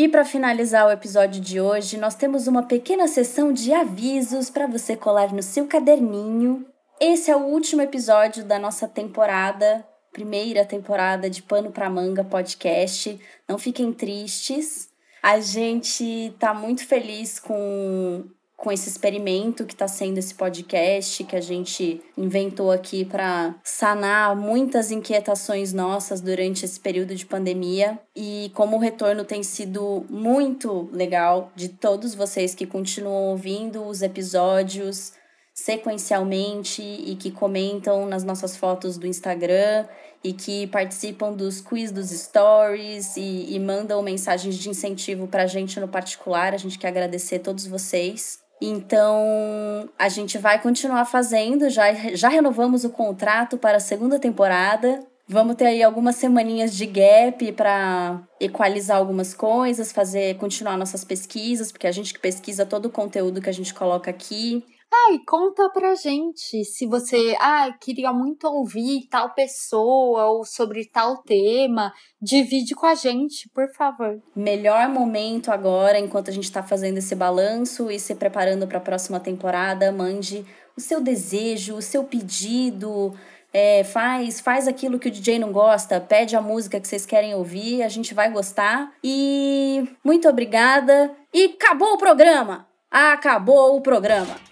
E 0.00 0.08
para 0.08 0.24
finalizar 0.24 0.86
o 0.86 0.90
episódio 0.90 1.42
de 1.42 1.60
hoje, 1.60 1.98
nós 1.98 2.14
temos 2.14 2.46
uma 2.46 2.62
pequena 2.62 3.06
sessão 3.06 3.52
de 3.52 3.70
avisos 3.74 4.48
para 4.48 4.66
você 4.66 4.96
colar 4.96 5.30
no 5.30 5.42
seu 5.42 5.66
caderninho. 5.66 6.64
Esse 6.98 7.30
é 7.30 7.36
o 7.36 7.40
último 7.44 7.82
episódio 7.82 8.42
da 8.42 8.58
nossa 8.58 8.88
temporada, 8.88 9.86
primeira 10.10 10.64
temporada 10.64 11.28
de 11.28 11.42
Pano 11.42 11.70
para 11.70 11.90
Manga 11.90 12.24
podcast. 12.24 13.20
Não 13.46 13.58
fiquem 13.58 13.92
tristes. 13.92 14.88
A 15.22 15.38
gente 15.38 16.34
tá 16.38 16.54
muito 16.54 16.86
feliz 16.86 17.38
com 17.38 18.24
com 18.60 18.70
esse 18.70 18.90
experimento 18.90 19.64
que 19.64 19.72
está 19.72 19.88
sendo 19.88 20.18
esse 20.18 20.34
podcast 20.34 21.24
que 21.24 21.34
a 21.34 21.40
gente 21.40 22.02
inventou 22.14 22.70
aqui 22.70 23.06
para 23.06 23.54
sanar 23.64 24.36
muitas 24.36 24.90
inquietações 24.90 25.72
nossas 25.72 26.20
durante 26.20 26.66
esse 26.66 26.78
período 26.78 27.14
de 27.14 27.24
pandemia. 27.24 27.98
E 28.14 28.52
como 28.54 28.76
o 28.76 28.78
retorno 28.78 29.24
tem 29.24 29.42
sido 29.42 30.04
muito 30.10 30.90
legal 30.92 31.50
de 31.56 31.70
todos 31.70 32.14
vocês 32.14 32.54
que 32.54 32.66
continuam 32.66 33.30
ouvindo 33.30 33.82
os 33.82 34.02
episódios 34.02 35.14
sequencialmente 35.54 36.82
e 36.82 37.16
que 37.16 37.30
comentam 37.30 38.04
nas 38.04 38.24
nossas 38.24 38.58
fotos 38.58 38.98
do 38.98 39.06
Instagram 39.06 39.86
e 40.22 40.34
que 40.34 40.66
participam 40.66 41.32
dos 41.32 41.62
quiz 41.62 41.90
dos 41.90 42.10
stories 42.10 43.16
e, 43.16 43.54
e 43.54 43.58
mandam 43.58 44.02
mensagens 44.02 44.56
de 44.56 44.68
incentivo 44.68 45.26
para 45.26 45.44
a 45.44 45.46
gente 45.46 45.80
no 45.80 45.88
particular. 45.88 46.52
A 46.52 46.58
gente 46.58 46.78
quer 46.78 46.88
agradecer 46.88 47.38
todos 47.38 47.66
vocês. 47.66 48.49
Então, 48.60 49.88
a 49.98 50.08
gente 50.08 50.36
vai 50.36 50.60
continuar 50.60 51.06
fazendo, 51.06 51.70
já, 51.70 51.92
já 52.14 52.28
renovamos 52.28 52.84
o 52.84 52.90
contrato 52.90 53.56
para 53.56 53.78
a 53.78 53.80
segunda 53.80 54.18
temporada. 54.18 55.02
Vamos 55.26 55.54
ter 55.56 55.66
aí 55.66 55.82
algumas 55.82 56.16
semaninhas 56.16 56.74
de 56.74 56.84
gap 56.86 57.52
para 57.52 58.20
equalizar 58.38 58.98
algumas 58.98 59.32
coisas, 59.32 59.92
fazer 59.92 60.36
continuar 60.36 60.76
nossas 60.76 61.04
pesquisas, 61.04 61.72
porque 61.72 61.86
a 61.86 61.92
gente 61.92 62.18
pesquisa 62.18 62.66
todo 62.66 62.86
o 62.86 62.90
conteúdo 62.90 63.40
que 63.40 63.48
a 63.48 63.52
gente 63.52 63.72
coloca 63.72 64.10
aqui. 64.10 64.64
Ai, 64.92 65.20
conta 65.26 65.68
pra 65.70 65.94
gente 65.94 66.64
se 66.64 66.84
você, 66.84 67.36
ah, 67.38 67.72
queria 67.80 68.12
muito 68.12 68.46
ouvir 68.48 69.06
tal 69.08 69.32
pessoa 69.34 70.26
ou 70.26 70.44
sobre 70.44 70.84
tal 70.84 71.18
tema, 71.18 71.92
divide 72.20 72.74
com 72.74 72.86
a 72.86 72.94
gente, 72.96 73.48
por 73.54 73.72
favor. 73.72 74.20
Melhor 74.34 74.88
momento 74.88 75.52
agora, 75.52 75.98
enquanto 75.98 76.28
a 76.28 76.32
gente 76.32 76.50
tá 76.50 76.62
fazendo 76.62 76.98
esse 76.98 77.14
balanço 77.14 77.88
e 77.88 78.00
se 78.00 78.16
preparando 78.16 78.66
para 78.66 78.78
a 78.78 78.82
próxima 78.82 79.20
temporada, 79.20 79.92
mande 79.92 80.44
o 80.76 80.80
seu 80.80 81.00
desejo, 81.00 81.76
o 81.76 81.82
seu 81.82 82.02
pedido, 82.02 83.14
é, 83.52 83.84
faz, 83.84 84.40
faz 84.40 84.66
aquilo 84.66 84.98
que 84.98 85.08
o 85.08 85.10
DJ 85.10 85.38
não 85.38 85.52
gosta, 85.52 86.00
pede 86.00 86.34
a 86.34 86.42
música 86.42 86.80
que 86.80 86.88
vocês 86.88 87.06
querem 87.06 87.34
ouvir, 87.34 87.82
a 87.82 87.88
gente 87.88 88.12
vai 88.12 88.30
gostar. 88.30 88.92
E 89.04 89.88
muito 90.04 90.28
obrigada. 90.28 91.14
E 91.32 91.44
acabou 91.44 91.94
o 91.94 91.98
programa! 91.98 92.66
Acabou 92.90 93.76
o 93.76 93.80
programa! 93.80 94.49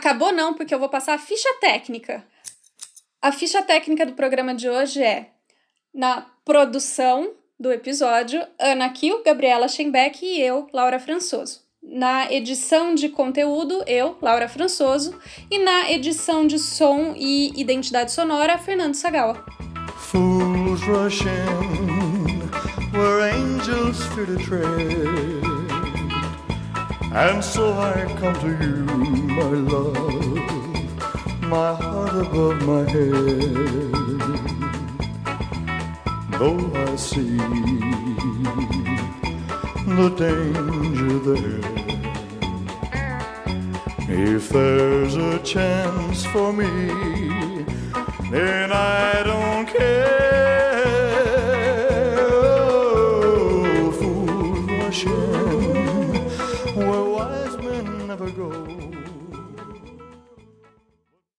Acabou 0.00 0.32
não, 0.32 0.54
porque 0.54 0.74
eu 0.74 0.78
vou 0.78 0.88
passar 0.88 1.12
a 1.12 1.18
ficha 1.18 1.50
técnica. 1.60 2.24
A 3.20 3.30
ficha 3.30 3.60
técnica 3.62 4.06
do 4.06 4.14
programa 4.14 4.54
de 4.54 4.66
hoje 4.66 5.02
é 5.02 5.26
na 5.92 6.24
produção 6.42 7.32
do 7.58 7.70
episódio, 7.70 8.42
Ana 8.58 8.88
Kiel, 8.88 9.22
Gabriela 9.22 9.68
Schenbeck 9.68 10.24
e 10.24 10.40
eu, 10.40 10.66
Laura 10.72 10.98
Françoso. 10.98 11.60
Na 11.82 12.32
edição 12.32 12.94
de 12.94 13.10
conteúdo, 13.10 13.84
eu, 13.86 14.16
Laura 14.22 14.48
Françoso. 14.48 15.20
E 15.50 15.58
na 15.58 15.90
edição 15.90 16.46
de 16.46 16.58
som 16.58 17.12
e 17.14 17.52
identidade 17.60 18.10
sonora, 18.10 18.56
Fernando 18.56 18.94
Sagawa. 18.94 19.44
Fools 19.98 20.80
rush 20.84 21.20
in, 21.26 22.48
where 22.98 23.30
angels 23.34 24.02
fear 24.14 24.24
to 24.24 24.38
tread. 24.38 25.40
And 27.12 27.42
so 27.42 27.74
I 27.74 28.06
come 28.18 28.34
to 28.40 28.64
you, 28.64 29.19
my 29.40 29.56
love, 29.72 30.36
my 31.54 31.74
heart 31.74 32.14
above 32.26 32.58
my 32.66 32.82
head. 32.94 33.14
Though 36.38 36.64
I 36.74 36.96
see 36.96 37.38
the 39.98 40.08
danger 40.24 41.18
there, 41.28 41.64
if 44.08 44.50
there's 44.50 45.16
a 45.16 45.38
chance 45.38 46.24
for 46.26 46.52
me, 46.52 46.68
then 48.30 48.72
I 48.72 49.22
don't 49.30 49.66
care. 49.66 50.50
Oh, 52.30 53.90
fool, 53.98 54.90